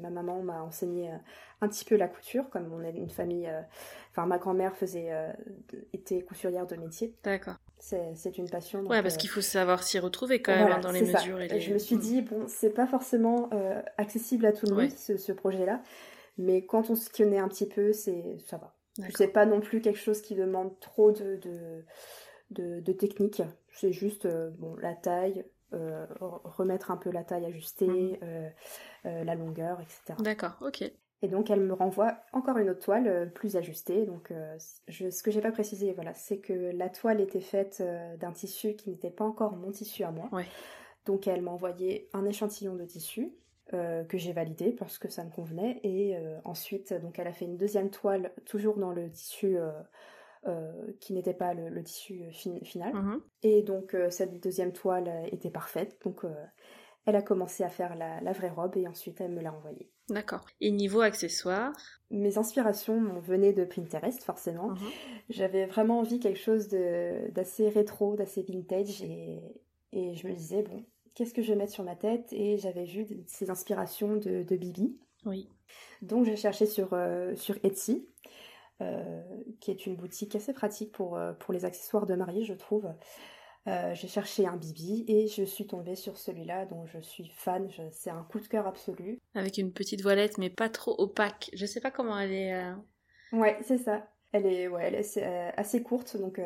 Ma 0.00 0.10
maman 0.10 0.42
m'a 0.42 0.62
enseigné 0.62 1.10
un 1.62 1.68
petit 1.68 1.84
peu 1.84 1.96
la 1.96 2.08
couture, 2.08 2.50
comme 2.50 2.72
on 2.72 2.82
est 2.82 2.90
une 2.90 3.10
famille. 3.10 3.50
Enfin 4.10 4.26
ma 4.26 4.38
grand-mère 4.38 4.76
faisait 4.76 5.10
était 5.92 6.22
couturière 6.22 6.66
de 6.66 6.76
métier. 6.76 7.14
D'accord 7.22 7.56
c'est 7.80 8.38
une 8.38 8.48
passion. 8.48 8.80
ouais, 8.82 9.02
parce 9.02 9.14
euh, 9.14 9.18
qu'il 9.18 9.30
faut 9.30 9.40
savoir 9.40 9.82
s'y 9.82 9.98
retrouver 9.98 10.42
quand 10.42 10.54
même 10.54 10.70
hein, 10.70 10.80
dans 10.80 10.92
les 10.92 11.02
mesures. 11.02 11.40
Et 11.40 11.60
Je 11.60 11.72
me 11.72 11.78
suis 11.78 11.96
dit, 11.96 12.22
bon, 12.22 12.44
c'est 12.46 12.70
pas 12.70 12.86
forcément 12.86 13.48
euh, 13.52 13.82
accessible 13.96 14.46
à 14.46 14.52
tout 14.52 14.66
le 14.66 14.74
monde, 14.74 14.90
ce, 14.90 15.32
projet-là, 15.32 15.82
mais 16.38 16.64
quand 16.64 16.90
on 16.90 16.94
se 16.94 17.08
connaît 17.10 17.38
un 17.38 17.48
petit 17.48 17.66
peu, 17.66 17.92
c'est 17.92 18.38
ça 18.46 18.58
va. 18.58 18.74
C'est 19.14 19.28
pas 19.28 19.46
non 19.46 19.60
plus 19.60 19.80
quelque 19.80 19.98
chose 19.98 20.20
qui 20.20 20.34
demande 20.34 20.78
trop 20.80 21.10
de, 21.10 21.40
de, 22.50 22.80
de, 22.80 22.92
technique. 22.92 23.42
C'est 23.72 23.92
juste 23.92 24.26
euh, 24.26 24.50
bon, 24.58 24.76
la 24.76 24.94
taille, 24.94 25.44
remettre 25.72 26.90
un 26.90 26.96
peu 26.96 27.10
la 27.10 27.22
taille 27.22 27.46
ajustée, 27.46 27.86
mmh. 29.04 29.24
la 29.24 29.34
longueur, 29.36 29.80
etc. 29.80 30.14
D'accord, 30.18 30.56
ok. 30.60 30.90
Et 31.22 31.28
donc 31.28 31.50
elle 31.50 31.60
me 31.60 31.74
renvoie 31.74 32.16
encore 32.32 32.56
une 32.58 32.70
autre 32.70 32.80
toile 32.80 33.06
euh, 33.06 33.26
plus 33.26 33.56
ajustée. 33.56 34.06
Donc 34.06 34.30
euh, 34.30 34.56
je, 34.88 35.10
ce 35.10 35.22
que 35.22 35.30
j'ai 35.30 35.40
pas 35.40 35.52
précisé, 35.52 35.92
voilà, 35.92 36.14
c'est 36.14 36.38
que 36.38 36.52
la 36.52 36.88
toile 36.88 37.20
était 37.20 37.40
faite 37.40 37.78
euh, 37.80 38.16
d'un 38.16 38.32
tissu 38.32 38.74
qui 38.74 38.90
n'était 38.90 39.10
pas 39.10 39.24
encore 39.24 39.56
mon 39.56 39.70
tissu 39.70 40.02
à 40.02 40.10
moi. 40.10 40.30
Donc 41.04 41.26
elle 41.26 41.42
m'a 41.42 41.50
envoyé 41.50 42.08
un 42.12 42.24
échantillon 42.24 42.74
de 42.74 42.84
tissu 42.84 43.32
que 43.72 44.18
j'ai 44.18 44.32
validé 44.32 44.72
parce 44.72 44.98
que 44.98 45.08
ça 45.08 45.22
me 45.22 45.30
convenait. 45.30 45.78
Et 45.84 46.16
ensuite, 46.44 46.92
donc 46.92 47.20
elle 47.20 47.28
a 47.28 47.32
fait 47.32 47.44
une 47.44 47.56
deuxième 47.56 47.88
toile 47.88 48.32
toujours 48.44 48.76
dans 48.76 48.90
le 48.90 49.08
tissu. 49.10 49.56
qui 51.00 51.12
n'était 51.12 51.34
pas 51.34 51.54
le, 51.54 51.82
tissu 51.84 52.24
final. 52.32 52.92
Mm-hmm. 52.92 53.20
Et 53.44 53.62
donc 53.62 53.96
cette 54.10 54.42
deuxième 54.42 54.72
toile 54.72 55.08
était 55.30 55.50
parfaite. 55.50 55.98
Donc 56.04 56.24
elle 57.06 57.16
a 57.16 57.22
commencé 57.22 57.64
à 57.64 57.68
faire 57.68 57.96
la, 57.96 58.32
vraie 58.32 58.50
robe 58.50 58.76
et 58.76 58.86
ensuite 58.86 59.20
elle 59.20 59.32
me 59.32 59.40
l'a 59.40 59.52
envoyée. 59.52 59.90
D'accord. 60.10 60.44
Et 60.60 60.70
niveau 60.70 61.00
accessoires 61.00 61.72
Mes 62.10 62.36
inspirations 62.36 63.20
venaient 63.20 63.52
de 63.52 63.64
Pinterest, 63.64 64.22
forcément. 64.22 64.70
Mhm. 64.70 64.78
J'avais 65.30 65.66
vraiment 65.66 66.00
envie 66.00 66.20
quelque 66.20 66.38
chose 66.38 66.68
d'assez 66.68 67.68
rétro, 67.68 68.16
d'assez 68.16 68.42
vintage 68.42 69.02
et, 69.02 69.40
je 69.92 70.26
me 70.28 70.32
disais, 70.34 70.62
bon, 70.62 70.84
qu'est-ce 71.14 71.32
que 71.32 71.42
je 71.42 71.52
vais 71.52 71.58
mettre 71.58 71.72
sur 71.72 71.84
ma 71.84 71.96
tête? 71.96 72.32
Et 72.32 72.58
j'avais 72.58 72.84
vu 72.84 73.06
ces 73.26 73.50
inspirations 73.50 74.16
de, 74.16 74.56
Bibi. 74.56 74.98
Oui. 75.24 75.48
Donc 76.02 76.24
j'ai 76.24 76.36
cherché 76.36 76.66
sur, 76.66 76.92
euh, 76.92 77.34
sur 77.36 77.56
Etsy. 77.62 78.06
Euh, 78.82 79.22
qui 79.60 79.70
est 79.70 79.84
une 79.84 79.94
boutique 79.94 80.34
assez 80.34 80.54
pratique 80.54 80.90
pour, 80.90 81.18
euh, 81.18 81.34
pour 81.34 81.52
les 81.52 81.66
accessoires 81.66 82.06
de 82.06 82.14
mariée, 82.14 82.44
je 82.44 82.54
trouve. 82.54 82.88
Euh, 83.66 83.94
j'ai 83.94 84.08
cherché 84.08 84.46
un 84.46 84.56
bibi 84.56 85.04
et 85.06 85.28
je 85.28 85.42
suis 85.42 85.66
tombée 85.66 85.94
sur 85.94 86.16
celui-là 86.16 86.64
dont 86.66 86.86
je 86.86 86.98
suis 87.00 87.28
fan. 87.28 87.68
C'est 87.92 88.10
un 88.10 88.22
coup 88.22 88.40
de 88.40 88.46
cœur 88.46 88.66
absolu. 88.66 89.18
Avec 89.34 89.58
une 89.58 89.72
petite 89.72 90.00
voilette 90.00 90.38
mais 90.38 90.50
pas 90.50 90.68
trop 90.68 90.94
opaque. 90.98 91.50
Je 91.52 91.66
sais 91.66 91.80
pas 91.80 91.90
comment 91.90 92.18
elle 92.18 92.32
est. 92.32 92.54
Euh. 92.54 92.72
Ouais, 93.32 93.58
c'est 93.62 93.78
ça. 93.78 94.08
Elle 94.32 94.46
est, 94.46 94.68
ouais, 94.68 94.84
elle 94.84 94.94
est 94.94 95.54
assez, 95.56 95.80
euh, 95.80 95.82
courte, 95.82 96.16
donc 96.16 96.40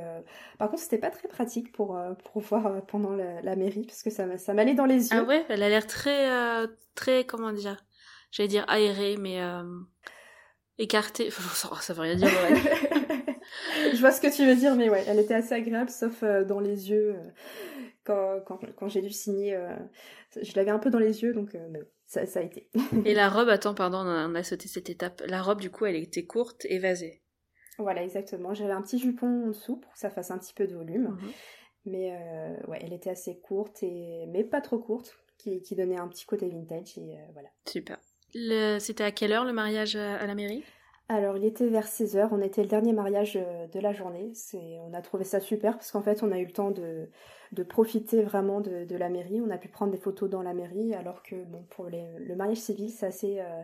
par 0.58 0.70
contre 0.70 0.82
c'était 0.82 0.96
pas 0.96 1.10
très 1.10 1.28
pratique 1.28 1.70
pour, 1.70 2.00
pour 2.32 2.40
voir 2.40 2.82
pendant 2.86 3.10
la, 3.10 3.56
mairie 3.56 3.84
parce 3.84 4.02
que 4.02 4.08
ça, 4.08 4.38
ça 4.38 4.54
m'allait 4.54 4.72
dans 4.72 4.86
les 4.86 5.10
yeux. 5.10 5.18
Ah 5.20 5.22
ouais, 5.22 5.44
elle 5.50 5.62
a 5.62 5.68
l'air 5.68 5.86
très, 5.86 6.66
très, 6.94 7.26
comment 7.26 7.52
dire, 7.52 7.84
j'allais 8.30 8.48
dire 8.48 8.64
aérée, 8.68 9.18
mais 9.18 9.38
écartée. 10.78 11.30
ça 11.80 11.92
veut 11.92 12.00
rien 12.00 12.16
dire. 12.16 12.28
je 13.94 14.00
vois 14.00 14.12
ce 14.12 14.20
que 14.20 14.34
tu 14.34 14.46
veux 14.46 14.56
dire, 14.56 14.74
mais 14.74 14.88
ouais, 14.88 15.04
elle 15.06 15.18
était 15.18 15.34
assez 15.34 15.54
agréable, 15.54 15.90
sauf 15.90 16.22
euh, 16.22 16.44
dans 16.44 16.60
les 16.60 16.90
yeux. 16.90 17.14
Euh, 17.14 18.40
quand, 18.44 18.60
quand, 18.76 18.88
j'ai 18.88 19.00
dû 19.00 19.10
signer, 19.10 19.54
euh, 19.54 19.74
je 20.40 20.52
l'avais 20.56 20.70
un 20.70 20.78
peu 20.78 20.90
dans 20.90 20.98
les 20.98 21.22
yeux, 21.22 21.32
donc 21.32 21.56
ça, 22.06 22.26
ça, 22.26 22.40
a 22.40 22.42
été. 22.42 22.68
et 23.06 23.14
la 23.14 23.30
robe, 23.30 23.48
attends, 23.48 23.74
pardon, 23.74 23.98
on 23.98 24.34
a, 24.34 24.42
sauté 24.42 24.68
cette 24.68 24.90
étape. 24.90 25.22
La 25.26 25.40
robe, 25.42 25.60
du 25.60 25.70
coup, 25.70 25.86
elle 25.86 25.96
était 25.96 26.26
courte 26.26 26.66
et 26.66 26.78
vasée. 26.78 27.22
Voilà, 27.78 28.02
exactement. 28.02 28.52
J'avais 28.52 28.72
un 28.72 28.82
petit 28.82 28.98
jupon 28.98 29.44
en 29.44 29.48
dessous 29.48 29.76
pour 29.76 29.92
que 29.94 29.98
ça 29.98 30.10
fasse 30.10 30.30
un 30.30 30.38
petit 30.38 30.52
peu 30.52 30.66
de 30.66 30.74
volume. 30.74 31.08
Mhm. 31.08 31.32
Mais 31.86 32.12
ouais, 32.68 32.78
elle 32.82 32.92
était 32.92 33.10
assez 33.10 33.40
courte, 33.40 33.82
et... 33.82 34.26
mais 34.28 34.44
pas 34.44 34.60
trop 34.60 34.78
courte, 34.78 35.16
qui, 35.38 35.62
qui 35.62 35.74
donnait 35.74 35.98
un 35.98 36.08
petit 36.08 36.26
côté 36.26 36.48
vintage, 36.48 36.98
et 36.98 37.16
voilà. 37.32 37.48
Super. 37.66 37.98
C'était 38.80 39.04
à 39.04 39.12
quelle 39.12 39.32
heure 39.32 39.44
le 39.44 39.52
mariage 39.52 39.96
à 39.96 40.26
la 40.26 40.34
mairie? 40.34 40.64
Alors, 41.08 41.36
il 41.36 41.44
était 41.44 41.68
vers 41.68 41.86
16h, 41.86 42.28
on 42.32 42.40
était 42.40 42.62
le 42.62 42.68
dernier 42.68 42.94
mariage 42.94 43.36
euh, 43.36 43.66
de 43.66 43.78
la 43.78 43.92
journée. 43.92 44.32
On 44.54 44.94
a 44.94 45.02
trouvé 45.02 45.24
ça 45.24 45.38
super 45.38 45.74
parce 45.74 45.92
qu'en 45.92 46.00
fait, 46.00 46.22
on 46.22 46.32
a 46.32 46.38
eu 46.38 46.46
le 46.46 46.52
temps 46.52 46.70
de, 46.70 47.08
profiter 47.68 48.22
vraiment 48.22 48.62
de, 48.62 48.96
la 48.96 49.10
mairie. 49.10 49.40
On 49.42 49.50
a 49.50 49.58
pu 49.58 49.68
prendre 49.68 49.92
des 49.92 49.98
photos 49.98 50.30
dans 50.30 50.42
la 50.42 50.54
mairie, 50.54 50.94
alors 50.94 51.22
que 51.22 51.36
bon, 51.44 51.62
pour 51.70 51.90
le 51.90 52.34
mariage 52.34 52.58
civil, 52.58 52.90
c'est 52.90 53.06
assez, 53.06 53.40
euh, 53.40 53.62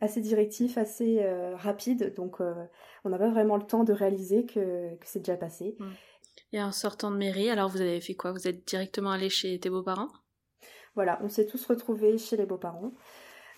assez 0.00 0.22
directif, 0.22 0.78
assez 0.78 1.18
euh, 1.20 1.54
rapide. 1.56 2.14
Donc, 2.14 2.40
on 2.40 3.08
n'a 3.10 3.18
pas 3.18 3.28
vraiment 3.28 3.58
le 3.58 3.64
temps 3.64 3.84
de 3.84 3.92
réaliser 3.92 4.46
que, 4.46 4.96
c'est 5.04 5.18
déjà 5.18 5.36
passé. 5.36 5.76
Mmh. 5.78 5.90
Et 6.54 6.62
en 6.62 6.72
sortant 6.72 7.10
de 7.10 7.16
mairie, 7.16 7.50
alors 7.50 7.68
vous 7.68 7.82
avez 7.82 8.00
fait 8.00 8.14
quoi? 8.14 8.32
Vous 8.32 8.48
êtes 8.48 8.66
directement 8.66 9.10
allé 9.10 9.28
chez 9.28 9.60
tes 9.60 9.68
beaux-parents? 9.68 10.08
Voilà, 10.94 11.18
on 11.22 11.28
s'est 11.28 11.46
tous 11.46 11.64
retrouvés 11.66 12.16
chez 12.16 12.36
les 12.38 12.46
beaux-parents. 12.46 12.92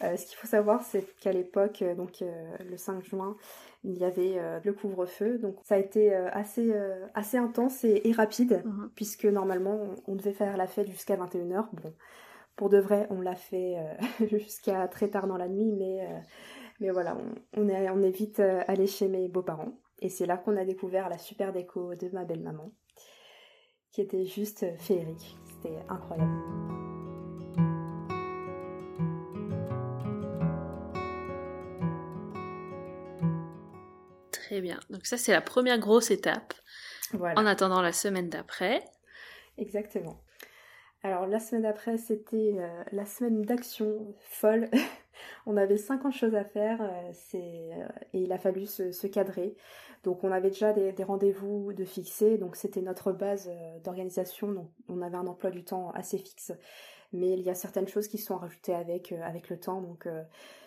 Euh, 0.04 0.16
ce 0.16 0.26
qu'il 0.26 0.36
faut 0.36 0.46
savoir, 0.46 0.82
c'est 0.82 1.04
qu'à 1.18 1.32
l'époque, 1.32 1.82
euh, 1.82 1.94
donc 1.94 2.22
euh, 2.22 2.56
le 2.68 2.76
5 2.76 3.02
juin, 3.04 3.36
il 3.84 3.98
y 3.98 4.04
avait 4.04 4.40
le 4.64 4.72
couvre-feu. 4.72 5.38
Donc 5.38 5.56
ça 5.62 5.74
a 5.74 5.78
été 5.78 6.14
assez, 6.14 6.72
assez 7.12 7.36
intense 7.36 7.84
et, 7.84 8.12
rapide, 8.12 8.62
mhm. 8.64 8.90
puisque 8.94 9.26
normalement, 9.26 9.78
on, 10.06 10.14
devait 10.14 10.32
faire 10.32 10.56
la 10.56 10.66
fête 10.66 10.88
jusqu'à 10.88 11.16
21h. 11.16 11.66
Bon, 11.74 11.92
pour 12.56 12.70
de 12.70 12.78
vrai, 12.78 13.06
on 13.10 13.20
l'a 13.20 13.34
fait 13.34 13.76
jusqu'à 14.30 14.88
très 14.88 15.08
tard 15.08 15.26
dans 15.26 15.36
la 15.36 15.48
nuit, 15.48 15.70
mais, 15.70 16.08
mais 16.80 16.88
voilà, 16.88 17.14
on, 17.58 17.68
est, 17.68 17.90
on 17.90 18.00
est 18.00 18.10
vite 18.10 18.40
allé 18.40 18.86
chez 18.86 19.06
mes 19.06 19.28
beaux-parents. 19.28 19.74
Et 20.00 20.08
c'est 20.08 20.24
là 20.24 20.38
qu'on 20.38 20.56
a 20.56 20.64
découvert 20.64 21.10
la 21.10 21.18
super 21.18 21.52
déco 21.52 21.94
de 21.94 22.08
ma 22.08 22.24
belle-maman, 22.24 22.72
qui 23.90 24.00
était 24.00 24.24
juste 24.24 24.64
féerique. 24.78 25.36
C'était 25.46 25.76
incroyable. 25.90 26.83
Très 34.54 34.60
bien. 34.60 34.78
Donc 34.88 35.04
ça, 35.04 35.16
c'est 35.16 35.32
la 35.32 35.40
première 35.40 35.80
grosse 35.80 36.12
étape. 36.12 36.54
En 37.12 37.44
attendant 37.44 37.82
la 37.82 37.92
semaine 37.92 38.28
d'après. 38.28 38.84
Exactement. 39.58 40.22
Alors 41.02 41.26
la 41.26 41.40
semaine 41.40 41.62
d'après, 41.62 41.98
c'était 41.98 42.54
euh, 42.56 42.84
la 42.92 43.04
semaine 43.04 43.42
d'action 43.42 44.14
folle. 44.20 44.70
on 45.46 45.56
avait 45.56 45.76
50 45.76 46.12
choses 46.12 46.36
à 46.36 46.44
faire 46.44 46.80
euh, 46.82 47.12
euh, 47.34 47.88
et 48.12 48.20
il 48.20 48.32
a 48.32 48.38
fallu 48.38 48.64
se, 48.66 49.06
cadrer. 49.08 49.56
Donc 50.04 50.22
on 50.22 50.30
avait 50.30 50.50
déjà 50.50 50.72
des, 50.72 50.94
rendez-vous 51.02 51.72
de 51.72 51.84
fixer, 51.84 52.38
donc 52.38 52.54
c'était 52.54 52.80
notre 52.80 53.10
base 53.10 53.50
d'organisation. 53.82 54.52
Donc 54.52 54.70
on 54.88 55.02
avait 55.02 55.16
un 55.16 55.26
emploi 55.26 55.50
du 55.50 55.64
temps 55.64 55.90
assez 55.90 56.18
fixe, 56.18 56.52
mais 57.12 57.32
il 57.32 57.40
y 57.40 57.50
a 57.50 57.56
certaines 57.56 57.88
choses 57.88 58.06
qui 58.06 58.18
sont 58.18 58.36
rajoutées 58.36 58.74
avec, 58.74 59.10
avec 59.10 59.48
le 59.48 59.58
temps. 59.58 59.80
Donc 59.80 60.06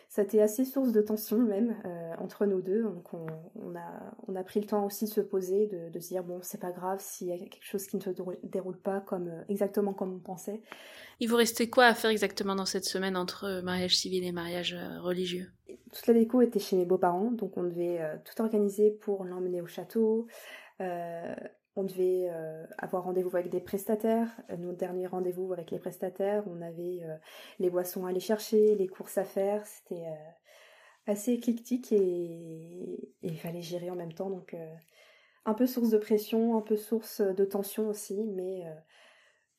ça 0.09 0.21
a 0.21 0.25
été 0.25 0.41
assez 0.41 0.63
source 0.63 0.91
de 0.91 1.01
tension 1.01 1.37
même 1.37 1.75
euh, 1.85 2.13
entre 2.19 2.45
nous 2.45 2.61
deux. 2.61 2.83
Donc 2.83 3.13
on, 3.13 3.75
a, 3.75 4.15
on 4.27 4.35
a 4.35 4.43
pris 4.43 4.61
le 4.61 4.65
temps 4.65 4.85
aussi 4.85 5.05
de 5.05 5.09
se 5.09 5.21
poser, 5.21 5.67
de, 5.67 5.99
se 5.99 6.07
dire 6.07 6.23
bon 6.23 6.39
c'est 6.41 6.59
pas 6.59 6.71
grave 6.71 6.99
s'il 7.01 7.27
y 7.27 7.33
a 7.33 7.37
quelque 7.37 7.57
chose 7.61 7.85
qui 7.87 7.97
ne 7.97 8.01
se 8.01 8.09
déroule 8.43 8.77
pas 8.77 9.01
comme 9.01 9.27
euh, 9.27 9.43
exactement 9.49 9.93
comme 9.93 10.13
on 10.13 10.19
pensait. 10.19 10.61
Il 11.19 11.29
vous 11.29 11.35
restait 11.35 11.69
quoi 11.69 11.85
à 11.85 11.93
faire 11.93 12.09
exactement 12.09 12.55
dans 12.55 12.65
cette 12.65 12.85
semaine 12.85 13.17
entre 13.17 13.45
euh, 13.45 13.61
mariage 13.61 13.97
civil 13.97 14.23
et 14.23 14.31
mariage 14.31 14.77
religieux? 15.01 15.51
Toute 15.91 16.07
la 16.07 16.13
déco 16.13 16.41
était 16.41 16.59
chez 16.59 16.77
mes 16.77 16.85
beaux-parents, 16.85 17.31
donc 17.31 17.57
on 17.57 17.63
devait 17.63 17.99
tout 18.23 18.41
organiser 18.41 18.91
pour 18.91 19.23
l'emmener 19.23 19.61
au 19.61 19.67
château. 19.67 20.27
On 21.77 21.83
devait 21.83 22.29
avoir 22.77 23.03
rendez-vous 23.03 23.35
avec 23.35 23.49
des 23.49 23.59
prestataires. 23.59 24.29
Notre 24.57 24.77
dernier 24.77 25.07
rendez-vous 25.07 25.53
avec 25.53 25.71
les 25.71 25.79
prestataires, 25.79 26.43
on 26.47 26.61
avait 26.61 27.01
les 27.59 27.69
boissons 27.69 28.05
à 28.05 28.09
aller 28.09 28.19
chercher, 28.19 28.75
les 28.75 28.87
courses 28.87 29.17
à 29.17 29.23
faire. 29.23 29.65
C'était 29.65 30.05
assez 31.05 31.31
éclectique 31.33 31.91
et 31.91 33.13
il 33.21 33.39
fallait 33.39 33.61
gérer 33.61 33.89
en 33.89 33.95
même 33.95 34.13
temps. 34.13 34.29
Donc 34.29 34.55
un 35.45 35.53
peu 35.53 35.65
source 35.65 35.89
de 35.89 35.97
pression, 35.97 36.57
un 36.57 36.61
peu 36.61 36.75
source 36.75 37.21
de 37.21 37.45
tension 37.45 37.87
aussi, 37.87 38.23
mais 38.35 38.65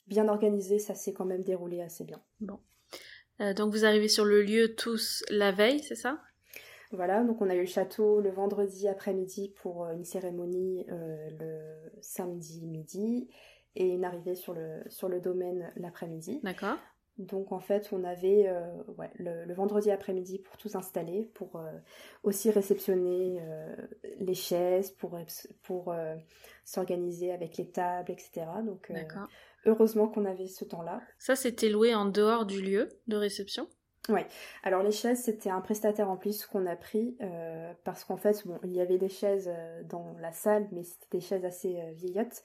bien 0.09 0.29
organisé, 0.29 0.79
ça 0.79 0.95
s'est 0.95 1.13
quand 1.13 1.27
même 1.27 1.43
déroulé 1.43 1.81
assez 1.83 2.05
bien. 2.05 2.21
Bon. 2.41 2.59
Euh, 3.41 3.55
donc 3.55 3.73
vous 3.73 3.85
arrivez 3.85 4.09
sur 4.09 4.25
le 4.25 4.43
lieu 4.43 4.75
tous 4.75 5.25
la 5.31 5.53
veille, 5.53 5.81
c'est 5.81 5.95
ça? 5.95 6.21
Voilà, 6.93 7.23
donc 7.23 7.41
on 7.43 7.51
a 7.51 7.55
eu 7.55 7.61
le 7.61 7.67
château 7.67 8.21
le 8.21 8.31
vendredi 8.31 8.89
après-midi 8.89 9.53
pour 9.61 9.85
euh, 9.85 9.93
une 9.93 10.05
cérémonie 10.05 10.87
euh, 10.91 11.31
le 11.39 12.01
samedi 12.01 12.67
midi 12.67 13.29
et 13.77 13.87
une 13.87 14.05
arrivée 14.05 14.35
sur 14.35 14.55
le, 14.55 14.83
sur 14.89 15.09
le 15.09 15.21
domaine 15.21 15.71
l'après-midi. 15.77 16.41
D'accord. 16.43 16.77
Donc 17.19 17.51
en 17.51 17.59
fait, 17.59 17.89
on 17.93 18.05
avait 18.05 18.49
ouais, 18.97 19.11
le, 19.19 19.53
vendredi 19.53 19.91
après-midi 19.91 20.39
pour 20.39 20.57
tout 20.57 20.71
installer, 20.75 21.29
pour 21.35 21.61
aussi 22.23 22.49
réceptionner 22.53 23.41
les 24.21 24.35
chaises, 24.35 24.93
pour, 24.93 25.19
pour 25.65 25.93
s'organiser 26.65 27.33
avec 27.33 27.57
les 27.57 27.69
tables, 27.73 28.13
etc. 28.13 28.47
Donc 28.65 28.93
Heureusement 29.65 30.09
qu'on 30.09 30.25
avait 30.25 30.47
ce 30.47 30.65
temps-là. 30.65 31.03
Ça, 31.19 31.37
c'était 31.37 31.69
loué 31.69 31.95
en 31.95 32.07
dehors 32.07 32.47
du 32.47 32.63
lieu 32.63 32.89
de 33.07 33.17
réception? 33.17 33.69
Oui. 34.09 34.21
Alors 34.63 34.83
les 34.83 34.93
chaises, 34.93 35.23
c'était 35.23 35.51
un 35.51 35.61
prestataire 35.61 36.11
en 36.11 36.17
plus 36.17 36.47
qu'on 36.47 36.67
a 36.67 36.77
pris 36.77 37.17
euh, 37.21 37.73
parce 37.85 38.05
qu'en 38.05 38.17
fait, 38.17 38.47
bon, 38.47 38.59
il 38.65 38.73
y 38.73 38.81
avait 38.81 38.99
des 38.99 39.09
chaises 39.09 39.51
euh, 39.53 39.83
dans 39.85 40.17
la 40.21 40.33
salle, 40.33 40.69
mais 40.73 40.83
c'était 40.83 41.19
des 41.19 41.21
chaises 41.21 41.45
assez 41.45 41.79
euh, 41.81 41.93
vieillottes. 41.93 42.43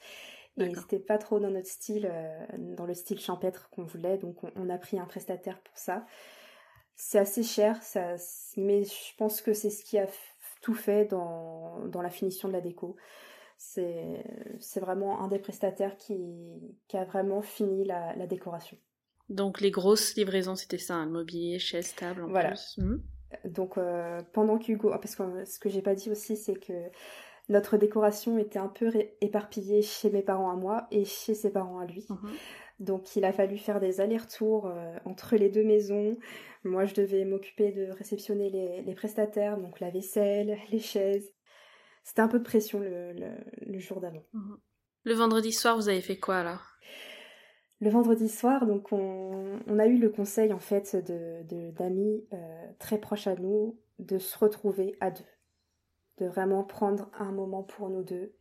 Et 0.58 0.76
c'était 0.76 1.00
pas 1.00 1.18
trop 1.18 1.40
dans 1.40 1.50
notre 1.50 1.68
style, 1.68 2.12
dans 2.60 2.86
le 2.86 2.94
style 2.94 3.20
champêtre 3.20 3.72
qu'on 3.72 3.86
voulait, 3.86 4.20
donc 4.20 4.38
on, 4.56 4.70
a 4.70 4.78
pris 4.78 5.00
un 5.00 5.06
prestataire 5.06 5.60
pour 5.62 5.76
ça. 5.76 6.06
C'est 6.96 7.18
assez 7.18 7.42
cher, 7.42 7.82
ça, 7.82 8.18
mais 8.56 8.84
je 8.84 9.16
pense 9.18 9.42
que 9.42 9.54
c'est 9.54 9.72
ce 9.72 9.84
qui 9.84 9.98
a 9.98 10.06
tout 10.62 10.76
fait 10.76 11.06
dans, 11.06 11.80
dans 11.88 12.04
la 12.04 12.12
finition 12.12 12.50
de 12.50 12.54
la 12.54 12.62
déco 12.62 12.96
c'est 13.58 14.80
vraiment 14.80 15.22
un 15.22 15.28
des 15.28 15.40
prestataires 15.40 15.96
qui, 15.98 16.78
qui 16.88 16.98
a 16.98 17.06
vraiment 17.06 17.42
fini 17.42 17.86
la, 17.86 18.16
la, 18.16 18.28
décoration. 18.28 18.78
Donc 19.30 19.62
les 19.62 19.72
grosses 19.72 20.16
livraisons, 20.16 20.56
c'était 20.56 20.78
ça, 20.78 21.04
le 21.04 21.12
mobilier, 21.12 21.60
chaise, 21.60 21.96
table 21.96 22.24
en 22.24 22.28
voilà. 22.28 22.50
plus. 22.50 22.78
Hmm. 22.78 22.98
Donc 23.46 23.78
euh, 23.78 24.22
pendant 24.34 24.58
qu'Hugo, 24.58 24.90
parce 24.90 25.16
que 25.16 25.46
ce 25.46 25.60
que 25.60 25.70
j'ai 25.70 25.82
pas 25.82 25.96
dit 25.96 26.12
aussi, 26.12 26.38
c'est 26.38 26.56
que 26.56 26.74
notre 27.50 27.78
décoration 27.78 28.38
était 28.38 28.60
un 28.60 28.68
peu 28.68 28.92
éparpillée 29.22 29.82
chez 29.82 30.10
mes 30.10 30.22
parents 30.22 30.52
à 30.52 30.56
moi 30.56 30.88
et 30.92 31.06
chez 31.06 31.34
ses 31.34 31.52
parents 31.52 31.80
à 31.80 31.86
lui. 31.86 32.06
Mhm. 32.10 32.32
Donc 32.80 33.16
il 33.16 33.26
a 33.26 33.34
fallu 33.34 33.58
faire 33.58 33.80
des 33.80 34.02
allers-retours 34.02 34.68
euh, 34.68 34.96
entre 35.06 35.36
les 35.36 35.50
deux 35.50 35.64
maisons. 35.64 36.18
Moi 36.64 36.86
je 36.86 36.94
devais 36.94 37.26
m'occuper 37.26 37.72
de 37.72 37.92
réceptionner 37.92 38.50
les, 38.50 38.82
les, 38.82 38.96
prestataires, 38.96 39.58
donc 39.58 39.80
la 39.80 39.90
vaisselle, 39.90 40.58
les 40.72 40.80
chaises, 40.80 41.34
c'était 42.04 42.22
un 42.22 42.28
peu 42.28 42.40
de 42.40 42.44
pression 42.44 42.80
le, 42.80 43.14
le, 43.14 43.80
jour 43.80 44.00
d'avant. 44.00 44.24
Mhm. 44.34 44.58
Le 45.04 45.14
vendredi 45.14 45.52
soir, 45.52 45.76
vous 45.76 45.90
avez 45.90 46.02
fait 46.02 46.18
quoi 46.18 46.38
alors? 46.38 46.78
Le 47.84 47.90
vendredi 47.90 48.30
soir, 48.30 48.66
donc 48.66 48.94
on, 48.94 49.60
on, 49.68 49.78
a 49.78 49.88
eu 49.88 49.98
le 49.98 50.10
conseil 50.10 50.54
en 50.54 50.60
fait 50.60 50.96
de 50.96 51.72
d'amis 51.72 52.26
euh, 52.32 52.68
très 52.80 52.98
proches 52.98 53.28
à 53.28 53.36
nous 53.36 53.78
de 54.00 54.20
se 54.20 54.38
retrouver 54.38 54.96
à 55.02 55.12
deux, 55.12 55.26
de 56.20 56.26
vraiment 56.26 56.64
prendre 56.64 57.10
un 57.20 57.34
moment 57.34 57.62
pour 57.62 57.90
nous 57.90 58.02
deux, 58.02 58.36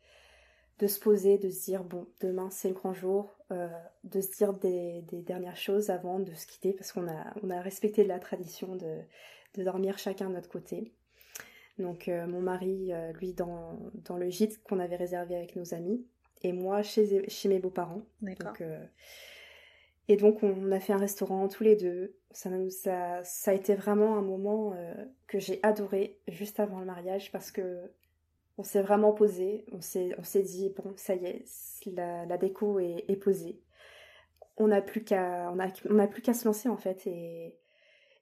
de 0.79 0.87
se 0.87 1.01
poser, 1.01 1.39
de 1.39 1.51
se 1.51 1.65
dire 1.65 1.83
bon 1.83 2.07
demain 2.21 2.51
c'est 2.51 2.69
le 2.69 2.75
grand 2.75 2.95
jour, 2.95 3.37
euh, 3.51 3.67
de 4.05 4.21
se 4.21 4.31
dire 4.31 4.53
des, 4.53 5.03
des, 5.03 5.23
dernières 5.23 5.57
choses 5.57 5.91
avant 5.91 6.21
de 6.21 6.33
se 6.35 6.47
quitter 6.47 6.73
parce 6.73 6.93
qu'on 6.93 7.09
a 7.09 7.35
on 7.43 7.51
a 7.51 7.61
respecté 7.61 8.05
la 8.05 8.21
tradition 8.21 8.77
de 8.77 9.01
de 9.55 9.65
dormir 9.65 9.99
chacun 9.99 10.29
de 10.29 10.35
notre 10.35 10.51
côté. 10.51 10.95
Donc 11.81 12.07
euh, 12.07 12.29
mon 12.29 12.43
mari, 12.43 12.93
lui, 13.15 13.33
dans, 13.33 13.77
dans 14.05 14.19
le 14.19 14.31
gîte 14.31 14.63
qu'on 14.63 14.79
avait 14.79 14.95
réservé 14.95 15.35
avec 15.35 15.57
nos 15.57 15.75
amis, 15.75 16.07
et 16.43 16.53
moi 16.53 16.83
chez, 16.83 17.29
chez 17.29 17.49
mes 17.49 17.59
beaux-parents. 17.59 18.03
D'accord. 18.21 18.55
Euh, 18.61 18.85
et 20.09 20.17
donc 20.17 20.43
on 20.43 20.73
a 20.73 20.81
fait 20.81 20.93
un 20.93 20.99
restaurant 20.99 21.49
tous 21.49 21.65
les 21.65 21.77
deux. 21.77 22.17
Ça, 22.31 22.51
ça, 22.71 23.23
ça 23.25 23.51
a 23.51 23.55
été 23.55 23.75
vraiment 23.75 24.17
un 24.17 24.23
moment 24.23 24.75
que 25.27 25.39
j'ai 25.39 25.61
adoré 25.63 26.19
juste 26.29 26.61
avant 26.61 26.81
le 26.81 26.87
mariage 26.87 27.31
parce 27.31 27.51
que 27.51 27.91
on 28.59 28.63
s'est 28.63 28.83
vraiment 28.83 29.13
posé, 29.13 29.65
on 29.73 29.81
s'est, 29.81 30.15
on 30.19 30.23
s'est 30.23 30.43
dit 30.43 30.71
bon 30.77 30.93
ça 30.97 31.15
y 31.15 31.25
est, 31.25 31.45
la, 31.87 32.27
la 32.27 32.39
déco 32.39 32.79
est, 32.79 33.05
est 33.09 33.17
posée. 33.17 33.61
On 34.57 34.69
n'a 34.69 34.83
plus 34.83 35.05
qu'à, 35.05 35.51
on 35.53 35.59
a, 35.59 35.69
on 35.89 35.99
a 35.99 36.07
plus 36.07 36.23
qu'à 36.23 36.35
se 36.35 36.45
lancer 36.47 36.69
en 36.69 36.77
fait 36.77 37.07
et 37.07 37.57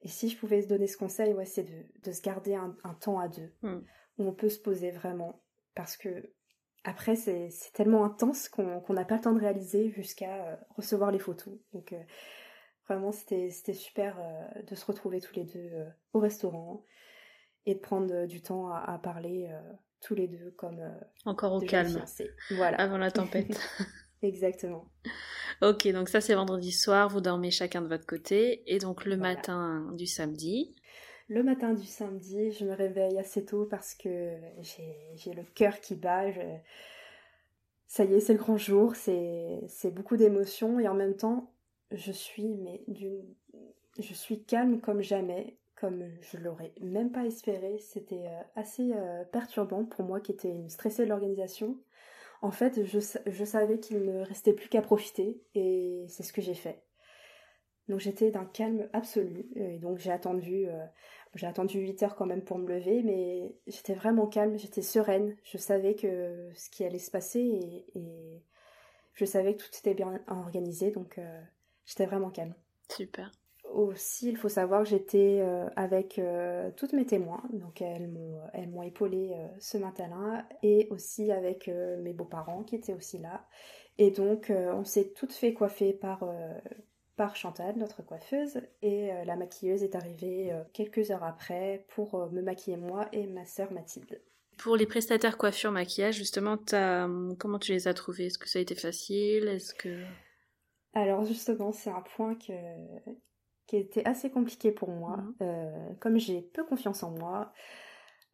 et 0.03 0.07
si 0.07 0.29
je 0.29 0.37
pouvais 0.37 0.61
se 0.61 0.67
donner 0.67 0.87
ce 0.87 0.97
conseil, 0.97 1.33
ouais, 1.33 1.45
c'est 1.45 1.63
de, 1.63 1.85
de, 2.03 2.11
se 2.11 2.21
garder 2.21 2.55
un, 2.55 2.75
un 2.83 2.93
temps 2.95 3.19
à 3.19 3.27
deux, 3.27 3.53
hmm. 3.61 3.81
où 4.17 4.27
on 4.27 4.33
peut 4.33 4.49
se 4.49 4.59
poser 4.59 4.91
vraiment. 4.91 5.41
Parce 5.75 5.95
que 5.95 6.31
après, 6.83 7.15
c'est 7.15 7.49
tellement 7.73 8.03
intense 8.03 8.49
qu'on 8.49 8.93
n'a 8.93 9.05
pas 9.05 9.15
le 9.15 9.21
temps 9.21 9.33
de 9.33 9.39
réaliser 9.39 9.91
jusqu'à 9.91 10.33
euh, 10.33 10.55
recevoir 10.75 11.11
les 11.11 11.19
photos. 11.19 11.53
Donc 11.73 11.93
euh, 11.93 12.01
vraiment, 12.87 13.11
c'était 13.11 13.49
super 13.73 14.17
euh, 14.19 14.61
de 14.63 14.75
se 14.75 14.85
retrouver 14.85 15.21
tous 15.21 15.35
les 15.35 15.43
deux 15.43 15.69
au 16.13 16.19
restaurant 16.19 16.83
et 17.65 17.75
de 17.75 17.79
prendre 17.79 18.25
du 18.25 18.41
temps 18.41 18.69
à, 18.71 18.79
à 18.79 18.97
parler 18.97 19.47
tous 20.01 20.15
les 20.15 20.27
deux 20.27 20.51
comme... 20.57 20.81
Encore 21.25 21.53
au 21.53 21.61
calme. 21.61 22.03
Voilà. 22.49 22.77
Avant 22.77 22.97
la 22.97 23.11
tempête. 23.11 23.59
Exactement. 24.23 24.85
Ok, 25.61 25.87
donc 25.89 26.09
ça 26.09 26.21
c'est 26.21 26.33
vendredi 26.33 26.71
soir, 26.71 27.09
vous 27.09 27.21
dormez 27.21 27.51
chacun 27.51 27.81
de 27.81 27.87
votre 27.87 28.05
côté, 28.07 28.63
et 28.65 28.79
donc 28.79 29.05
le 29.05 29.17
matin 29.17 29.91
du 29.93 30.07
samedi. 30.07 30.75
Le 31.31 31.43
matin 31.43 31.73
du 31.73 31.85
samedi, 31.85 32.51
je 32.51 32.65
me 32.65 32.73
réveille 32.73 33.17
assez 33.17 33.45
tôt 33.45 33.65
parce 33.65 33.95
que 33.95 34.33
j'ai 34.59 35.33
le 35.33 35.43
cœur 35.55 35.79
qui 35.79 35.95
bat. 35.95 36.25
Ça 37.87 38.03
y 38.03 38.15
est, 38.15 38.19
c'est 38.19 38.33
le 38.33 38.39
grand 38.39 38.57
jour, 38.57 38.97
c'est 38.97 39.91
beaucoup 39.93 40.17
d'émotions, 40.17 40.77
et 40.77 40.89
en 40.89 40.93
même 40.93 41.15
temps, 41.15 41.53
je 41.91 42.11
suis 42.11 42.49
mais 42.57 42.83
d'une, 42.89 43.23
je 43.97 44.13
suis 44.13 44.43
calme 44.43 44.81
comme 44.81 45.01
jamais, 45.01 45.55
comme 45.75 46.03
je 46.19 46.37
l'aurais 46.37 46.73
même 46.81 47.13
pas 47.13 47.25
espéré. 47.25 47.77
C'était 47.79 48.27
euh, 48.27 48.41
assez 48.57 48.91
euh, 48.93 49.23
perturbant 49.23 49.85
pour 49.85 50.03
moi 50.03 50.19
qui 50.19 50.33
était 50.33 50.49
une 50.49 50.67
stressée 50.67 51.05
de 51.05 51.09
l'organisation 51.09 51.77
en 52.41 52.51
fait, 52.51 52.83
je, 52.85 52.99
je 53.27 53.45
savais 53.45 53.79
qu'il 53.79 53.99
me 53.99 54.23
restait 54.23 54.53
plus 54.53 54.67
qu'à 54.67 54.81
profiter 54.81 55.41
et 55.53 56.05
c'est 56.07 56.23
ce 56.23 56.33
que 56.33 56.41
j'ai 56.41 56.55
fait. 56.55 56.81
Donc 57.89 57.99
j'étais 57.99 58.31
d'un 58.31 58.45
calme 58.45 58.87
absolu 58.93 59.45
et 59.55 59.77
donc 59.79 59.97
j'ai 59.97 60.11
attendu 60.11 60.67
euh, 60.67 60.85
j'ai 61.35 61.47
attendu 61.47 61.79
8 61.79 62.03
heures 62.03 62.15
quand 62.15 62.25
même 62.25 62.43
pour 62.43 62.57
me 62.57 62.67
lever 62.67 63.01
mais 63.03 63.55
j'étais 63.67 63.93
vraiment 63.93 64.27
calme, 64.27 64.57
j'étais 64.57 64.81
sereine, 64.81 65.35
je 65.43 65.57
savais 65.57 65.95
que 65.95 66.49
ce 66.55 66.69
qui 66.69 66.85
allait 66.85 66.99
se 66.99 67.11
passer 67.11 67.83
et, 67.95 68.41
je 69.13 69.25
savais 69.25 69.55
que 69.55 69.63
tout 69.63 69.71
était 69.77 69.93
bien 69.93 70.19
organisé 70.27 70.91
donc 70.91 71.17
euh, 71.17 71.41
j'étais 71.85 72.05
vraiment 72.05 72.29
calme. 72.29 72.53
Super 72.89 73.31
aussi, 73.73 74.29
il 74.29 74.37
faut 74.37 74.49
savoir 74.49 74.83
que 74.83 74.89
j'étais 74.89 75.39
euh, 75.41 75.67
avec 75.75 76.19
euh, 76.19 76.69
toutes 76.75 76.93
mes 76.93 77.05
témoins, 77.05 77.43
donc 77.53 77.81
elles 77.81 78.07
m'ont 78.07 78.39
elles 78.53 78.69
m'ont 78.69 78.83
épaulé 78.83 79.31
euh, 79.33 79.47
ce 79.59 79.77
matin-là, 79.77 80.45
et 80.63 80.87
aussi 80.91 81.31
avec 81.31 81.67
mes 81.67 82.13
beaux-parents 82.13 82.63
qui 82.63 82.75
étaient 82.75 82.93
aussi 82.93 83.17
là. 83.17 83.45
Et 83.97 84.11
donc 84.11 84.51
on 84.51 84.83
s'est 84.83 85.11
toutes 85.13 85.33
fait 85.33 85.53
coiffer 85.53 85.93
par 85.93 86.25
par 87.21 87.35
Chantal, 87.35 87.75
notre 87.77 88.01
coiffeuse, 88.01 88.61
et 88.81 89.11
la 89.25 89.35
maquilleuse 89.35 89.83
est 89.83 89.93
arrivée 89.95 90.51
quelques 90.73 91.11
heures 91.11 91.23
après 91.23 91.85
pour 91.89 92.31
me 92.31 92.41
maquiller 92.41 92.77
moi 92.77 93.07
et 93.11 93.27
ma 93.27 93.45
sœur 93.45 93.71
Mathilde. 93.71 94.19
Pour 94.57 94.75
les 94.75 94.87
prestataires 94.87 95.37
coiffure 95.37 95.71
maquillage, 95.71 96.15
justement, 96.15 96.57
comment 97.37 97.59
tu 97.59 97.73
les 97.73 97.87
as 97.87 97.93
trouvés? 97.93 98.25
Est-ce 98.25 98.39
que 98.39 98.49
ça 98.49 98.57
a 98.57 98.61
été 98.63 98.73
facile? 98.73 99.47
Est-ce 99.47 99.75
que 99.75 100.03
alors 100.93 101.23
justement, 101.25 101.71
c'est 101.71 101.89
un 101.89 102.01
point 102.01 102.35
que, 102.35 102.53
qui 103.67 103.77
était 103.77 104.05
assez 104.05 104.29
compliqué 104.29 104.71
pour 104.71 104.89
moi. 104.89 105.17
Mhm. 105.17 105.35
Euh, 105.41 105.93
comme 105.99 106.17
j'ai 106.17 106.41
peu 106.41 106.63
confiance 106.65 107.03
en 107.03 107.11
moi, 107.11 107.53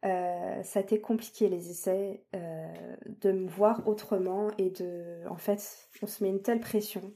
euh, 0.04 0.62
ça 0.62 0.80
a 0.80 0.82
été 0.82 1.00
compliqué 1.00 1.48
les 1.48 1.70
essais 1.70 2.24
euh, 2.34 2.96
de 3.06 3.32
me 3.32 3.48
voir 3.48 3.86
autrement 3.86 4.48
et 4.58 4.70
de, 4.70 5.26
en 5.28 5.36
fait, 5.36 5.88
on 6.02 6.06
se 6.06 6.22
met 6.22 6.30
une 6.30 6.42
telle 6.42 6.60
pression 6.60 7.14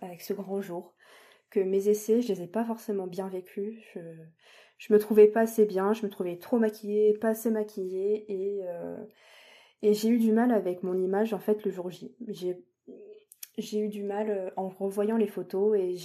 avec 0.00 0.22
ce 0.22 0.32
grand 0.32 0.60
jour 0.60 0.94
que 1.52 1.60
mes 1.60 1.88
essais, 1.88 2.22
je 2.22 2.32
les 2.32 2.42
ai 2.42 2.46
pas 2.46 2.64
forcément 2.64 3.06
bien 3.06 3.28
vécus. 3.28 3.78
Je, 3.94 4.00
je 4.78 4.92
me 4.92 4.98
trouvais 4.98 5.28
pas 5.28 5.42
assez 5.42 5.66
bien, 5.66 5.92
je 5.92 6.04
me 6.04 6.10
trouvais 6.10 6.36
trop 6.36 6.58
maquillée, 6.58 7.16
pas 7.20 7.28
assez 7.28 7.50
maquillée 7.50 8.24
et 8.28 8.62
et 9.82 9.94
j'ai 9.94 10.08
eu 10.08 10.18
du 10.18 10.32
mal 10.32 10.52
avec 10.52 10.82
mon 10.82 10.96
image 10.96 11.34
en 11.34 11.40
fait 11.40 11.64
le 11.64 11.70
jour 11.70 11.90
J. 11.90 12.14
J'ai 13.58 13.78
eu 13.78 13.88
du 13.88 14.02
mal 14.02 14.52
en 14.56 14.68
revoyant 14.68 15.16
les 15.16 15.26
photos 15.26 15.76
et 15.76 15.96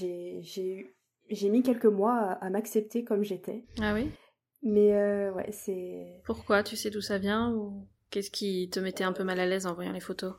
j'ai 1.30 1.50
mis 1.50 1.62
quelques 1.62 1.86
mois 1.86 2.18
à, 2.42 2.50
m'accepter 2.50 3.04
comme 3.04 3.24
j'étais. 3.24 3.64
Ah 3.80 3.94
oui? 3.94 4.10
Mais 4.64 4.94
euh, 4.94 5.32
ouais, 5.34 5.52
c'est... 5.52 6.22
Pourquoi? 6.26 6.64
Tu 6.64 6.76
sais 6.76 6.90
d'où 6.90 7.02
ça 7.02 7.20
vient 7.20 7.54
ou 7.54 7.88
qu'est-ce 8.10 8.32
qui 8.32 8.70
te 8.70 8.80
mettait 8.80 9.04
un 9.04 9.14
peu 9.14 9.24
mal 9.24 9.40
à 9.40 9.46
l'aise 9.46 9.68
en 9.68 9.76
voyant 9.76 9.94
les 9.94 10.00
photos? 10.00 10.34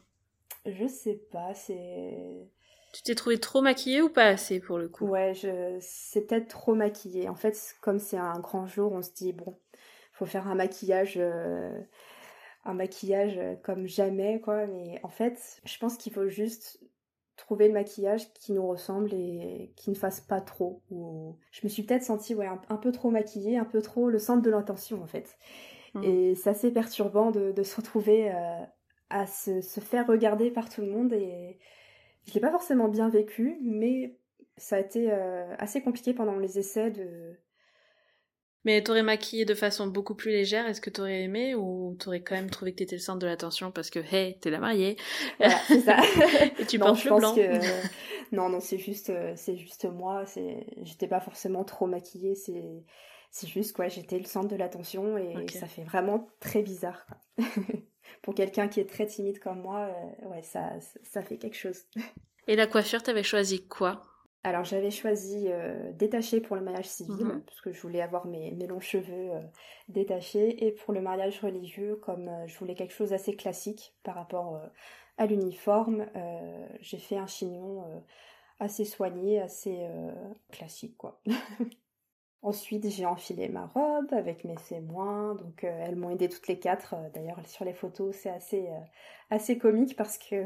Je 0.67 0.87
sais 0.87 1.21
pas, 1.31 1.55
c'est. 1.55 2.51
Tu 2.93 3.03
t'es 3.03 3.15
trouvée 3.15 3.39
trop 3.39 3.61
maquillée 3.61 4.03
ou 4.03 4.09
pas 4.09 4.27
assez 4.27 4.61
pour 4.61 4.79
le 4.79 4.89
coup? 4.89 5.07
Ouais, 5.07 5.35
je... 5.35 5.77
c'est 5.81 6.27
peut-être 6.27 6.49
trop 6.49 6.75
maquillée. 6.75 7.29
En 7.29 7.35
fait, 7.35 7.77
comme 7.81 7.99
c'est 7.99 8.17
un 8.17 8.39
grand 8.41 8.67
jour, 8.67 8.93
on 8.93 9.03
se 9.03 9.13
dit, 9.13 9.33
bon, 9.33 9.59
faut 10.13 10.27
faire 10.27 10.49
un 10.49 10.55
maquillage. 10.55 11.15
Euh, 11.19 11.79
un 12.65 12.75
maquillage 12.75 13.41
comme 13.63 13.87
jamais, 13.87 14.41
quoi. 14.41 14.67
Mais 14.67 15.01
en 15.03 15.09
fait, 15.09 15.61
je 15.65 15.79
pense 15.79 15.97
qu'il 15.97 16.13
faut 16.13 16.29
juste 16.29 16.81
trouver 17.39 17.69
le 17.69 17.75
maquillage 17.75 18.31
qui 18.35 18.53
nous 18.53 18.67
ressemble 18.67 19.15
et 19.15 19.73
qui 19.77 19.91
ne 19.91 19.95
fasse 19.95 20.21
pas 20.21 20.41
trop. 20.41 20.83
Ou... 20.91 21.39
Je 21.51 21.61
me 21.65 21.69
suis 21.69 21.85
peut-être 21.85 22.03
sentie 22.03 22.35
ouais, 22.35 22.47
un, 22.47 22.77
peu 22.77 22.93
trop 22.93 23.11
maquillée, 23.11 23.57
un 23.57 23.65
peu 23.65 23.81
trop 23.81 24.11
le 24.11 24.19
centre 24.19 24.43
de 24.43 24.51
l'attention 24.51 25.03
en 25.03 25.07
fait. 25.07 25.39
Mmh. 25.95 26.05
Et 26.05 26.35
c'est 26.35 26.51
assez 26.51 26.71
perturbant 26.71 27.31
de, 27.31 27.63
se 27.63 27.77
retrouver 27.77 28.31
euh, 28.31 28.65
à 29.09 29.27
se, 29.27 29.61
faire 29.81 30.07
regarder 30.07 30.51
par 30.51 30.69
tout 30.69 30.83
le 30.83 30.91
monde 30.91 31.13
et 31.13 31.59
je 32.29 32.35
l'ai 32.35 32.41
pas 32.41 32.51
forcément 32.51 32.89
bien 32.89 33.09
vécu, 33.09 33.59
mais 33.63 34.17
ça 34.57 34.77
a 34.77 34.81
été 34.81 35.11
euh, 35.11 35.55
assez 35.59 35.83
compliqué 35.83 36.15
pendant 36.15 36.39
les 36.39 36.59
essais 36.59 36.91
de, 36.91 37.37
mais 38.65 38.83
t'aurais 38.83 39.03
maquillé 39.03 39.45
de 39.45 39.55
façon 39.55 39.87
beaucoup 39.87 40.15
plus 40.15 40.31
légère, 40.31 40.67
est-ce 40.67 40.81
que 40.81 40.91
t'aurais 40.91 41.23
aimé 41.23 41.55
ou 41.55 41.97
t'aurais 41.99 42.21
quand 42.21 42.35
même 42.35 42.51
trouvé 42.51 42.73
que 42.73 42.79
t'étais 42.79 42.97
le 42.97 43.01
centre 43.01 43.21
de 43.21 43.27
l'attention 43.27 43.71
parce 43.71 43.89
que 43.89 44.01
hey, 44.01 44.39
t'es 44.41 44.51
la 44.51 44.59
mariée? 44.59 44.97
Voilà, 45.39 45.59
c'est 45.67 45.81
ça. 45.81 45.97
Et 46.59 46.67
tu 46.67 46.79
penses 46.79 47.05
le 47.05 47.17
blanc. 47.17 47.35
non, 48.33 48.49
non, 48.49 48.61
c'est 48.61 48.79
juste, 48.79 49.11
euh, 49.11 49.33
c'est 49.37 49.57
juste 49.57 49.87
moi. 49.87 50.27
C'est, 50.27 50.67
j'étais 50.83 51.07
pas 51.07 51.21
forcément 51.21 51.65
trop 51.65 51.87
maquillée. 51.87 52.35
C'est, 52.35 52.85
c'est 53.31 53.47
juste 53.47 53.75
quoi, 53.75 53.89
j'étais 53.89 54.19
le 54.19 54.25
centre 54.25 54.49
de 54.49 54.57
l'attention 54.57 55.17
et 55.19 55.47
ça 55.49 55.67
fait 55.67 55.85
vraiment 55.85 56.29
très 56.41 56.63
bizarre. 56.63 57.07
Pour 58.23 58.35
quelqu'un 58.35 58.69
qui 58.69 58.81
est 58.81 58.89
très 58.89 59.07
timide 59.07 59.39
comme 59.39 59.61
moi, 59.61 59.89
euh, 59.89 60.29
ouais, 60.29 60.43
ça, 60.43 60.73
ça 61.03 61.23
fait 61.23 61.37
quelque 61.37 61.57
chose. 61.57 61.85
Et 62.47 62.57
la 62.57 62.67
coiffure, 62.67 63.03
t'avais 63.03 63.23
choisi 63.23 63.67
quoi? 63.67 64.03
Alors 64.45 64.65
j'avais 64.65 64.91
choisi 64.91 65.47
euh, 65.49 65.93
détaché 65.93 66.41
pour 66.41 66.55
le 66.57 66.63
mariage 66.63 66.87
civil, 66.87 67.25
mhm. 67.25 67.43
parce 67.43 67.61
que 67.61 67.73
je 67.73 67.81
voulais 67.81 68.01
avoir 68.01 68.27
mes, 68.27 68.55
longs 68.67 68.81
cheveux 68.81 69.33
euh, 69.33 69.43
détachés, 69.89 70.65
et 70.65 70.73
pour 70.73 70.95
le 70.95 71.01
mariage 71.01 71.41
religieux, 71.41 71.97
comme 71.97 72.29
euh, 72.29 72.47
je 72.47 72.57
voulais 72.59 72.75
quelque 72.75 72.95
chose 72.95 73.11
d'assez 73.11 73.35
classique 73.35 73.95
par 74.05 74.15
rapport 74.15 74.61
à 75.17 75.27
l'uniforme, 75.27 76.07
j'ai 76.81 76.99
fait 76.99 77.17
un 77.17 77.27
chignon 77.27 77.85
assez 78.61 78.85
soigné, 78.85 79.41
assez 79.41 79.77
classique 80.53 80.97
quoi. 80.97 81.21
Ensuite, 82.43 82.89
j'ai 82.89 83.05
enfilé 83.05 83.49
ma 83.49 83.67
robe 83.67 84.13
avec 84.13 84.45
mes 84.45 84.55
témoins, 84.69 85.35
donc 85.35 85.65
elles 85.65 85.97
m'ont 85.97 86.11
aidé 86.11 86.29
toutes 86.29 86.47
les 86.47 86.59
quatre. 86.59 86.95
D'ailleurs, 87.15 87.41
sur 87.47 87.65
les 87.65 87.73
photos, 87.73 88.15
c'est 88.15 88.31
assez, 88.31 88.69
assez 89.31 89.59
comique 89.59 89.97
parce 89.97 90.19
que 90.19 90.45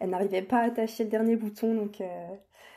elles 0.00 0.10
n'arrivaient 0.10 0.42
pas 0.42 0.58
à 0.58 0.64
attacher 0.64 1.04
le 1.04 1.10
dernier 1.10 1.36
bouton, 1.36 1.74
donc 1.74 2.02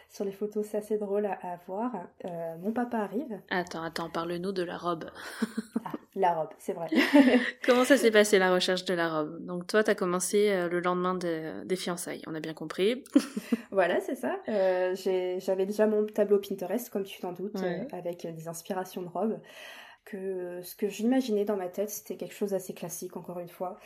sur 0.09 0.25
les 0.25 0.31
photos, 0.31 0.65
c'est 0.65 0.77
assez 0.77 0.97
drôle 0.97 1.25
à, 1.25 1.59
voir. 1.67 1.91
Euh, 2.25 2.57
mon 2.59 2.71
papa 2.71 2.99
arrive. 2.99 3.39
Attends, 3.49 3.83
attends, 3.83 4.09
parle-nous 4.09 4.51
de 4.51 4.63
la 4.63 4.77
robe. 4.77 5.05
ah, 5.85 5.91
la 6.19 6.33
robe, 6.33 6.49
c'est 6.57 6.73
vrai. 6.73 6.87
Comment 7.65 7.85
ça 7.85 7.97
s'est 7.97 8.11
passé 8.11 8.39
la 8.39 8.53
recherche 8.53 8.85
de 8.85 8.93
la 8.93 9.09
robe? 9.09 9.45
Donc 9.45 9.67
toi, 9.67 9.83
tu 9.83 9.91
as 9.91 9.95
commencé 9.95 10.49
euh, 10.49 10.67
le 10.67 10.79
lendemain 10.79 11.15
des 11.15 11.75
fiançailles, 11.75 12.21
on 12.27 12.35
a 12.35 12.39
bien 12.39 12.53
compris. 12.53 13.03
voilà, 13.71 13.99
c'est 14.01 14.15
ça. 14.15 14.39
Euh, 14.49 14.95
j'avais 15.39 15.65
déjà 15.65 15.87
mon 15.87 16.05
tableau 16.05 16.39
Pinterest, 16.39 16.89
comme 16.89 17.03
tu 17.03 17.19
t'en 17.19 17.33
doutes, 17.33 17.61
avec 17.91 18.25
des 18.27 18.47
inspirations 18.47 19.01
de 19.01 19.09
robes. 19.09 19.39
Que 20.05 20.61
ce 20.63 20.75
que 20.75 20.87
j'imaginais 20.87 21.43
dans 21.43 21.57
ma 21.57 21.67
tête, 21.67 21.89
c'était 21.89 22.15
quelque 22.15 22.33
chose 22.33 22.51
d'assez 22.51 22.73
classique, 22.73 23.17
encore 23.17 23.39
une 23.39 23.49
fois. 23.49 23.77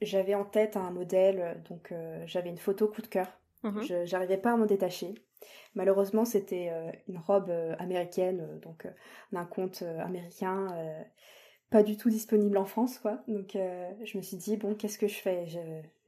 J'avais 0.00 0.34
en 0.34 0.44
tête 0.44 0.76
un 0.76 0.90
modèle, 0.90 1.62
donc 1.70 1.94
j'avais 2.26 2.50
une 2.50 2.58
photo 2.58 2.88
coup 2.88 3.02
de 3.02 3.06
cœur. 3.06 3.28
Mhm. 3.62 3.82
Je 3.82 4.04
J'arrivais 4.04 4.38
pas 4.38 4.52
à 4.52 4.56
m'en 4.56 4.66
détacher. 4.66 5.14
Malheureusement, 5.74 6.24
c'était 6.24 6.68
euh, 6.70 6.90
une 7.08 7.18
robe 7.18 7.48
euh, 7.50 7.74
américaine, 7.78 8.40
euh, 8.40 8.58
donc 8.58 8.86
d'un 9.32 9.44
compte 9.44 9.82
américain, 10.00 10.68
pas 11.72 11.82
du 11.82 11.96
tout 11.96 12.10
disponible 12.10 12.56
en 12.58 12.64
France, 12.64 12.98
quoi. 12.98 13.22
Donc 13.26 13.52
je 13.54 14.16
me 14.16 14.22
suis 14.22 14.36
dit, 14.36 14.56
bon, 14.56 14.74
qu'est-ce 14.74 14.98
que 14.98 15.08
je 15.08 15.16
fais? 15.16 15.46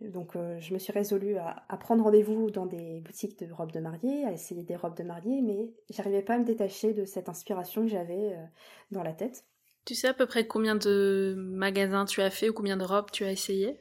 Donc 0.01 0.35
je 0.35 0.73
me 0.73 0.79
suis 0.79 0.93
résolue 0.93 1.37
à, 1.37 1.77
prendre 1.79 2.05
rendez-vous 2.05 2.51
dans 2.51 2.67
des 2.67 3.01
boutiques 3.01 3.39
de 3.39 3.53
robes 3.53 3.73
de 3.73 3.81
mariée, 3.81 4.25
à 4.25 4.33
essayer 4.33 4.63
des 4.63 4.77
robes 4.77 4.97
de 4.97 5.03
mariée, 5.03 5.43
mais 5.43 5.73
j'arrivais 5.91 6.23
pas 6.23 6.35
à 6.35 6.39
me 6.39 6.45
détacher 6.45 6.93
de 6.93 7.05
cette 7.05 7.29
inspiration 7.29 7.83
que 7.83 7.89
j'avais 7.89 8.37
dans 8.93 9.03
la 9.03 9.13
tête. 9.13 9.45
Tu 9.85 9.95
sais 9.95 10.09
à 10.09 10.15
peu 10.15 10.27
près 10.27 10.47
combien 10.47 10.77
de 10.77 11.35
magasins 11.37 12.05
tu 12.05 12.23
as 12.23 12.31
fait 12.31 12.49
ou 12.49 12.53
combien 12.55 12.77
de 12.77 12.85
robes 12.85 13.11
tu 13.11 13.25
as 13.25 13.33
essayé? 13.33 13.79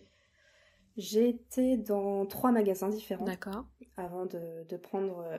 J'ai 0.98 1.30
été 1.30 1.78
dans 1.78 2.26
trois 2.26 2.52
magasins 2.52 2.90
différents. 2.90 3.26
D'accord. 3.26 3.66
Avant 3.98 4.26
de, 4.26 4.78
prendre 4.78 5.24
euh, 5.26 5.38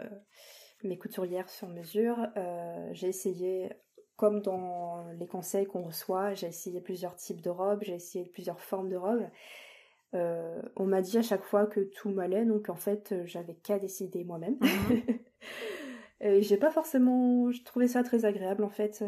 mes 0.82 0.98
couturières 0.98 1.48
sur 1.48 1.68
mesure. 1.68 2.16
Euh, 2.36 2.88
j'ai 2.92 3.08
essayé, 3.08 3.70
comme 4.16 4.40
dans 4.40 5.04
les 5.18 5.26
conseils 5.26 5.66
qu'on 5.66 5.82
reçoit, 5.82 6.34
j'ai 6.34 6.46
essayé 6.46 6.80
plusieurs 6.80 7.16
types 7.16 7.40
de 7.40 7.50
robes, 7.50 7.80
j'ai 7.82 7.94
essayé 7.94 8.24
plusieurs 8.24 8.60
formes 8.60 8.88
de 8.88 8.96
robes. 8.96 9.28
Euh, 10.14 10.62
on 10.76 10.84
m'a 10.84 11.02
dit 11.02 11.18
à 11.18 11.22
chaque 11.22 11.42
fois 11.42 11.66
que 11.66 11.80
tout 11.80 12.10
m'allait, 12.10 12.44
donc 12.44 12.68
en 12.68 12.76
fait, 12.76 13.14
j'avais 13.24 13.54
qu'à 13.54 13.78
décider 13.78 14.24
moi-même. 14.24 14.56
Mhm. 14.60 15.02
Et 16.20 16.42
j'ai 16.42 16.56
pas 16.56 16.70
forcément. 16.70 17.50
Je 17.50 17.62
trouvais 17.64 17.88
ça 17.88 18.02
très 18.02 18.24
agréable 18.24 18.64
en 18.64 18.70
fait 18.70 19.02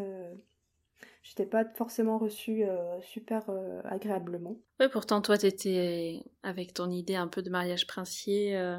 j'étais 1.27 1.45
pas 1.45 1.65
forcément 1.75 2.17
reçue 2.17 2.63
euh, 2.63 2.99
super 3.01 3.49
euh, 3.49 3.81
agréablement. 3.83 4.57
Ouais, 4.79 4.89
pourtant 4.89 5.21
toi 5.21 5.37
t'étais 5.37 6.23
avec 6.43 6.73
ton 6.73 6.89
idée 6.89 7.15
un 7.15 7.27
peu 7.27 7.41
de 7.41 7.49
mariage 7.49 7.85
princier, 7.87 8.57
euh, 8.57 8.77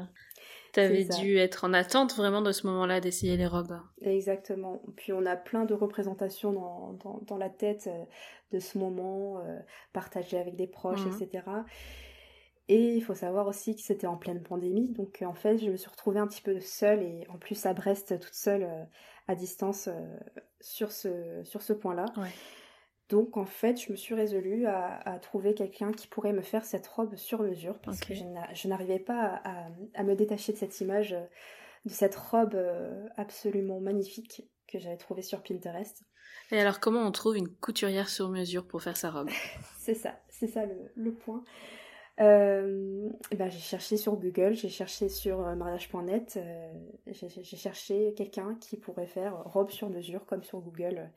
t'avais 0.73 1.05
dû 1.05 1.37
être 1.37 1.65
en 1.65 1.73
attente 1.73 2.15
vraiment 2.15 2.41
de 2.41 2.51
ce 2.51 2.67
moment-là 2.67 2.99
d'essayer 2.99 3.37
les 3.37 3.47
robes. 3.47 3.79
Exactement. 4.01 4.81
Puis 4.95 5.13
on 5.13 5.25
a 5.25 5.35
plein 5.35 5.65
de 5.65 5.73
représentations 5.73 6.53
dans, 6.53 7.19
dans, 7.27 7.37
la 7.37 7.49
tête 7.49 7.89
de 8.51 8.59
ce 8.59 8.77
moment, 8.77 9.43
partagé 9.93 10.37
avec 10.37 10.55
des 10.55 10.67
proches, 10.67 11.05
mhm. 11.05 11.13
etc. 11.13 11.43
Et 12.67 12.93
il 12.95 13.01
faut 13.01 13.15
savoir 13.15 13.47
aussi 13.47 13.75
que 13.75 13.81
c'était 13.81 14.07
en 14.07 14.17
pleine 14.17 14.43
pandémie, 14.43 14.89
donc 14.89 15.23
en 15.25 15.33
fait 15.33 15.57
je 15.57 15.71
me 15.71 15.75
suis 15.75 15.89
retrouvée 15.89 16.19
un 16.19 16.27
petit 16.27 16.41
peu 16.41 16.59
seule 16.59 17.01
et 17.01 17.25
en 17.29 17.37
plus 17.37 17.65
à 17.65 17.73
Brest 17.73 18.19
toute 18.19 18.35
seule 18.35 18.67
à 19.29 19.35
distance 19.35 19.87
euh, 19.87 20.17
sur 20.59 20.91
ce, 20.91 21.41
sur 21.43 21.61
ce 21.61 21.71
point-là. 21.71 22.05
Donc 23.09 23.37
en 23.37 23.45
fait, 23.45 23.81
je 23.81 23.91
me 23.91 23.97
suis 23.97 24.13
résolue 24.13 24.67
à, 24.67 25.19
trouver 25.21 25.53
quelqu'un 25.55 25.91
qui 25.91 26.07
pourrait 26.07 26.33
me 26.33 26.41
faire 26.41 26.63
cette 26.63 26.87
robe 26.87 27.15
sur 27.15 27.41
mesure 27.41 27.79
parce 27.79 27.99
que 27.99 28.13
je 28.13 28.67
n'arrivais 28.67 28.99
pas 28.99 29.41
à, 29.95 30.03
me 30.03 30.13
détacher 30.15 30.53
de 30.53 30.57
cette 30.57 30.79
image, 30.79 31.15
de 31.85 31.91
cette 31.91 32.15
robe 32.15 32.53
euh, 32.55 33.07
absolument 33.17 33.79
magnifique 33.79 34.47
que 34.67 34.77
j'avais 34.77 34.97
trouvée 34.97 35.23
sur 35.23 35.41
Pinterest. 35.41 36.03
Et 36.51 36.59
alors 36.59 36.79
comment 36.79 37.01
on 37.01 37.11
trouve 37.11 37.35
une 37.35 37.49
couturière 37.49 38.09
sur 38.09 38.29
mesure 38.29 38.67
pour 38.67 38.83
faire 38.83 38.97
sa 38.97 39.09
robe? 39.09 39.29
C'est 39.79 39.95
ça, 39.95 40.19
c'est 40.29 40.45
ça 40.45 40.65
le 40.95 41.11
point. 41.11 41.43
Euh, 42.19 43.09
ben, 43.31 43.49
j'ai 43.49 43.59
cherché 43.59 43.95
sur 43.95 44.17
Google, 44.17 44.53
j'ai 44.53 44.67
cherché 44.67 45.07
sur 45.07 45.39
euh, 45.39 45.55
mariage.net, 45.55 46.37
euh, 46.37 46.73
j'ai 47.07 47.57
cherché 47.57 48.13
quelqu'un 48.17 48.55
qui 48.59 48.75
pourrait 48.75 49.07
faire 49.07 49.41
robe 49.45 49.69
sur 49.69 49.89
mesure 49.89 50.25
comme 50.25 50.43
sur 50.43 50.59
Google. 50.59 51.09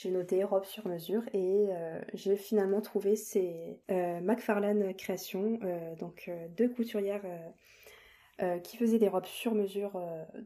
J'ai 0.00 0.10
noté 0.10 0.44
robe 0.44 0.64
sur 0.64 0.86
mesure 0.86 1.22
et 1.34 1.68
j'ai 2.14 2.36
finalement 2.36 2.80
trouvé 2.80 3.16
ces 3.16 3.80
McFarlane 3.88 4.94
Création, 4.94 5.58
donc 5.98 6.30
deux 6.56 6.70
couturières 6.70 7.24
qui 8.62 8.78
faisaient 8.78 8.98
des 8.98 9.08
robes 9.08 9.26
sur 9.26 9.54
mesure 9.54 10.00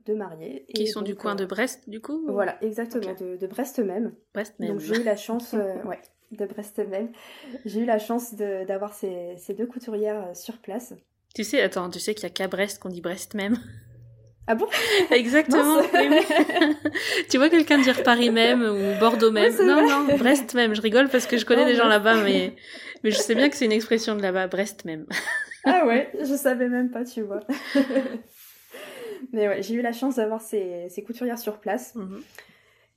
de 0.06 0.14
mariée. 0.14 0.66
Qui 0.74 0.88
sont 0.88 1.02
du 1.02 1.14
coin 1.14 1.36
de 1.36 1.44
Brest, 1.44 1.88
du 1.88 2.00
coup 2.00 2.24
Voilà, 2.26 2.58
exactement, 2.64 3.14
de, 3.14 3.36
de, 3.36 3.46
Brest 3.46 3.78
même. 3.78 4.12
Brest 4.32 4.58
même. 4.58 4.70
Donc 4.70 4.80
j'ai 4.80 5.00
eu 5.00 5.04
la 5.04 5.16
chance, 5.16 5.52
ouais, 5.84 6.00
de 6.34 6.46
Brest 6.46 6.78
même. 6.78 7.10
J'ai 7.64 7.80
eu 7.80 7.84
la 7.84 7.98
chance 7.98 8.34
d'avoir 8.34 8.94
ces, 8.94 9.36
ces, 9.38 9.54
deux 9.54 9.66
couturières 9.66 10.28
euh, 10.28 10.34
sur 10.34 10.58
place. 10.58 10.94
Tu 11.34 11.44
sais, 11.44 11.60
attends, 11.60 11.90
tu 11.90 12.00
sais 12.00 12.14
qu'il 12.14 12.24
y 12.24 12.26
a 12.26 12.30
qu'à 12.30 12.48
Brest 12.48 12.80
qu'on 12.80 12.88
dit 12.88 13.00
Brest 13.00 13.34
même. 13.34 13.56
Ah 14.46 14.54
bon? 14.54 14.66
Exactement. 15.10 15.82
tu 17.30 17.38
vois 17.38 17.48
quelqu'un 17.48 17.78
dire 17.78 18.02
Paris 18.02 18.30
même 18.30 18.62
ou 18.62 19.00
Bordeaux 19.00 19.30
même? 19.30 19.54
Non, 19.64 19.88
non, 19.88 20.16
Brest 20.18 20.54
même. 20.54 20.74
Je 20.74 20.82
rigole 20.82 21.08
parce 21.08 21.26
que 21.26 21.38
je 21.38 21.46
connais 21.46 21.64
des 21.64 21.74
gens 21.74 21.88
là-bas, 21.88 22.16
mais 22.22 22.54
mais 23.02 23.10
je 23.10 23.18
sais 23.18 23.34
bien 23.34 23.48
que 23.48 23.56
c'est 23.56 23.64
une 23.66 23.72
expression 23.72 24.16
de 24.16 24.22
là-bas, 24.22 24.46
Brest 24.48 24.84
même. 24.84 25.06
ah 25.64 25.86
ouais, 25.86 26.10
je 26.20 26.34
savais 26.34 26.68
même 26.68 26.90
pas, 26.90 27.04
tu 27.04 27.22
vois. 27.22 27.40
mais 29.32 29.48
ouais, 29.48 29.62
j'ai 29.62 29.74
eu 29.74 29.82
la 29.82 29.92
chance 29.92 30.16
d'avoir 30.16 30.40
ces, 30.40 30.88
ces, 30.88 31.02
couturières 31.02 31.38
sur 31.38 31.58
place. 31.58 31.94
Mhm. 31.94 32.22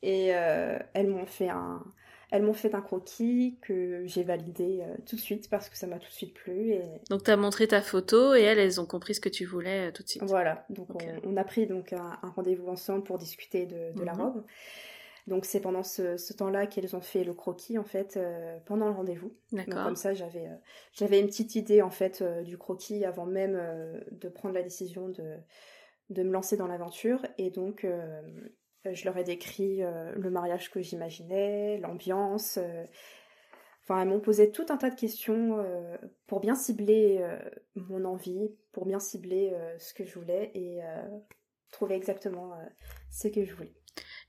Et 0.03 0.29
euh, 0.33 0.77
elles 0.93 1.07
m'ont 1.07 1.25
fait 1.25 1.49
un, 1.49 1.83
elles 2.30 2.43
m'ont 2.43 2.53
fait 2.53 2.75
un 2.75 2.82
croquis 2.82 3.57
que 3.61 4.03
j'ai 4.05 4.23
validé 4.23 4.82
euh, 4.82 4.95
tout 5.05 5.15
de 5.15 5.21
suite 5.21 5.49
parce 5.49 5.69
que 5.69 5.78
ça 5.78 5.88
m'a 5.88 5.97
tout 5.97 6.09
de 6.09 6.13
suite 6.13 6.34
plu. 6.34 6.71
Et... 6.71 6.84
Donc 7.09 7.23
tu 7.23 7.32
as 7.32 7.38
montré 7.38 7.67
ta 7.67 7.82
photo 7.82 8.36
et 8.36 8.41
elles, 8.41 8.59
elles 8.59 8.82
ont 8.82 8.86
compris 8.86 9.15
ce 9.15 9.21
que 9.21 9.30
tu 9.30 9.45
voulais 9.45 9.88
euh, 9.88 9.91
tout 9.91 10.03
de 10.03 10.09
suite. 10.09 10.23
Voilà, 10.23 10.65
donc 10.69 10.89
on, 11.23 11.38
a 11.38 11.43
pris 11.45 11.67
donc 11.67 11.93
un, 11.93 12.19
rendez-vous 12.36 12.67
ensemble 12.67 13.03
pour 13.03 13.17
discuter 13.17 13.65
de, 13.65 14.03
la 14.03 14.13
mhm. 14.13 14.21
robe. 14.21 14.43
Donc 15.28 15.45
c'est 15.45 15.59
pendant 15.61 15.84
ce, 15.84 16.34
temps-là 16.34 16.67
qu'elles 16.67 16.95
ont 16.95 17.01
fait 17.01 17.23
le 17.23 17.34
croquis 17.34 17.78
en 17.78 17.84
fait 17.84 18.19
pendant 18.65 18.88
le 18.88 18.93
rendez-vous. 18.93 19.34
D'accord. 19.51 19.84
Comme 19.84 19.97
ça 19.97 20.13
j'avais 20.13 20.47
j'avais 20.93 21.19
une 21.19 21.28
petite 21.28 21.55
idée 21.55 21.82
en 21.82 21.89
fait 21.89 22.23
du 22.45 22.57
croquis 22.57 23.03
avant 23.03 23.25
même 23.25 23.61
de 24.11 24.30
prendre 24.30 24.55
la 24.55 24.63
décision 24.63 25.09
de 25.09 25.36
de 26.09 26.23
me 26.23 26.32
lancer 26.32 26.55
dans 26.55 26.67
l'aventure 26.67 27.25
et 27.38 27.49
donc 27.49 27.86
je 28.93 29.05
leur 29.05 29.17
ai 29.17 29.23
décrit 29.23 29.81
le 29.81 30.29
mariage 30.29 30.71
que 30.71 30.81
j'imaginais, 30.81 31.77
l'ambiance, 31.79 32.59
Enfin, 33.88 34.01
elles 34.01 34.09
m'ont 34.09 34.19
posé 34.19 34.51
tout 34.51 34.65
un 34.67 34.75
tas 34.75 34.89
de 34.89 34.99
questions 34.99 35.59
euh, 35.59 35.97
pour 36.27 36.41
bien 36.41 36.55
cibler 36.55 37.19
euh, 37.21 37.39
mon 37.75 38.03
envie, 38.03 38.53
pour 38.73 38.85
bien 38.85 38.99
cibler 38.99 39.53
euh, 39.53 39.79
ce 39.79 39.93
que 39.93 40.03
je 40.03 40.19
voulais 40.19 40.51
et 40.55 40.81
trouver 41.71 41.95
exactement 41.95 42.57
ce 43.09 43.29
que 43.29 43.45
je 43.45 43.53
voulais. 43.53 43.73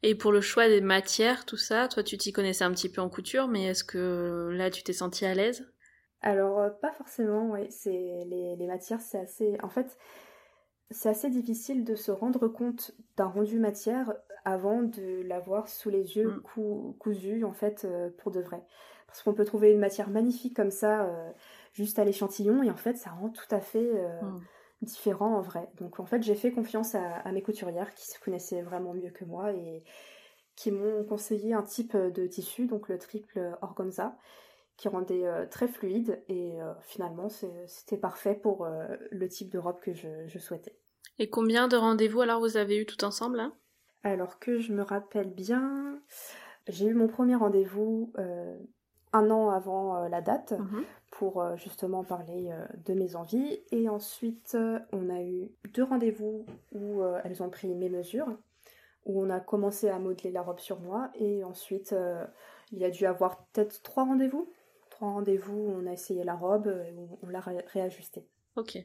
Et 0.05 0.15
pour 0.15 0.31
le 0.31 0.41
choix 0.41 0.69
des 0.69 0.81
matières, 0.81 1.45
tout 1.45 1.57
ça, 1.57 1.89
toi 1.89 2.05
tu 2.05 2.17
t'y 2.17 2.33
connaissais 2.33 2.63
un 2.63 2.71
petit 2.71 2.89
peu 2.89 3.01
en 3.01 3.09
couture, 3.09 3.49
mais 3.49 3.65
est-ce 3.65 3.83
que 3.83 4.51
là 4.53 4.71
tu 4.71 4.85
t'es 4.85 4.93
sentie 4.93 5.27
à 5.27 5.35
l'aise? 5.35 5.69
Alors 6.21 6.79
pas 6.81 6.93
forcément, 6.93 7.51
oui. 7.51 7.67
C'est 7.71 7.91
les, 8.27 8.55
les 8.57 8.67
matières, 8.67 9.01
c'est 9.01 9.19
assez. 9.19 9.57
En 9.63 9.69
fait, 9.69 9.97
c'est 10.91 11.09
assez 11.09 11.31
difficile 11.31 11.85
de 11.85 11.97
se 11.97 12.13
rendre 12.13 12.47
compte 12.49 12.93
d'un 13.17 13.27
rendu 13.27 13.59
matière 13.59 14.15
avant 14.45 14.83
de 14.83 15.23
l'avoir 15.23 15.69
sous 15.69 15.91
les 15.91 16.17
yeux 16.17 16.43
mm. 16.57 16.95
cousu 16.99 17.45
en 17.45 17.53
fait 17.53 17.87
pour 18.19 18.31
de 18.31 18.41
vrai. 18.41 18.63
Parce 19.09 19.23
qu'on 19.23 19.33
peut 19.33 19.47
trouver 19.47 19.73
une 19.73 19.81
matière 19.81 20.11
magnifique 20.11 20.55
comme 20.55 20.71
ça, 20.71 21.07
euh, 21.07 21.31
juste 21.73 21.99
à 21.99 22.05
l'échantillon, 22.05 22.63
et 22.63 22.71
en 22.71 22.77
fait, 22.77 22.97
ça 22.97 23.11
rend 23.11 23.31
tout 23.31 23.49
à 23.51 23.59
fait 23.59 23.91
euh, 23.95 24.21
hmm. 24.21 24.41
différent 24.83 25.35
en 25.35 25.41
vrai. 25.41 25.69
Donc 25.81 25.99
en 25.99 26.05
fait, 26.05 26.23
j'ai 26.23 26.35
fait 26.35 26.53
confiance 26.53 26.95
à, 26.95 27.33
mes 27.33 27.43
couturières 27.43 27.95
qui 27.95 28.07
se 28.07 28.21
connaissaient 28.21 28.61
vraiment 28.61 28.93
mieux 28.93 29.11
que 29.11 29.25
moi 29.25 29.53
et 29.53 29.83
qui 30.57 30.71
m'ont 30.71 31.05
conseillé 31.05 31.55
un 31.55 31.63
type 31.63 31.97
de 31.97 32.27
tissu, 32.27 32.67
donc 32.67 32.89
le 32.89 32.99
triple 32.99 33.57
organza, 33.63 34.15
qui 34.77 34.89
rendait 34.89 35.27
euh, 35.27 35.47
très 35.47 35.69
fluide, 35.69 36.23
et 36.29 36.59
finalement, 36.83 37.31
c'était 37.67 37.97
parfait 37.97 38.35
pour 38.35 38.69
le 39.11 39.29
type 39.29 39.51
de 39.51 39.59
robe 39.59 39.81
que 39.81 39.95
je, 39.95 40.39
souhaitais. 40.39 40.77
Et 41.19 41.31
combien 41.31 41.67
de 41.67 41.77
rendez-vous 41.77 42.21
alors 42.21 42.41
vous 42.41 42.59
avez 42.59 42.77
eu 42.77 42.85
tout 42.85 43.05
ensemble 43.05 43.41
hein? 43.41 43.55
Alors 44.03 44.39
que 44.39 44.59
je 44.59 44.73
me 44.73 44.83
rappelle 44.83 45.31
bien, 45.31 46.01
j'ai 46.69 46.87
eu 46.87 46.95
mon 46.95 47.09
premier 47.09 47.35
rendez-vous 47.35 48.13
un 49.13 49.31
an 49.31 49.51
avant 49.51 49.97
euh, 49.97 50.09
la 50.09 50.21
date 50.21 50.53
mhm. 50.53 50.85
pour 51.11 51.41
euh, 51.41 51.57
justement 51.57 52.05
parler 52.05 52.51
euh, 52.51 52.65
de 52.87 52.95
mes 52.95 53.17
envies. 53.17 53.61
Et 53.71 53.89
ensuite, 53.89 54.57
on 54.93 55.11
a 55.11 55.23
eu 55.23 55.51
deux 55.73 55.85
rendez-vous 55.85 56.47
où 56.73 57.03
elles 57.25 57.43
ont 57.43 57.51
pris 57.51 57.75
mes 57.75 57.89
mesures, 57.89 58.29
où 59.05 59.23
on 59.23 59.31
a 59.31 59.41
commencé 59.41 59.89
à 59.89 59.99
modeler 59.99 60.31
la 60.31 60.43
robe 60.43 60.61
sur 60.61 60.81
moi. 60.81 61.11
Et 61.15 61.45
ensuite, 61.45 61.95
il 62.73 62.79
y 62.79 62.85
a 62.85 62.91
dû 62.91 63.07
avoir 63.07 63.45
peut-être 63.47 63.83
trois 63.83 64.05
rendez-vous. 64.05 64.49
Trois 64.91 65.13
rendez-vous 65.13 65.57
où 65.57 65.71
on 65.71 65.87
a 65.87 65.93
essayé 65.93 66.25
la 66.25 66.35
robe 66.35 66.67
et 66.67 66.93
où 66.93 67.19
on 67.23 67.29
l'a 67.29 67.41
réajustée. 67.41 68.27
Ok. 68.57 68.79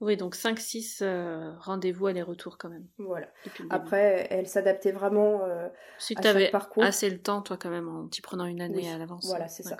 Oui, 0.00 0.16
donc 0.16 0.34
5-6 0.34 1.00
euh, 1.02 1.52
rendez-vous 1.58 2.06
aller-retour 2.06 2.56
quand 2.56 2.70
même. 2.70 2.86
Voilà. 2.96 3.28
Après, 3.68 4.26
elle 4.30 4.46
s'adaptait 4.46 4.92
vraiment 4.92 5.44
euh, 5.44 5.68
si 5.98 6.14
tu 6.14 6.26
avais 6.26 6.50
assez 6.78 7.10
le 7.10 7.20
temps, 7.20 7.42
toi, 7.42 7.58
quand 7.58 7.68
même, 7.68 7.88
en 7.88 8.08
t'y 8.08 8.22
prenant 8.22 8.46
une 8.46 8.62
année 8.62 8.90
à 8.90 8.96
l'avance. 8.96 9.26
Voilà, 9.26 9.48
c'est 9.48 9.62
ça. 9.62 9.76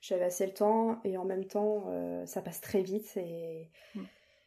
J'avais 0.00 0.24
assez 0.24 0.46
le 0.46 0.52
temps 0.52 1.00
et 1.04 1.16
en 1.16 1.24
même 1.24 1.46
temps, 1.46 1.84
euh, 1.88 2.26
ça 2.26 2.42
passe 2.42 2.60
très 2.60 2.82
vite. 2.82 3.16
Et... 3.16 3.70
Hmm. 3.94 4.04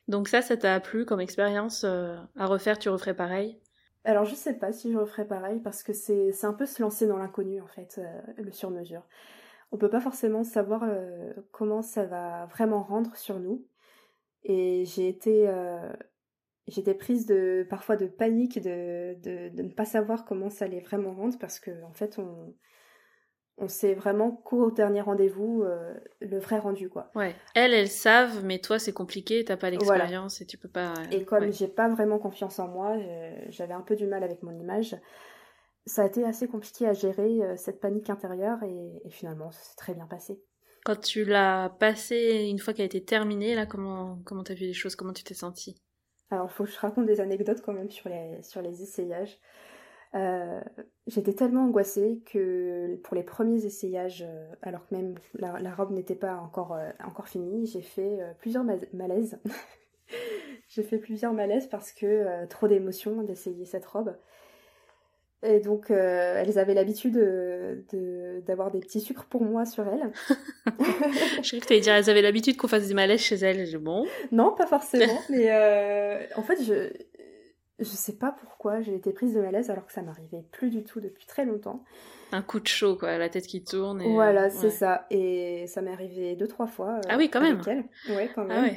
Donc 0.09 0.27
ça, 0.27 0.41
ça 0.41 0.57
t'a 0.57 0.79
plu 0.81 1.05
comme 1.05 1.21
expérience 1.21 1.85
à 1.85 2.45
refaire 2.45 2.77
Tu 2.77 2.89
referais 2.89 3.15
pareil? 3.15 3.57
Alors, 4.03 4.25
je 4.25 4.35
sais 4.35 4.53
pas 4.53 4.73
si 4.73 4.91
je 4.91 4.97
referais 4.97 5.25
pareil 5.25 5.59
parce 5.61 5.81
que 5.81 5.93
c'est 5.93 6.45
un 6.45 6.53
peu 6.53 6.65
se 6.65 6.81
lancer 6.81 7.07
dans 7.07 7.17
l'inconnu, 7.17 7.61
en 7.61 7.67
fait, 7.67 8.01
le 8.37 8.51
sur-mesure. 8.51 9.03
On 9.71 9.77
peut 9.77 9.89
pas 9.89 10.01
forcément 10.01 10.43
savoir 10.43 10.83
comment 11.51 11.81
ça 11.81 12.05
va 12.05 12.47
vraiment 12.47 12.83
rendre 12.83 13.15
sur 13.15 13.39
nous. 13.39 13.65
Et 14.43 14.85
j'ai 14.85 15.07
été, 15.09 15.47
euh, 15.47 15.91
j'étais 16.67 16.93
prise 16.93 17.25
de 17.25 17.65
parfois 17.69 17.97
de 17.97 18.07
panique 18.07 18.61
de, 18.61 19.15
de, 19.21 19.49
de, 19.49 19.63
ne 19.63 19.71
pas 19.71 19.85
savoir 19.85 20.25
comment 20.25 20.49
ça 20.49 20.65
allait 20.65 20.79
vraiment 20.79 21.13
rendre 21.13 21.37
parce 21.39 21.59
que 21.59 21.83
en 21.83 21.93
fait 21.93 22.19
on 22.19 22.55
on 23.61 23.67
sait 23.67 23.93
vraiment 23.93 24.31
qu'au 24.31 24.71
dernier 24.71 25.01
rendez-vous 25.01 25.63
euh, 25.63 25.93
le 26.21 26.39
vrai 26.39 26.59
rendu 26.59 26.89
quoi. 26.89 27.11
Ouais. 27.13 27.35
Elles 27.55 27.73
elles 27.73 27.89
savent 27.89 28.45
mais 28.45 28.59
toi 28.59 28.79
c'est 28.79 28.93
compliqué, 28.93 29.43
t'as 29.43 29.57
pas 29.57 29.69
l'expérience 29.69 30.39
et 30.39 30.45
tu 30.45 30.57
peux 30.57 30.69
pas. 30.69 30.93
Et 31.11 31.25
comme 31.25 31.51
j'ai 31.51 31.67
pas 31.67 31.89
vraiment 31.89 32.19
confiance 32.19 32.59
en 32.59 32.69
moi, 32.69 32.95
j'avais 33.49 33.73
un 33.73 33.81
peu 33.81 33.97
du 33.97 34.07
mal 34.07 34.23
avec 34.23 34.43
mon 34.43 34.57
image. 34.57 34.95
Ça 35.85 36.03
a 36.03 36.05
été 36.05 36.23
assez 36.23 36.47
compliqué 36.47 36.87
à 36.87 36.93
gérer 36.93 37.41
euh, 37.41 37.55
cette 37.57 37.79
panique 37.79 38.09
intérieure 38.09 38.61
et, 38.63 39.01
et 39.03 39.09
finalement 39.09 39.51
ça 39.51 39.59
s'est 39.61 39.75
très 39.75 39.93
bien 39.93 40.05
passé. 40.05 40.39
Quand 40.89 40.99
tu 40.99 41.23
l'as 41.23 41.69
passé 41.77 42.47
une 42.49 42.57
fois 42.57 42.73
qu'elle 42.73 42.81
a 42.81 42.87
été 42.87 43.05
terminée, 43.05 43.55
comment 43.69 44.17
comment 44.25 44.43
t'as 44.43 44.55
vu 44.55 44.65
les 44.65 44.73
choses? 44.73 44.95
Comment 44.95 45.13
tu 45.13 45.23
t'es 45.23 45.35
sentie? 45.35 45.79
Alors, 46.31 46.47
il 46.49 46.51
faut 46.51 46.63
que 46.63 46.71
je 46.71 46.79
raconte 46.79 47.05
des 47.05 47.21
anecdotes 47.21 47.61
quand 47.61 47.73
même 47.73 47.91
sur 47.91 48.09
les, 48.09 48.41
sur 48.41 48.65
essayages. 48.65 49.37
Euh, 50.15 50.59
j'étais 51.05 51.33
tellement 51.33 51.65
angoissée 51.65 52.23
que 52.25 52.95
pour 53.03 53.15
les 53.15 53.21
premiers 53.21 53.63
essayages, 53.63 54.25
euh, 54.27 54.51
alors 54.63 54.87
que 54.87 54.95
même 54.95 55.13
la, 55.35 55.75
robe 55.75 55.91
n'était 55.91 56.15
pas 56.15 56.37
encore, 56.37 56.73
euh, 56.73 56.89
encore 57.05 57.27
finie, 57.27 57.67
j'ai 57.67 57.83
fait 57.83 58.17
plusieurs 58.39 58.65
malaises. 58.91 59.39
j'ai 60.69 60.81
fait 60.81 60.97
plusieurs 60.97 61.33
malaises 61.33 61.67
parce 61.67 61.91
que 61.91 62.47
trop 62.47 62.67
d'émotions 62.67 63.21
d'essayer 63.21 63.65
cette 63.65 63.85
robe. 63.85 64.17
Et 65.41 65.59
donc, 65.61 65.89
euh, 65.89 66.43
elles 66.43 66.59
avaient 66.59 66.73
l'habitude 66.73 67.17
d'avoir 68.45 68.71
des 68.71 68.79
petits 68.79 68.99
sucres 68.99 69.25
pour 69.25 69.43
moi 69.43 69.65
sur 69.65 69.87
elles. 69.87 70.11
je 70.67 71.47
croyais 71.47 71.61
que 71.61 71.65
tu 71.65 71.73
allais 71.73 71.81
dire 71.81 71.93
elles 71.93 72.09
avaient 72.09 72.21
l'habitude 72.21 72.57
qu'on 72.57 72.67
fasse 72.67 72.87
des 72.87 72.93
malaises 72.93 73.21
chez 73.21 73.37
elles. 73.37 73.77
Bon. 73.77 74.05
Non, 74.31 74.53
pas 74.53 74.67
forcément. 74.67 75.19
mais 75.29 75.49
euh, 75.49 76.21
en 76.35 76.43
fait, 76.43 76.61
je 76.61 76.91
je 77.79 77.85
sais 77.85 78.17
pas 78.17 78.35
pourquoi 78.37 78.81
j'ai 78.81 78.93
été 78.93 79.13
prise 79.13 79.33
de 79.33 79.39
malaise 79.39 79.69
alors 79.69 79.85
que 79.85 79.93
ça 79.93 80.01
m'arrivait 80.01 80.43
plus 80.51 80.69
du 80.69 80.83
tout 80.83 80.99
depuis 80.99 81.25
très 81.25 81.45
longtemps. 81.45 81.85
Un 82.33 82.41
coup 82.41 82.59
de 82.59 82.67
chaud, 82.67 82.97
quoi, 82.97 83.17
la 83.17 83.29
tête 83.29 83.47
qui 83.47 83.63
tourne. 83.63 84.01
Et... 84.01 84.13
Voilà, 84.13 84.49
c'est 84.49 84.69
ça. 84.69 85.07
Et 85.09 85.65
ça 85.67 85.81
m'est 85.81 85.93
arrivé 85.93 86.35
deux, 86.35 86.47
trois 86.47 86.67
fois. 86.67 86.97
Euh, 86.97 87.09
ah 87.09 87.15
oui, 87.17 87.29
quand 87.29 87.39
même. 87.39 87.61
Ouais, 88.09 88.29
quand 88.35 88.43
ah 88.49 88.61
même. 88.61 88.75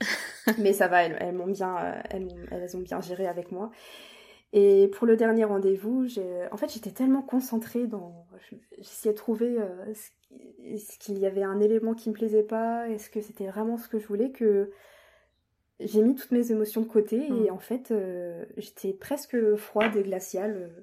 Ah 0.00 0.04
ouais. 0.04 0.54
mais 0.58 0.74
ça 0.74 0.88
va, 0.88 1.02
elles, 1.04 1.16
elles 1.18 1.34
m'ont 1.34 1.46
bien, 1.46 2.02
elles, 2.10 2.28
elles 2.50 2.76
ont 2.76 2.80
bien 2.80 3.00
géré 3.00 3.26
avec 3.26 3.50
moi. 3.50 3.70
Et 4.52 4.88
pour 4.88 5.06
le 5.06 5.16
dernier 5.16 5.44
rendez-vous, 5.44 6.06
en 6.50 6.56
fait, 6.56 6.72
j'étais 6.72 6.92
tellement 6.92 7.22
concentrée 7.22 7.86
dans. 7.86 8.26
J'essayais 8.78 9.12
de 9.12 9.18
trouver 9.18 9.58
euh, 9.58 9.92
est-ce 10.64 10.98
qu'il 10.98 11.18
y 11.18 11.26
avait 11.26 11.42
un 11.42 11.60
élément 11.60 11.94
qui 11.94 12.10
me 12.10 12.14
plaisait 12.14 12.42
pas, 12.42 12.88
est-ce 12.88 13.10
que 13.10 13.20
c'était 13.20 13.46
vraiment 13.46 13.76
ce 13.76 13.88
que 13.88 13.98
je 13.98 14.06
voulais, 14.06 14.30
que 14.30 14.70
j'ai 15.80 16.00
mis 16.00 16.14
toutes 16.14 16.30
mes 16.30 16.50
émotions 16.52 16.80
de 16.80 16.86
côté 16.86 17.26
et 17.26 17.50
mm. 17.50 17.52
en 17.52 17.58
fait, 17.58 17.90
euh, 17.90 18.44
j'étais 18.56 18.92
presque 18.92 19.36
froide 19.56 19.96
et 19.96 20.02
glaciale. 20.02 20.56
Euh. 20.56 20.82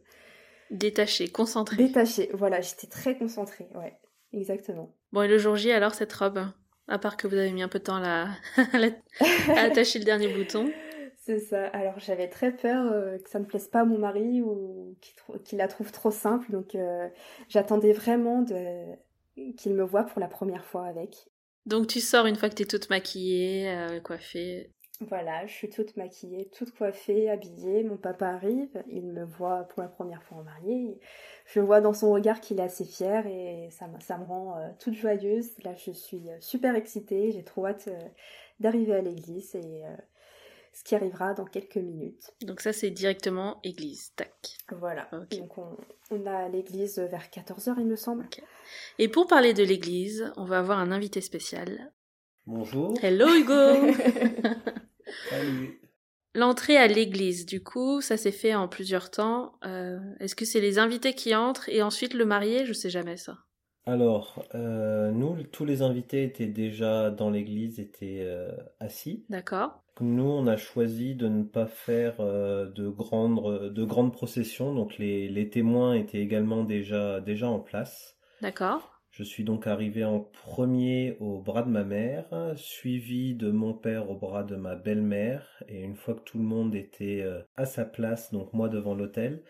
Détachée, 0.72 1.28
concentrée. 1.30 1.78
Détachée, 1.78 2.30
voilà, 2.34 2.62
j'étais 2.62 2.88
très 2.88 3.18
concentrée, 3.18 3.68
ouais, 3.76 3.98
exactement. 4.34 4.96
Bon, 5.12 5.22
et 5.22 5.28
le 5.28 5.38
jour 5.38 5.56
J, 5.56 5.72
alors, 5.72 5.94
cette 5.94 6.14
robe 6.14 6.48
À 6.88 6.98
part 6.98 7.18
que 7.18 7.28
vous 7.28 7.36
avez 7.36 7.52
mis 7.52 7.64
un 7.64 7.68
peu 7.68 7.80
de 7.80 7.84
temps 7.84 8.02
à, 8.04 8.28
à 8.58 9.62
attacher 9.62 10.00
le 10.00 10.06
dernier 10.06 10.28
bouton? 10.28 10.72
C'est 11.26 11.40
ça. 11.40 11.68
Alors 11.68 12.00
j'avais 12.00 12.28
très 12.28 12.52
peur 12.52 12.92
euh, 12.92 13.18
que 13.18 13.30
ça 13.30 13.40
ne 13.40 13.46
plaise 13.46 13.70
pas 13.70 13.82
à 13.82 13.86
mon 13.86 13.98
mari 13.98 14.42
ou 14.42 14.98
qu'il 15.46 15.58
la 15.58 15.70
trouve 15.70 15.92
trop 15.92 16.12
simple. 16.12 16.52
Donc 16.52 16.76
euh, 16.76 17.08
j'attendais 17.48 17.94
vraiment 17.94 18.42
de... 18.42 18.94
qu'il 19.56 19.74
me 19.74 19.84
voit 19.84 20.04
pour 20.04 20.20
la 20.20 20.28
première 20.28 20.66
fois 20.66 20.86
avec. 20.86 21.30
Donc 21.66 21.88
tu 21.88 22.02
sors 22.02 22.26
une 22.26 22.36
fois 22.36 22.50
que 22.50 22.56
tu 22.56 22.64
es 22.64 22.66
toute 22.66 22.90
maquillée, 22.90 23.70
euh, 23.70 24.02
coiffée. 24.02 24.70
Voilà, 25.00 25.46
je 25.48 25.54
suis 25.54 25.70
toute 25.70 25.96
maquillée, 25.96 26.50
toute 26.50 26.72
coiffée, 26.72 27.30
habillée. 27.30 27.84
Mon 27.84 27.96
papa 27.96 28.28
arrive, 28.28 28.84
il 28.90 29.06
me 29.06 29.24
voit 29.24 29.64
pour 29.64 29.82
la 29.82 29.88
première 29.88 30.24
fois 30.24 30.40
en 30.40 30.44
mariée. 30.44 31.00
Je 31.46 31.62
vois 31.62 31.80
dans 31.80 31.94
son 31.94 32.12
regard 32.12 32.42
qu'il 32.42 32.60
est 32.60 32.64
assez 32.64 32.86
fier 32.86 33.26
et 33.28 33.70
ça, 33.72 33.90
ça 34.02 34.18
me 34.18 34.26
rend 34.26 34.56
toute 34.80 34.94
joyeuse. 34.94 35.52
Là, 35.64 35.74
je 35.74 35.92
suis 35.92 36.30
super 36.42 36.76
excitée. 36.76 37.32
J'ai 37.32 37.44
trop 37.44 37.66
hâte 37.66 37.90
d'arriver 38.60 38.94
à 38.94 39.02
l'église 39.02 39.56
et 39.56 39.84
ce 40.74 40.84
qui 40.84 40.96
arrivera 40.96 41.34
dans 41.34 41.46
quelques 41.46 41.78
minutes. 41.78 42.32
Donc 42.42 42.62
ça 42.62 42.74
c'est 42.74 42.90
directement 42.90 43.60
église, 43.64 44.12
tac. 44.16 44.58
Voilà, 44.72 45.10
donc 45.32 45.58
on, 45.58 46.26
a 46.26 46.50
l'église 46.50 47.00
vers 47.00 47.28
14h 47.30 47.76
il 47.78 47.86
me 47.86 47.96
semble. 47.96 48.28
Et 49.00 49.08
pour 49.08 49.28
parler 49.28 49.54
de 49.54 49.64
l'église, 49.64 50.32
on 50.36 50.46
va 50.46 50.60
avoir 50.60 50.80
un 50.80 50.92
invité 50.92 51.22
spécial. 51.22 51.92
Bonjour. 52.46 52.94
Hello 53.02 53.28
Hugo 53.34 53.94
Salut. 55.30 55.80
L'entrée 56.36 56.78
à 56.78 56.88
l'église, 56.88 57.46
du 57.46 57.62
coup, 57.62 58.02
ça 58.02 58.18
s'est 58.18 58.32
fait 58.32 58.56
en 58.56 58.68
plusieurs 58.68 59.12
temps. 59.12 59.54
Euh, 59.66 60.00
est-ce 60.20 60.36
que 60.36 60.46
c'est 60.46 60.62
les 60.62 60.80
invités 60.80 61.14
qui 61.14 61.36
entrent 61.36 61.70
et 61.70 61.84
ensuite 61.84 62.16
le 62.16 62.26
marié? 62.26 62.66
Je 62.66 62.74
sais 62.74 62.90
jamais 62.90 63.18
ça. 63.18 63.38
Alors, 63.86 64.46
euh, 64.56 65.12
nous, 65.12 65.44
tous 65.44 65.66
les 65.66 65.82
invités 65.82 66.24
étaient 66.24 66.48
déjà 66.48 67.12
dans 67.12 67.30
l'église, 67.30 67.80
étaient 67.80 68.22
euh, 68.22 68.52
assis. 68.80 69.26
D'accord. 69.30 69.84
Nous, 70.00 70.24
on 70.24 70.48
a 70.48 70.58
choisi 70.58 71.16
de 71.16 71.28
ne 71.28 71.44
pas 71.44 71.66
faire 71.66 72.16
euh, 72.20 72.70
de 72.70 72.88
grandes, 72.88 73.74
de 73.74 73.84
grandes 73.84 74.14
processions, 74.14 74.74
donc 74.74 74.98
les, 74.98 75.28
les 75.28 75.50
témoins 75.50 75.96
étaient 75.96 76.22
également 76.22 76.64
déjà, 76.64 77.20
déjà 77.20 77.48
en 77.48 77.60
place. 77.60 78.18
D'accord. 78.42 78.93
Je 79.14 79.22
suis 79.22 79.44
donc 79.44 79.68
arrivé 79.68 80.04
en 80.04 80.22
premier 80.22 81.18
au 81.20 81.40
bras 81.40 81.62
de 81.62 81.70
ma 81.70 81.84
mère, 81.84 82.26
suivi 82.56 83.36
de 83.36 83.52
mon 83.52 83.76
père 83.76 84.10
au 84.10 84.16
bras 84.16 84.44
de 84.44 84.56
ma 84.56 84.74
belle-mère, 84.74 85.48
et 85.68 85.84
une 85.84 85.96
fois 85.96 86.16
que 86.16 86.22
tout 86.22 86.40
le 86.40 86.44
monde 86.44 86.74
était 86.74 87.22
euh, 87.22 87.44
à 87.56 87.68
sa 87.68 87.86
place, 87.86 88.34
donc 88.34 88.52
moi 88.54 88.70
devant 88.70 88.96
l'autel, 88.96 89.44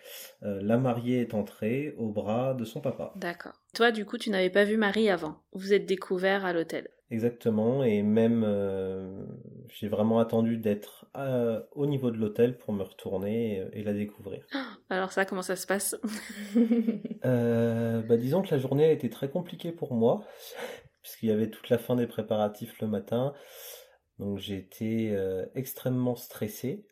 euh, 0.43 0.59
la 0.61 0.77
mariée 0.77 1.21
est 1.21 1.33
entrée 1.33 1.95
au 1.97 2.09
bras 2.09 2.53
de 2.55 2.65
son 2.65 2.81
papa. 2.81 3.13
D'accord. 3.15 3.53
Toi, 3.73 3.91
du 3.93 4.03
coup, 4.03 4.17
tu 4.17 4.31
n'avais 4.31 4.49
pas 4.49 4.65
vu 4.65 4.75
Marie 4.75 5.09
avant. 5.09 5.37
Vous 5.53 5.71
êtes 5.71 5.85
découvert 5.85 6.43
à 6.43 6.51
l'hôtel. 6.51 6.89
Exactement, 7.09 7.85
et 7.85 8.01
même 8.03 8.43
euh, 8.45 9.25
j'ai 9.73 9.87
vraiment 9.87 10.19
attendu 10.19 10.57
d'être 10.57 11.07
euh, 11.17 11.61
au 11.71 11.87
niveau 11.87 12.11
de 12.11 12.17
l'hôtel 12.17 12.57
pour 12.57 12.73
me 12.73 12.83
retourner 12.83 13.55
et, 13.73 13.79
et 13.79 13.83
la 13.83 13.93
découvrir. 13.93 14.45
Alors 14.89 15.11
ça, 15.11 15.25
comment 15.25 15.41
ça 15.41 15.55
se 15.55 15.67
passe? 15.67 15.95
Euh, 17.25 18.01
bah, 18.01 18.17
disons 18.17 18.41
que 18.41 18.53
la 18.53 18.59
journée 18.59 18.83
a 18.83 18.91
été 18.91 19.09
très 19.09 19.29
compliquée 19.29 19.71
pour 19.71 19.93
moi, 19.93 20.25
puisqu'il 21.01 21.29
y 21.29 21.31
avait 21.31 21.49
toute 21.49 21.69
la 21.69 21.77
fin 21.77 21.95
des 21.95 22.05
préparatifs 22.05 22.81
le 22.81 22.87
matin. 22.87 23.33
Donc 24.19 24.49
été 24.49 25.11
euh, 25.15 25.45
extrêmement 25.55 26.17
stressé. 26.17 26.85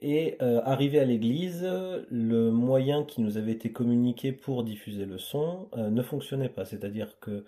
Et 0.00 0.36
euh, 0.42 0.60
arrivé 0.64 0.98
à 0.98 1.04
l'église, 1.04 1.62
le 1.62 2.50
moyen 2.50 3.04
qui 3.04 3.20
nous 3.20 3.36
avait 3.36 3.52
été 3.52 3.70
communiqué 3.70 4.32
pour 4.32 4.64
diffuser 4.64 5.06
le 5.06 5.18
son 5.18 5.70
ne 5.76 6.02
fonctionnait 6.02 6.48
pas. 6.48 6.64
C'est-à-dire 6.64 7.20
que 7.20 7.44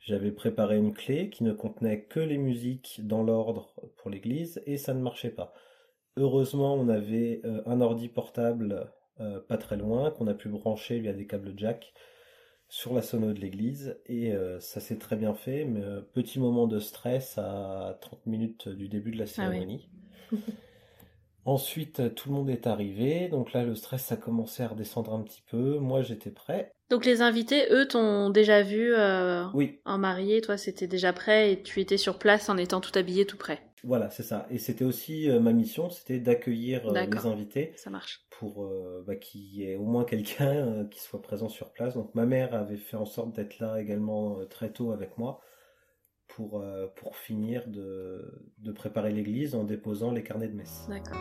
j'avais 0.00 0.32
préparé 0.32 0.76
une 0.76 0.94
clé 0.94 1.30
qui 1.30 1.44
ne 1.44 1.52
contenait 1.52 2.02
que 2.04 2.20
les 2.20 2.38
musiques 2.38 3.00
dans 3.06 3.22
l'ordre 3.22 3.74
pour 3.96 4.10
l'église 4.10 4.62
et 4.66 4.78
ça 4.78 4.94
ne 4.94 5.00
marchait 5.00 5.30
pas. 5.30 5.52
Heureusement, 6.16 6.74
on 6.74 6.88
avait 6.88 7.40
euh, 7.44 7.62
un 7.66 7.80
ordi 7.80 8.08
portable 8.08 8.90
euh, 9.20 9.40
pas 9.40 9.58
très 9.58 9.76
loin 9.76 10.10
qu'on 10.10 10.26
a 10.26 10.34
pu 10.34 10.48
brancher 10.48 10.98
via 10.98 11.12
des 11.12 11.26
câbles 11.26 11.52
jack 11.56 11.92
sur 12.68 12.94
la 12.94 13.02
sono 13.02 13.32
de 13.32 13.40
l'église 13.40 14.00
et 14.06 14.32
euh, 14.32 14.58
ça 14.60 14.80
s'est 14.80 14.98
très 14.98 15.16
bien 15.16 15.34
fait, 15.34 15.64
mais 15.64 15.82
petit 16.14 16.38
moment 16.38 16.66
de 16.66 16.78
stress 16.78 17.36
à 17.36 17.98
30 18.00 18.26
minutes 18.26 18.68
du 18.68 18.88
début 18.88 19.10
de 19.10 19.18
la 19.18 19.26
Ah 19.38 19.50
oui. 19.50 19.88
Ensuite, 21.44 22.00
euh, 22.00 22.08
tout 22.10 22.28
le 22.28 22.34
monde 22.34 22.50
est 22.50 22.66
arrivé, 22.66 23.28
donc 23.28 23.52
là 23.52 23.64
le 23.64 23.74
stress 23.74 24.12
a 24.12 24.16
commencé 24.16 24.62
à 24.62 24.68
redescendre 24.68 25.14
un 25.14 25.22
petit 25.22 25.42
peu. 25.50 25.78
Moi 25.78 26.02
j'étais 26.02 26.30
prêt. 26.30 26.72
Donc 26.90 27.04
les 27.04 27.22
invités, 27.22 27.66
eux, 27.70 27.86
t'ont 27.86 28.30
déjà 28.30 28.62
vu 28.62 28.92
euh, 28.94 29.44
Oui, 29.54 29.80
en 29.84 29.96
mariée. 29.98 30.40
Toi, 30.40 30.56
c'était 30.56 30.88
déjà 30.88 31.12
prêt 31.12 31.52
et 31.52 31.62
tu 31.62 31.80
étais 31.80 31.96
sur 31.96 32.18
place 32.18 32.48
en 32.48 32.56
étant 32.56 32.80
tout 32.80 32.90
habillé, 32.98 33.26
tout 33.26 33.36
prêt. 33.36 33.60
voilà, 33.84 34.10
c'est 34.10 34.24
ça. 34.24 34.46
Et 34.50 34.58
c'était 34.58 34.84
aussi 34.84 35.30
euh, 35.30 35.38
ma 35.40 35.52
mission, 35.52 35.88
c'était 35.88 36.18
d'accueillir 36.18 36.88
euh, 36.88 37.06
les 37.06 37.26
invités 37.26 37.72
Ça 37.76 37.90
marche. 37.90 38.26
pour 38.30 38.64
euh, 38.64 39.04
bah, 39.06 39.14
qu'il 39.16 39.42
y 39.54 39.62
ait 39.64 39.76
au 39.76 39.84
moins 39.84 40.04
quelqu'un 40.04 40.50
euh, 40.66 40.84
qui 40.84 41.00
soit 41.00 41.22
présent 41.22 41.48
sur 41.48 41.72
place. 41.72 41.94
Donc 41.94 42.12
ma 42.16 42.26
mère 42.26 42.54
avait 42.54 42.76
fait 42.76 42.96
en 42.96 43.06
sorte 43.06 43.34
d'être 43.36 43.60
là 43.60 43.80
également 43.80 44.40
euh, 44.40 44.44
très 44.46 44.72
tôt 44.72 44.90
avec 44.92 45.16
moi 45.16 45.40
pour, 46.48 46.60
euh, 46.60 46.86
pour 46.96 47.16
finir 47.16 47.66
de, 47.66 48.32
de 48.58 48.72
préparer 48.72 49.12
l'église 49.12 49.54
en 49.54 49.64
déposant 49.64 50.10
les 50.10 50.22
carnets 50.22 50.48
de 50.48 50.56
messe. 50.56 50.86
D'accord. 50.88 51.18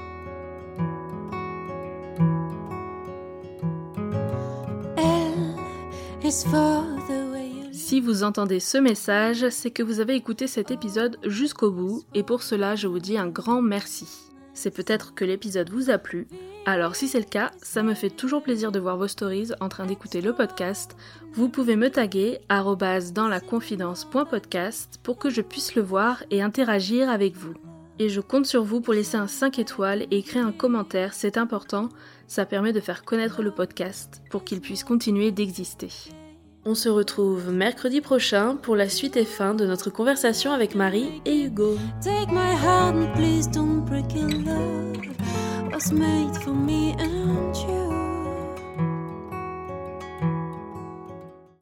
Si 7.72 8.00
vous 8.00 8.24
entendez 8.24 8.60
ce 8.60 8.78
message, 8.78 9.50
c'est 9.50 9.72
que 9.72 9.82
vous 9.82 10.00
avez 10.00 10.16
écouté 10.16 10.46
cet 10.48 10.70
épisode 10.70 11.18
jusqu'au 11.26 11.72
bout 11.72 12.04
et 12.14 12.24
pour 12.24 12.44
cela, 12.44 12.76
je 12.76 12.88
vous 12.88 13.00
dis 13.00 13.18
un 13.18 13.28
grand 13.28 13.62
merci. 13.62 14.29
C'est 14.60 14.72
peut-être 14.72 15.14
que 15.14 15.24
l'épisode 15.24 15.70
vous 15.70 15.90
a 15.90 15.98
plu. 15.98 16.28
Alors 16.66 16.98
si 16.98 17.08
c'est 17.08 17.20
le 17.20 17.24
cas, 17.24 17.52
ça 17.62 17.82
me 17.82 17.94
fait 17.94 18.10
toujours 18.10 18.44
plaisir 18.44 18.74
de 18.74 18.80
voir 18.80 18.98
vos 18.98 19.08
stories 19.08 19.52
en 19.62 19.70
train 19.70 19.86
d'écouter 19.86 20.20
le 20.20 20.34
podcast. 20.34 20.98
Vous 21.32 21.48
pouvez 21.48 21.78
me 21.78 21.90
taguer 21.90 22.40
arobase 22.50 23.14
dans 23.14 23.30
la 23.30 23.40
confidence.podcast 23.40 25.00
pour 25.02 25.18
que 25.18 25.30
je 25.30 25.40
puisse 25.40 25.76
le 25.76 25.82
voir 25.82 26.26
et 26.30 26.42
interagir 26.42 27.10
avec 27.10 27.38
vous. 27.38 27.54
Et 28.00 28.10
je 28.10 28.20
compte 28.20 28.48
sur 28.48 28.66
vous 28.66 28.82
pour 28.82 28.94
laisser 28.94 29.16
un 29.16 29.28
5 29.28 29.60
étoiles 29.60 30.02
et 30.12 30.18
écrire 30.18 30.46
un 30.46 30.52
commentaire, 30.52 31.14
c'est 31.14 31.38
important, 31.38 31.88
ça 32.28 32.46
permet 32.46 32.74
de 32.74 32.82
faire 32.82 33.06
connaître 33.06 33.42
le 33.42 33.52
podcast 33.52 34.22
pour 34.30 34.44
qu'il 34.44 34.60
puisse 34.60 34.84
continuer 34.84 35.32
d'exister. 35.32 36.12
On 36.66 36.76
se 36.76 36.90
retrouve 36.90 37.52
mercredi 37.52 38.02
prochain 38.02 38.56
pour 38.56 38.76
la 38.76 38.90
suite 38.90 39.16
et 39.18 39.26
fin 39.26 39.54
de 39.54 39.66
notre 39.66 39.90
conversation 39.90 40.52
avec 40.52 40.76
Marie 40.76 41.22
et 41.26 41.44
Hugo. 41.44 41.78
Take 42.02 42.32
my 42.32 42.54
hand, 42.54 43.14
please 43.16 43.48
don't 43.48 43.86
break. 43.86 44.06
Love 44.14 44.80
and. 47.00 47.89